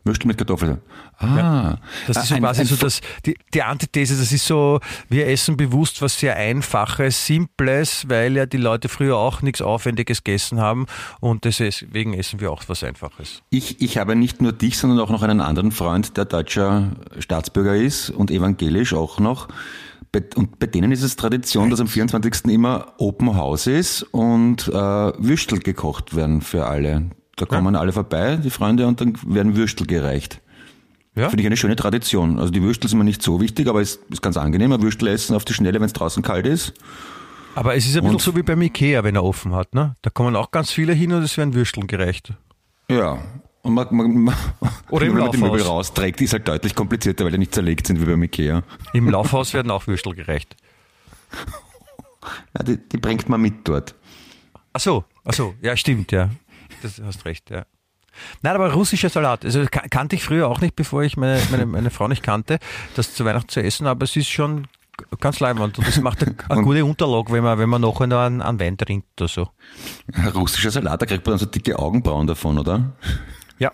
Würstel 0.04 0.28
mit 0.28 0.38
Kartoffeln. 0.38 0.80
Ah, 1.20 1.78
Das 2.08 2.18
ist 2.18 2.30
so 2.30 2.36
ein- 2.36 2.42
quasi 2.42 2.62
ein 2.62 2.68
so 2.68 2.76
das, 2.76 3.02
die, 3.26 3.36
die 3.54 3.62
Antithese, 3.62 4.18
das 4.18 4.32
ist 4.32 4.46
so, 4.48 4.80
wir 5.10 5.28
essen 5.28 5.58
bewusst 5.58 6.02
was 6.02 6.20
sehr 6.20 6.36
Einfaches, 6.36 7.26
Simples, 7.28 8.06
weil 8.10 8.36
ja 8.36 8.46
die 8.48 8.58
Leute 8.58 8.90
früher 8.90 9.18
auch 9.18 9.42
nichts 9.44 9.62
Aufwendiges 9.62 10.24
gegessen 10.24 10.60
haben 10.60 10.88
und 11.20 11.46
deswegen 11.46 12.14
essen 12.14 12.40
wir 12.40 12.52
auch 12.52 12.64
was 12.68 12.84
Einfaches. 12.84 13.44
Ich, 13.52 13.82
ich 13.82 13.98
habe 13.98 14.16
nicht 14.16 14.42
nur 14.42 14.54
dich, 14.54 14.78
sondern 14.78 15.00
auch 15.00 15.10
noch 15.12 15.22
einen 15.22 15.42
anderen 15.42 15.72
Freund, 15.72 16.18
der 16.18 16.26
deutscher 16.26 16.92
Staatsbürger 17.20 17.76
ist 17.76 18.10
und 18.10 18.32
evangelisch 18.32 18.94
auch 18.94 19.20
noch. 19.20 19.48
Und 20.36 20.60
bei 20.60 20.68
denen 20.68 20.92
ist 20.92 21.04
es 21.04 21.16
Tradition, 21.16 21.70
dass 21.70 21.80
am 21.80 21.88
24. 21.88 22.46
immer 22.52 22.88
Open 22.98 23.36
House 23.38 23.68
ist 23.68 24.04
und 24.12 24.68
äh, 24.68 24.72
Würstel 24.74 25.60
gekocht 25.60 26.16
werden 26.18 26.42
für 26.42 26.66
alle. 26.66 27.12
Da 27.42 27.48
kommen 27.48 27.76
alle 27.76 27.92
vorbei, 27.92 28.36
die 28.36 28.52
Freunde, 28.52 28.86
und 28.86 29.02
dann 29.02 29.18
werden 29.26 29.56
Würstel 29.56 29.88
gereicht. 29.88 30.42
Ja? 31.16 31.28
Finde 31.28 31.42
ich 31.42 31.48
eine 31.48 31.58
schöne 31.58 31.76
Tradition. 31.76 32.38
Also 32.38 32.52
die 32.52 32.62
Würstel 32.62 32.88
sind 32.88 33.00
mir 33.00 33.04
nicht 33.04 33.24
so 33.24 33.42
wichtig, 33.42 33.68
aber 33.68 33.82
es 33.82 34.00
ist 34.10 34.22
ganz 34.22 34.38
angenehm, 34.38 34.72
ein 34.72 34.82
Würstel 34.84 35.08
essen 35.08 35.36
auf 35.36 35.44
die 35.44 35.54
Schnelle, 35.54 35.80
wenn 35.80 35.88
es 35.88 35.94
draußen 35.94 36.22
kalt 36.22 36.46
ist. 36.46 36.74
Aber 37.56 37.76
es 37.76 37.88
ist 37.88 37.98
ein 37.98 38.04
bisschen 38.04 38.20
so 38.20 38.36
wie 38.36 38.44
beim 38.44 38.62
Ikea, 38.62 39.04
wenn 39.04 39.16
er 39.16 39.24
offen 39.24 39.56
hat. 39.56 39.74
Ne? 39.74 39.96
Da 40.04 40.12
kommen 40.12 40.36
auch 40.36 40.52
ganz 40.52 40.70
viele 40.72 40.94
hin 40.94 41.14
und 41.14 41.24
es 41.24 41.36
werden 41.36 41.56
Würsteln 41.56 41.88
gerecht. 41.88 42.32
Ja. 42.92 43.18
Und 43.64 43.74
man, 43.74 43.88
man, 43.90 44.14
man, 44.16 44.36
Oder 44.92 45.08
im 45.08 45.14
wenn 45.16 45.24
man 45.24 45.32
die 45.32 45.38
Laufhaus. 45.38 45.52
Möbel 45.52 45.68
rausträgt, 45.68 46.22
ist 46.22 46.34
halt 46.34 46.48
deutlich 46.48 46.76
komplizierter, 46.76 47.26
weil 47.26 47.32
die 47.32 47.40
nicht 47.40 47.56
zerlegt 47.56 47.88
sind 47.88 48.00
wie 48.00 48.06
beim 48.06 48.22
Ikea. 48.22 48.62
Im 48.94 49.10
Laufhaus 49.10 49.56
werden 49.56 49.72
auch 49.72 49.88
Würstel 49.88 50.14
gerecht. 50.14 50.56
Ja, 52.56 52.64
die, 52.64 52.78
die 52.78 52.98
bringt 52.98 53.28
man 53.30 53.42
mit 53.42 53.68
dort. 53.68 53.96
Ach 54.74 54.80
so, 54.80 55.06
ach 55.26 55.34
so, 55.34 55.56
ja 55.64 55.76
stimmt, 55.76 56.12
ja. 56.12 56.30
Das 56.82 57.02
hast 57.04 57.26
recht, 57.26 57.50
ja. 57.50 57.66
Nein, 58.42 58.56
aber 58.56 58.74
russischer 58.74 59.10
Salat, 59.10 59.46
also 59.46 59.64
ka- 59.72 59.88
kannte 59.90 60.18
ich 60.18 60.24
früher 60.24 60.48
auch 60.50 60.60
nicht, 60.60 60.76
bevor 60.76 61.02
ich 61.04 61.16
meine, 61.16 61.42
meine, 61.50 61.66
meine 61.66 61.90
Frau 61.92 62.08
nicht 62.10 62.24
kannte, 62.24 62.60
das 62.96 63.14
zu 63.14 63.24
Weihnachten 63.24 63.48
zu 63.50 63.64
essen, 63.64 63.88
aber 63.88 64.04
es 64.04 64.16
ist 64.18 64.30
schon 64.30 64.68
ganz 65.22 65.40
leibend 65.40 65.78
und 65.78 65.88
das 65.88 66.00
macht 66.02 66.22
eine, 66.24 66.36
eine 66.50 66.62
gute 66.62 66.84
Unterlage, 66.84 67.32
wenn 67.32 67.44
man, 67.44 67.58
wenn 67.58 67.70
man 67.70 67.82
nachher 67.82 68.08
noch 68.08 68.20
einen, 68.20 68.42
einen 68.42 68.60
Wein 68.60 68.78
trinkt 68.78 69.08
oder 69.22 69.30
so. 69.30 69.50
Russischer 70.36 70.72
Salat, 70.72 71.02
da 71.02 71.06
kriegt 71.06 71.26
man 71.26 71.32
dann 71.34 71.40
so 71.40 71.46
dicke 71.46 71.80
Augenbrauen 71.80 72.28
davon, 72.28 72.60
oder? 72.60 72.92
Ja. 73.60 73.72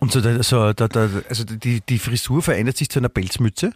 Und 0.00 0.12
so, 0.12 0.20
so 0.42 0.72
der, 0.72 0.88
der, 0.88 1.10
also 1.28 1.44
die, 1.44 1.80
die 1.80 1.98
Frisur 1.98 2.42
verändert 2.42 2.76
sich 2.76 2.88
zu 2.88 3.00
einer 3.00 3.08
Pelzmütze. 3.08 3.72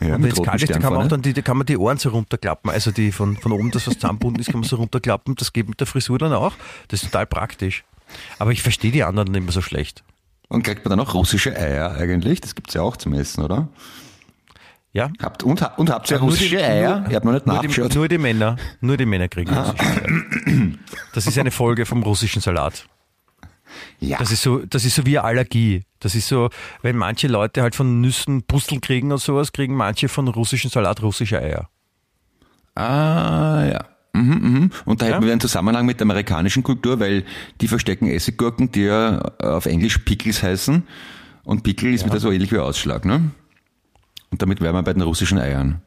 Ja, 0.00 0.16
Und 0.16 0.22
wenn 0.24 0.30
es 0.32 0.42
kalt 0.42 0.62
ist, 0.62 0.70
dann 0.74 0.82
kann 0.82 0.92
man 0.92 1.04
auch 1.04 1.08
dann 1.08 1.22
die, 1.22 1.32
da 1.32 1.40
kann 1.42 1.56
man 1.56 1.66
die 1.66 1.76
Ohren 1.78 1.96
so 1.98 2.10
runterklappen. 2.10 2.70
Also 2.70 2.90
die 2.90 3.12
von, 3.12 3.36
von 3.36 3.52
oben, 3.52 3.70
das 3.70 3.86
was 3.86 3.94
zusammenbunden 3.94 4.40
ist, 4.40 4.50
kann 4.50 4.60
man 4.60 4.68
so 4.68 4.76
runterklappen. 4.76 5.34
Das 5.36 5.52
geht 5.52 5.68
mit 5.68 5.80
der 5.80 5.86
Frisur 5.86 6.18
dann 6.18 6.32
auch. 6.32 6.52
Das 6.88 7.02
ist 7.02 7.10
total 7.10 7.26
praktisch. 7.26 7.84
Aber 8.38 8.50
ich 8.52 8.62
verstehe 8.62 8.90
die 8.92 9.02
anderen 9.04 9.32
nicht 9.32 9.42
mehr 9.44 9.52
so 9.52 9.62
schlecht. 9.62 10.02
Und 10.48 10.62
kriegt 10.62 10.84
man 10.84 10.90
dann 10.90 11.00
auch 11.06 11.14
russische 11.14 11.56
Eier 11.56 11.92
eigentlich? 11.92 12.40
Das 12.40 12.54
gibt's 12.54 12.74
ja 12.74 12.82
auch 12.82 12.96
zum 12.96 13.14
Essen, 13.14 13.42
oder? 13.42 13.68
Ja? 14.92 15.10
Habt, 15.22 15.42
und, 15.42 15.60
und 15.78 15.90
habt 15.90 16.10
ihr 16.10 16.18
Nur 16.18 16.28
russische 16.28 16.56
die- 16.56 16.62
Eier? 16.62 17.00
nur- 17.00 17.08
ich 17.08 17.14
habe 17.16 17.26
noch 17.26 17.32
nicht 17.32 17.46
nur 17.46 17.58
die, 17.60 17.66
nachgeschaut. 17.68 17.94
nur 17.94 18.06
die 18.08 18.18
Männer, 18.18 18.56
nur 18.80 18.96
die 18.96 19.06
Männer 19.06 19.28
kriegen 19.28 19.50
Ah. 19.52 19.70
russische 19.70 20.04
Eier. 20.04 20.70
Das 21.14 21.26
ist 21.26 21.38
eine 21.38 21.50
Folge 21.50 21.86
vom 21.86 22.02
russischen 22.02 22.40
Salat. 22.42 22.86
Ja. 24.00 24.18
Das 24.18 24.30
ist 24.30 24.42
so, 24.42 24.58
das 24.58 24.84
ist 24.84 24.94
so 24.96 25.06
wie 25.06 25.18
eine 25.18 25.26
Allergie. 25.26 25.82
Das 26.00 26.14
ist 26.14 26.28
so, 26.28 26.50
wenn 26.82 26.96
manche 26.96 27.28
Leute 27.28 27.62
halt 27.62 27.74
von 27.74 28.00
Nüssen 28.00 28.42
Pusteln 28.42 28.80
kriegen 28.80 29.10
und 29.12 29.18
sowas, 29.18 29.52
kriegen 29.52 29.74
manche 29.74 30.08
von 30.08 30.28
russischen 30.28 30.70
Salat 30.70 31.02
russische 31.02 31.38
Eier. 31.38 31.68
Ah, 32.74 33.64
ja. 33.70 33.84
Mhm, 34.12 34.38
mhm. 34.40 34.70
Und 34.84 35.02
da 35.02 35.06
Ja? 35.08 35.14
hätten 35.14 35.24
wir 35.24 35.32
einen 35.32 35.40
Zusammenhang 35.40 35.86
mit 35.86 35.98
der 36.00 36.06
amerikanischen 36.06 36.62
Kultur, 36.62 37.00
weil 37.00 37.24
die 37.60 37.68
verstecken 37.68 38.06
Essiggurken, 38.08 38.70
die 38.70 38.82
ja 38.82 39.18
auf 39.38 39.66
Englisch 39.66 39.98
Pickles 39.98 40.42
heißen. 40.42 40.84
Und 41.44 41.62
Pickel 41.62 41.92
ist 41.94 42.04
wieder 42.06 42.20
so 42.20 42.30
ähnlich 42.30 42.52
wie 42.52 42.58
Ausschlag, 42.58 43.04
ne? 43.04 43.30
Und 44.30 44.40
damit 44.42 44.60
wären 44.60 44.74
wir 44.74 44.82
bei 44.82 44.92
den 44.92 45.02
russischen 45.02 45.38
Eiern. 45.38 45.82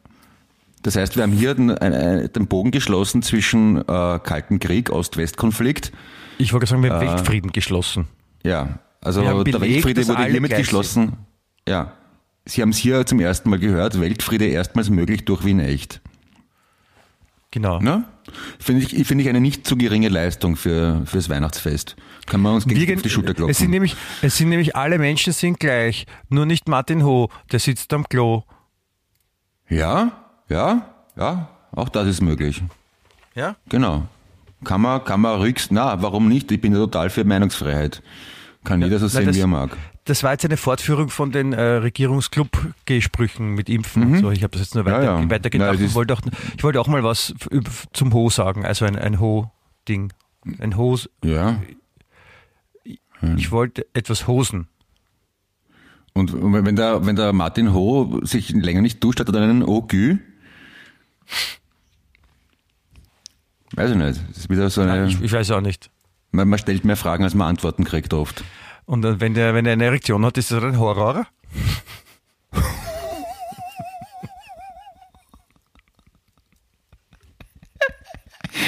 Das 0.83 0.95
heißt, 0.95 1.15
wir 1.15 1.23
haben 1.23 1.31
hier 1.33 1.55
den, 1.55 1.71
ein- 1.71 2.31
den 2.31 2.47
Bogen 2.47 2.71
geschlossen 2.71 3.21
zwischen 3.21 3.77
äh, 3.77 4.19
Kalten 4.19 4.59
Krieg, 4.59 4.89
Ost-West-Konflikt. 4.91 5.91
Ich 6.38 6.53
wollte 6.53 6.65
sagen, 6.67 6.83
wir 6.83 6.93
haben 6.93 7.07
Ah. 7.07 7.15
Weltfrieden 7.17 7.51
geschlossen. 7.51 8.07
Ja, 8.43 8.79
also 9.01 9.21
Wir 9.21 9.29
haben 9.29 9.43
der 9.43 9.51
belegt, 9.59 9.85
Weltfriede 9.85 10.07
wurde 10.07 10.25
hiermit 10.25 10.55
geschlossen. 10.55 11.17
Ja. 11.67 11.93
Sie 12.45 12.61
haben 12.61 12.69
es 12.69 12.77
hier 12.77 13.05
zum 13.05 13.19
ersten 13.19 13.49
Mal 13.49 13.59
gehört, 13.59 13.99
Weltfriede 13.99 14.45
erstmals 14.45 14.89
möglich 14.89 15.25
durch 15.25 15.43
Wien 15.43 15.59
echt. 15.59 15.99
Genau. 17.51 17.79
Ne? 17.79 18.03
Finde 18.59 18.83
ich, 18.83 19.07
finde 19.07 19.23
ich 19.23 19.29
eine 19.29 19.39
nicht 19.41 19.65
zu 19.65 19.77
geringe 19.77 20.09
Leistung 20.09 20.55
für, 20.55 21.01
fürs 21.05 21.29
Weihnachtsfest. 21.29 21.95
Kann 22.25 22.41
man 22.41 22.55
uns 22.55 22.65
gehen- 22.67 22.95
auf 22.95 23.01
die 23.01 23.09
Schulter 23.09 23.33
klopfen. 23.33 23.51
Es 23.51 23.57
sind, 23.57 23.71
nämlich, 23.71 23.95
es 24.21 24.38
sind 24.38 24.49
nämlich 24.49 24.75
alle 24.75 24.97
Menschen 24.99 25.33
sind 25.33 25.59
gleich, 25.59 26.05
nur 26.29 26.45
nicht 26.45 26.67
Martin 26.67 27.03
Ho, 27.03 27.29
der 27.51 27.59
sitzt 27.59 27.91
am 27.93 28.07
Klo. 28.07 28.43
ja, 29.69 30.11
ja, 30.49 30.93
ja, 31.17 31.49
auch 31.71 31.89
das 31.89 32.07
ist 32.07 32.21
möglich. 32.21 32.61
Ja? 33.35 33.55
Genau. 33.69 34.07
Kann 34.63 34.81
man, 34.81 35.03
kann 35.03 35.21
man 35.21 35.39
rücks, 35.39 35.69
na, 35.71 36.01
warum 36.01 36.27
nicht? 36.27 36.51
Ich 36.51 36.59
bin 36.61 36.73
ja 36.73 36.79
total 36.79 37.09
für 37.09 37.23
Meinungsfreiheit. 37.23 38.01
Kann 38.63 38.81
jeder 38.81 38.99
so 38.99 39.07
sehen, 39.07 39.27
das- 39.27 39.35
wie 39.35 39.41
er 39.41 39.47
mag. 39.47 39.77
Das 40.05 40.23
war 40.23 40.31
jetzt 40.31 40.45
eine 40.45 40.55
Fortführung 40.55 41.09
von 41.09 41.31
den 41.33 41.51
äh, 41.51 41.61
Regierungsclub-Gesprüchen 41.61 43.49
mit 43.55 43.67
Impfen 43.69 44.03
und 44.03 44.19
so. 44.21 44.31
Ich 44.31 44.41
habe 44.41 44.51
das 44.51 44.61
jetzt 44.61 44.73
nur 44.75 44.85
Mhm. 44.85 44.89
Ja, 44.89 44.95
weiter, 44.99 45.19
ja. 45.21 45.29
weitergedacht. 45.29 45.79
Ja, 45.79 45.85
ich, 45.85 45.93
wollte 45.95 46.13
auch, 46.13 46.21
ich 46.55 46.63
wollte 46.63 46.79
auch 46.79 46.87
mal 46.87 47.03
was 47.03 47.33
zum 47.91 48.13
Ho 48.13 48.29
sagen, 48.29 48.65
also 48.65 48.85
ein, 48.85 48.95
ein 48.95 49.19
Ho-Ding. 49.19 50.13
Ein 50.59 50.77
Ho, 50.77 50.97
Ja. 51.25 51.61
Ich 53.35 53.51
wollte 53.51 53.85
etwas 53.93 54.27
Hosen. 54.27 54.67
Und 56.13 56.31
wenn 56.63 56.75
der, 56.77 57.05
wenn 57.05 57.15
der 57.17 57.33
Martin 57.33 57.73
Ho 57.73 58.19
sich 58.23 58.49
länger 58.51 58.81
nicht 58.81 59.03
duscht, 59.03 59.19
hat 59.19 59.27
er 59.27 59.33
dann 59.33 59.43
einen 59.43 59.63
Ogü? 59.63 60.19
Weiß 63.78 63.91
ich 63.91 63.95
nicht. 63.95 64.19
Das 64.30 64.38
ist 64.39 64.49
wieder 64.49 64.69
so 64.71 64.82
eine, 64.82 65.05
Ich, 65.07 65.21
ich 65.21 65.32
weiß 65.32 65.51
auch 65.51 65.61
nicht. 65.61 65.91
man, 66.32 66.47
man 66.49 66.57
stellt 66.57 66.84
mehr 66.84 66.97
Fragen, 66.97 67.23
als 67.23 67.36
man 67.36 67.47
Antworten 67.47 67.84
kriegt 67.84 68.11
oft. 68.11 68.43
Und 68.86 69.03
wenn 69.21 69.36
der, 69.36 69.53
wenn 69.53 69.67
er 69.67 69.73
eine 69.73 69.86
Erektion 69.86 70.25
hat, 70.25 70.38
ist 70.38 70.49
das 70.51 70.63
ein 70.63 70.80
Horror? 70.80 71.28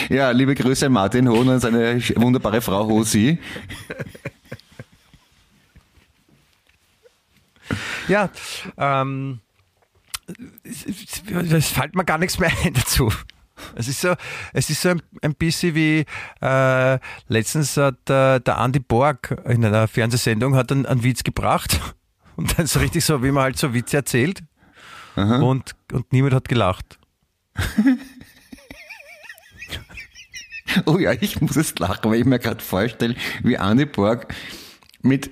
Ja, 0.09 0.31
liebe 0.31 0.55
Grüße 0.55 0.87
an 0.87 0.91
Martin 0.93 1.27
Ho 1.29 1.35
und 1.39 1.59
seine 1.59 1.99
wunderbare 2.15 2.61
Frau 2.61 2.87
Hosi. 2.87 3.39
Ja, 8.07 8.29
ähm, 8.77 9.39
es, 10.63 10.85
es, 10.85 11.23
es 11.51 11.67
fällt 11.69 11.95
mir 11.95 12.05
gar 12.05 12.17
nichts 12.17 12.39
mehr 12.39 12.51
ein 12.63 12.73
dazu. 12.73 13.11
Es 13.75 13.87
ist 13.87 14.01
so, 14.01 14.13
es 14.53 14.69
ist 14.69 14.81
so 14.81 14.89
ein, 14.89 15.01
ein 15.21 15.35
bisschen 15.35 15.75
wie 15.75 16.05
äh, 16.41 16.99
letztens 17.27 17.77
hat 17.77 18.09
äh, 18.09 18.39
der 18.39 18.57
Andy 18.57 18.79
Borg 18.79 19.41
in 19.45 19.63
einer 19.65 19.87
Fernsehsendung 19.87 20.55
hat 20.55 20.71
einen, 20.71 20.85
einen 20.85 21.03
Witz 21.03 21.23
gebracht. 21.23 21.79
Und 22.35 22.57
dann 22.57 22.67
so 22.67 22.79
richtig 22.79 23.03
so, 23.03 23.21
wie 23.21 23.31
man 23.31 23.43
halt 23.43 23.57
so 23.57 23.73
Witze 23.73 23.97
erzählt. 23.97 24.41
Und, 25.15 25.75
und 25.91 26.13
niemand 26.13 26.33
hat 26.33 26.47
gelacht. 26.47 26.97
Oh 30.85 30.97
ja, 30.97 31.11
ich 31.13 31.41
muss 31.41 31.55
jetzt 31.55 31.79
lachen, 31.79 32.11
weil 32.11 32.19
ich 32.19 32.25
mir 32.25 32.39
gerade 32.39 32.63
vorstelle, 32.63 33.15
wie 33.43 33.55
Andy 33.55 33.85
Borg 33.85 34.33
mit, 35.01 35.31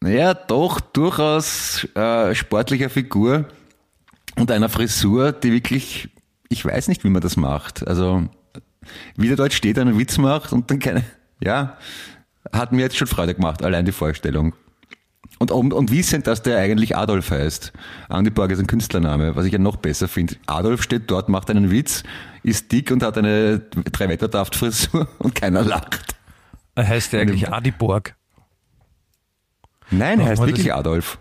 naja, 0.00 0.34
doch 0.34 0.80
durchaus 0.80 1.86
äh, 1.94 2.34
sportlicher 2.34 2.88
Figur 2.88 3.46
und 4.36 4.50
einer 4.50 4.68
Frisur, 4.68 5.32
die 5.32 5.52
wirklich, 5.52 6.08
ich 6.48 6.64
weiß 6.64 6.88
nicht, 6.88 7.04
wie 7.04 7.10
man 7.10 7.22
das 7.22 7.36
macht. 7.36 7.86
Also, 7.86 8.28
wie 9.16 9.28
der 9.28 9.36
dort 9.36 9.52
steht, 9.52 9.78
einen 9.78 9.98
Witz 9.98 10.18
macht 10.18 10.52
und 10.52 10.70
dann 10.70 10.78
keine, 10.78 11.04
ja, 11.42 11.76
hat 12.52 12.72
mir 12.72 12.82
jetzt 12.82 12.96
schon 12.96 13.06
Freude 13.06 13.34
gemacht, 13.34 13.62
allein 13.62 13.84
die 13.84 13.92
Vorstellung. 13.92 14.54
Und, 15.38 15.52
und, 15.52 15.72
und 15.72 15.92
wissend, 15.92 16.26
dass 16.26 16.42
der 16.42 16.58
eigentlich 16.58 16.96
Adolf 16.96 17.30
heißt. 17.30 17.72
Andy 18.08 18.30
Borg 18.30 18.50
ist 18.50 18.58
ein 18.58 18.66
Künstlername, 18.66 19.36
was 19.36 19.44
ich 19.46 19.52
ja 19.52 19.58
noch 19.58 19.76
besser 19.76 20.08
finde. 20.08 20.36
Adolf 20.46 20.82
steht 20.82 21.10
dort, 21.10 21.28
macht 21.28 21.48
einen 21.50 21.70
Witz, 21.70 22.02
ist 22.42 22.72
dick 22.72 22.90
und 22.90 23.02
hat 23.04 23.18
eine 23.18 23.60
drei 23.60 24.08
Wetterdaft 24.08 24.56
Frisur 24.56 25.08
und 25.18 25.34
keiner 25.34 25.62
lacht. 25.62 26.16
Heißt 26.76 27.12
ja 27.12 27.20
eigentlich 27.20 27.52
Adi 27.52 27.70
Borg. 27.70 28.14
Nein, 29.90 30.20
er 30.20 30.26
heißt 30.26 30.42
wirklich 30.42 30.72
Adolf. 30.72 31.18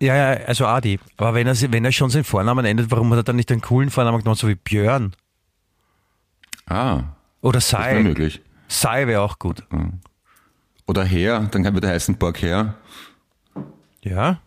Ja, 0.00 0.14
ja, 0.16 0.46
also 0.46 0.66
Adi. 0.66 0.98
Aber 1.18 1.34
wenn 1.34 1.46
er, 1.46 1.54
wenn 1.72 1.84
er 1.84 1.92
schon 1.92 2.08
seinen 2.10 2.24
Vornamen 2.24 2.64
ändert, 2.64 2.90
warum 2.90 3.10
hat 3.10 3.18
er 3.18 3.22
dann 3.24 3.36
nicht 3.36 3.52
einen 3.52 3.60
coolen 3.60 3.90
Vornamen 3.90 4.22
gemacht, 4.22 4.38
so 4.38 4.48
wie 4.48 4.54
Björn? 4.54 5.14
Ah, 6.66 7.02
Oder 7.42 7.54
das 7.58 7.68
Sai? 7.68 8.02
möglich. 8.02 8.40
Sai 8.68 9.06
wäre 9.06 9.20
auch 9.22 9.38
gut. 9.38 9.64
Oder 10.86 11.04
Herr, 11.04 11.40
dann 11.40 11.62
kann 11.62 11.74
wieder 11.76 11.88
heißen 11.88 12.16
Borg 12.16 12.40
Herr. 12.42 12.74
Ja? 14.02 14.40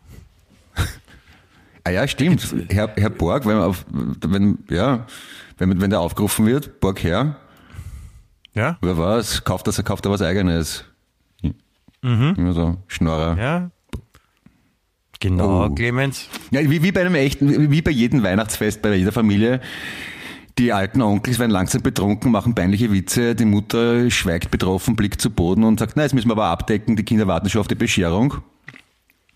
Ah 1.85 1.89
ja, 1.89 2.07
stimmt. 2.07 2.55
Herr, 2.69 2.93
Herr 2.95 3.09
Borg, 3.09 3.45
wenn, 3.45 3.57
auf, 3.57 3.85
wenn, 3.89 4.59
ja, 4.69 5.05
wenn, 5.57 5.81
wenn 5.81 5.89
der 5.89 5.99
aufgerufen 5.99 6.45
wird, 6.45 6.79
Borg 6.79 7.03
Herr, 7.03 7.35
Ja? 8.53 8.77
wer 8.81 8.97
was, 8.97 9.43
kauft 9.43 9.67
das, 9.67 9.83
kauft 9.83 10.05
er 10.05 10.11
was 10.11 10.21
Eigenes. 10.21 10.85
Immer 12.01 12.53
so, 12.53 12.77
Schnorrer. 12.87 13.37
Ja? 13.37 13.69
Genau, 15.23 15.67
Oh. 15.67 15.69
Clemens. 15.69 16.27
Ja, 16.51 16.69
wie, 16.69 16.83
wie 16.83 16.91
bei 16.91 16.99
einem 16.99 17.15
echten, 17.15 17.71
wie 17.71 17.81
bei 17.81 17.91
jedem 17.91 18.23
Weihnachtsfest 18.23 18.81
bei 18.81 18.93
jeder 18.93 19.13
Familie. 19.13 19.61
Die 20.59 20.73
alten 20.73 21.01
Onkels 21.01 21.39
werden 21.39 21.49
langsam 21.49 21.81
betrunken, 21.81 22.29
machen 22.29 22.53
peinliche 22.53 22.91
Witze. 22.91 23.33
Die 23.33 23.45
Mutter 23.45 24.11
schweigt 24.11 24.51
betroffen, 24.51 24.97
blickt 24.97 25.21
zu 25.21 25.29
Boden 25.29 25.63
und 25.63 25.79
sagt, 25.79 25.93
na, 25.95 26.03
jetzt 26.03 26.13
müssen 26.13 26.27
wir 26.27 26.33
aber 26.33 26.47
abdecken, 26.47 26.97
die 26.97 27.03
Kinder 27.03 27.25
warten 27.25 27.49
schon 27.49 27.61
auf 27.61 27.69
die 27.69 27.75
Bescherung. 27.75 28.35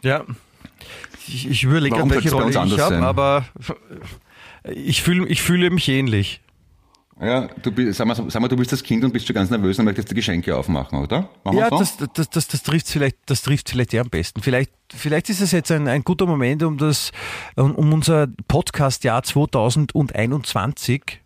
Ja. 0.03 0.25
Ich, 1.25 1.49
ich 1.49 1.63
überlege 1.63 1.95
welche 2.09 2.33
Rolle 2.33 2.49
ich 2.49 2.79
habe, 2.79 2.97
aber 2.97 3.45
ich 4.69 5.01
fühle 5.01 5.25
ich 5.27 5.41
fühle 5.41 5.69
mich 5.69 5.87
ähnlich. 5.87 6.41
Ja, 7.19 7.47
du 7.47 7.71
bist, 7.71 7.97
sag 7.97 8.05
mal, 8.05 8.15
sag 8.15 8.39
mal, 8.41 8.47
du 8.47 8.55
bist 8.55 8.71
das 8.71 8.83
Kind 8.83 9.03
und 9.03 9.11
bist 9.11 9.25
schon 9.25 9.33
ganz 9.33 9.49
nervös 9.49 9.79
und 9.79 9.85
möchtest 9.85 10.11
die 10.11 10.15
Geschenke 10.15 10.55
aufmachen, 10.55 10.99
oder? 10.99 11.29
Machen 11.43 11.57
Ja, 11.57 11.69
das, 11.69 11.97
das, 11.97 12.29
das, 12.29 12.47
das 12.47 12.63
trifft 12.63 12.87
vielleicht, 12.87 13.17
das 13.25 13.41
trifft 13.41 13.69
vielleicht 13.69 13.93
ja 13.93 14.01
am 14.01 14.09
besten. 14.09 14.41
Vielleicht, 14.41 14.71
vielleicht 14.93 15.29
ist 15.29 15.41
es 15.41 15.51
jetzt 15.51 15.71
ein, 15.71 15.87
ein 15.87 16.03
guter 16.03 16.27
Moment, 16.27 16.61
um 16.61 16.77
das, 16.77 17.11
um 17.55 17.91
unser 17.91 18.27
Podcast-Jahr 18.47 19.23
2021 19.23 21.21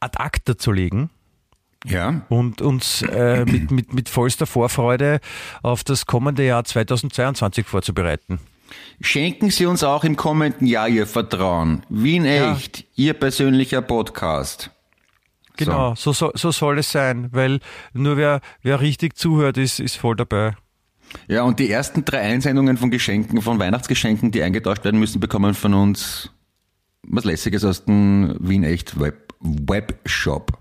ad 0.00 0.18
acta 0.18 0.56
zu 0.56 0.70
legen 0.70 1.10
ja. 1.84 2.22
und 2.28 2.62
uns 2.62 3.02
äh, 3.02 3.44
mit, 3.44 3.72
mit, 3.72 3.92
mit 3.92 4.08
vollster 4.08 4.46
Vorfreude 4.46 5.18
auf 5.62 5.82
das 5.82 6.06
kommende 6.06 6.44
Jahr 6.44 6.64
2022 6.64 7.66
vorzubereiten. 7.66 8.38
Schenken 9.00 9.50
Sie 9.50 9.66
uns 9.66 9.84
auch 9.84 10.04
im 10.04 10.16
kommenden 10.16 10.66
Jahr 10.66 10.88
Ihr 10.88 11.06
Vertrauen. 11.06 11.84
Wien 11.88 12.24
Ja. 12.24 12.54
Echt, 12.54 12.84
Ihr 12.96 13.14
persönlicher 13.14 13.82
Podcast. 13.82 14.70
Genau, 15.56 15.94
so, 15.96 16.12
so, 16.12 16.30
so 16.34 16.52
soll 16.52 16.78
es 16.78 16.92
sein, 16.92 17.28
weil 17.32 17.58
nur 17.92 18.16
wer, 18.16 18.40
wer 18.62 18.80
richtig 18.80 19.16
zuhört, 19.16 19.56
ist, 19.56 19.80
ist 19.80 19.96
voll 19.96 20.14
dabei. 20.14 20.56
Ja, 21.26 21.42
und 21.42 21.58
die 21.58 21.70
ersten 21.70 22.04
drei 22.04 22.20
Einsendungen 22.20 22.76
von 22.76 22.90
Geschenken, 22.90 23.42
von 23.42 23.58
Weihnachtsgeschenken, 23.58 24.30
die 24.30 24.42
eingetauscht 24.42 24.84
werden 24.84 25.00
müssen, 25.00 25.20
bekommen 25.20 25.54
von 25.54 25.74
uns 25.74 26.30
was 27.02 27.24
Lässiges 27.24 27.64
aus 27.64 27.84
dem 27.84 28.36
Wien 28.40 28.64
Echt 28.64 29.00
Web, 29.00 29.34
Webshop. 29.40 30.58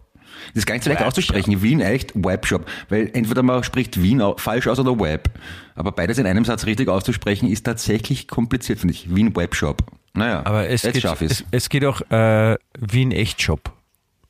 Das 0.54 0.58
ist 0.62 0.66
gar 0.66 0.76
nicht 0.76 0.84
so 0.84 0.90
leicht 0.90 1.00
Webshop. 1.02 1.08
auszusprechen. 1.08 1.62
Wien 1.62 1.82
Echt 1.82 2.12
Webshop. 2.16 2.66
Weil 2.90 3.10
entweder 3.14 3.44
man 3.44 3.64
spricht 3.64 4.02
Wien 4.02 4.22
falsch 4.38 4.68
aus 4.68 4.80
oder 4.80 5.00
Web. 5.00 5.30
Aber 5.76 5.92
beides 5.92 6.18
in 6.18 6.26
einem 6.26 6.46
Satz 6.46 6.66
richtig 6.66 6.90
auszusprechen 6.90 7.50
ist 7.50 7.64
tatsächlich 7.66 8.28
kompliziert, 8.28 8.80
finde 8.80 8.94
ich. 8.94 9.14
Wien 9.16 9.36
Webshop. 9.36 9.84
Naja, 10.14 10.42
Aber 10.46 10.68
es 10.68 10.82
geht, 10.82 11.04
es, 11.22 11.44
es 11.52 11.70
geht 11.70 11.86
auch 11.86 12.02
äh, 12.10 12.56
wie 12.80 13.06
ein 13.06 13.12
Echtshop. 13.12 13.72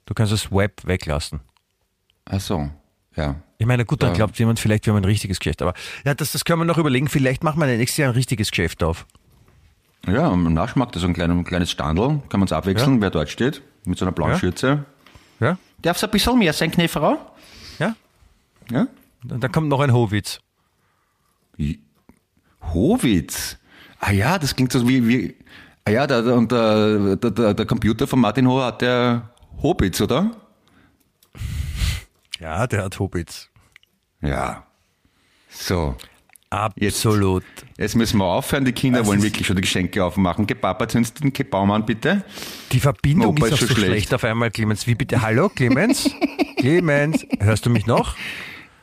Du 0.06 0.14
kannst 0.14 0.34
das 0.34 0.52
Web 0.52 0.82
weglassen. 0.86 1.40
Ach 2.26 2.42
so, 2.42 2.70
ja. 3.16 3.36
Ich 3.58 3.66
meine, 3.66 3.86
gut, 3.86 4.04
dann 4.04 4.10
Ja. 4.10 4.16
glaubt 4.16 4.38
jemand 4.38 4.60
vielleicht, 4.60 4.86
wir 4.86 4.94
haben 4.94 5.02
ein 5.02 5.06
richtiges 5.06 5.40
Geschäft. 5.40 5.62
Aber 5.62 5.74
ja, 6.06 6.14
das, 6.14 6.34
das 6.34 6.44
können 6.46 6.60
wir 6.60 6.66
noch 6.66 6.78
überlegen. 6.78 7.08
Vielleicht 7.08 7.44
machen 7.44 7.60
wir 7.60 7.68
nächstes 7.68 7.98
Jahr 7.98 8.10
ein 8.10 8.16
richtiges 8.16 8.52
Geschäft 8.52 8.84
auf. 8.84 9.06
Ja, 10.08 10.30
am 10.30 10.54
Naschmarkt 10.54 10.96
ist 10.96 11.02
so 11.02 11.08
ein, 11.08 11.14
klein, 11.14 11.32
ein 11.32 11.44
kleines 11.44 11.72
Standel, 11.72 12.22
kann 12.30 12.40
man 12.40 12.46
es 12.48 12.52
abwechseln, 12.52 13.02
wer 13.02 13.10
dort 13.10 13.30
steht, 13.30 13.62
mit 13.86 13.98
so 13.98 14.06
einer 14.06 14.12
blauen 14.12 14.32
Ja. 14.32 14.40
Schürze. 14.40 14.86
Ja? 15.40 15.58
Darf 15.82 15.98
es 15.98 16.04
ein 16.04 16.12
bisschen 16.12 16.38
mehr 16.38 16.54
sein, 16.54 16.72
Knefferer? 16.72 17.34
Ja? 17.80 17.96
Ja? 18.72 18.88
Und 19.30 19.44
dann 19.44 19.52
kommt 19.52 19.70
noch 19.70 19.80
ein 19.80 19.94
Howitz. 19.94 20.40
Howitz. 22.62 23.58
Ah 24.00 24.12
ja, 24.12 24.38
das 24.38 24.56
klingt 24.56 24.72
so 24.72 24.88
wie, 24.88 25.08
wie 25.08 25.36
ah 25.86 25.92
ja, 25.92 26.08
der, 26.08 26.24
und 26.36 26.52
der, 26.52 27.16
der, 27.16 27.54
der, 27.54 27.66
Computer 27.66 28.08
von 28.08 28.20
Martin 28.20 28.48
Ho 28.48 28.62
hat 28.62 28.82
der 28.82 29.30
Hobitz, 29.62 30.00
oder? 30.02 30.32
Ja, 32.40 32.68
der 32.68 32.84
hat 32.84 33.00
Howitz. 33.00 33.50
Ja. 34.22 34.66
So. 35.50 35.96
Absolut. 36.50 37.44
Jetzt 37.78 37.96
müssen 37.96 38.20
wir 38.20 38.26
aufhören, 38.26 38.64
die 38.64 38.72
Kinder 38.72 39.00
Das 39.00 39.08
wollen 39.08 39.22
wirklich 39.22 39.46
schon 39.46 39.58
die 39.58 39.62
Geschenke 39.62 40.04
aufmachen. 40.04 40.48
Geh 40.48 40.56
Papa, 40.56 40.88
zündest 40.88 41.22
den 41.22 41.34
Baum 41.50 41.72
an, 41.72 41.86
bitte. 41.86 42.24
Die 42.72 42.80
Verbindung 42.80 43.32
Opa 43.32 43.48
ist 43.48 43.54
ist 43.54 43.64
auch 43.64 43.68
so 43.68 43.74
schlecht. 43.74 43.92
schlecht. 43.92 44.14
auf 44.14 44.24
einmal, 44.24 44.50
Clemens. 44.52 44.88
Wie 44.88 44.96
bitte? 44.96 45.22
Hallo, 45.22 45.50
Clemens? 45.50 46.10
Clemens, 46.58 47.26
hörst 47.40 47.66
du 47.66 47.70
mich 47.70 47.86
noch? 47.86 48.16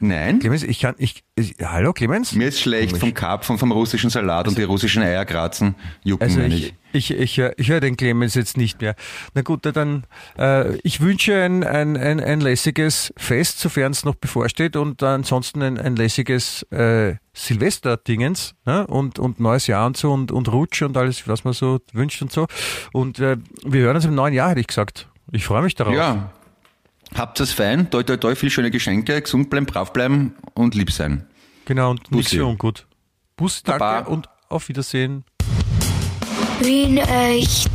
Nein. 0.04 0.38
Clemens, 0.38 0.62
ich 0.62 0.80
kann, 0.80 0.94
ich, 0.98 1.24
ich 1.34 1.54
hallo, 1.62 1.94
Clemens? 1.94 2.34
Mir 2.34 2.48
ist 2.48 2.60
schlecht 2.60 2.98
vom 2.98 3.14
Karpfen, 3.14 3.56
vom 3.56 3.72
russischen 3.72 4.10
Salat 4.10 4.46
und 4.46 4.58
die 4.58 4.62
russischen 4.62 5.02
Eierkratzen 5.02 5.74
jucken, 6.02 6.24
Also 6.24 6.40
ich, 6.42 6.74
ich, 6.92 7.10
ich, 7.10 7.38
höre 7.38 7.52
ich 7.56 7.70
hör 7.70 7.80
den 7.80 7.96
Clemens 7.96 8.34
jetzt 8.34 8.58
nicht 8.58 8.82
mehr. 8.82 8.96
Na 9.32 9.40
gut, 9.40 9.64
dann, 9.64 10.04
äh, 10.38 10.76
ich 10.78 11.00
wünsche 11.00 11.42
ein, 11.42 11.64
ein, 11.64 11.96
ein, 11.96 12.20
ein 12.20 12.40
lässiges 12.42 13.14
Fest, 13.16 13.60
sofern 13.60 13.92
es 13.92 14.04
noch 14.04 14.14
bevorsteht 14.14 14.76
und 14.76 15.02
ansonsten 15.02 15.62
ein, 15.62 15.78
ein 15.78 15.96
lässiges 15.96 16.64
äh, 16.64 17.14
Silvester-Dingens 17.32 18.54
ne? 18.66 18.86
und, 18.86 19.18
und 19.18 19.40
neues 19.40 19.66
Jahr 19.68 19.86
und 19.86 19.96
so 19.96 20.12
und, 20.12 20.32
und 20.32 20.52
Rutsch 20.52 20.82
und 20.82 20.98
alles, 20.98 21.26
was 21.26 21.44
man 21.44 21.54
so 21.54 21.80
wünscht 21.94 22.20
und 22.20 22.30
so. 22.30 22.46
Und 22.92 23.20
äh, 23.20 23.38
wir 23.64 23.80
hören 23.80 23.96
uns 23.96 24.04
im 24.04 24.14
neuen 24.14 24.34
Jahr, 24.34 24.50
hätte 24.50 24.60
ich 24.60 24.66
gesagt. 24.66 25.08
Ich 25.32 25.46
freue 25.46 25.62
mich 25.62 25.74
darauf. 25.74 25.94
Ja. 25.94 26.30
Habt 27.14 27.38
es 27.40 27.52
fein, 27.52 27.90
toi 27.90 28.02
toi 28.02 28.16
toi, 28.16 28.34
viel 28.34 28.50
schöne 28.50 28.70
Geschenke, 28.70 29.20
gesund 29.22 29.48
bleiben, 29.50 29.66
brav 29.66 29.92
bleiben 29.92 30.34
und 30.54 30.74
lieb 30.74 30.90
sein. 30.90 31.26
Genau, 31.64 31.90
und 31.90 32.10
Bussi. 32.10 32.36
für 32.36 32.46
ungut. 32.46 32.86
Bus, 33.36 33.62
danke 33.62 33.78
Baba. 33.78 34.08
und 34.08 34.28
auf 34.48 34.68
Wiedersehen. 34.68 35.24
Wien 36.60 36.98
echt. 36.98 37.70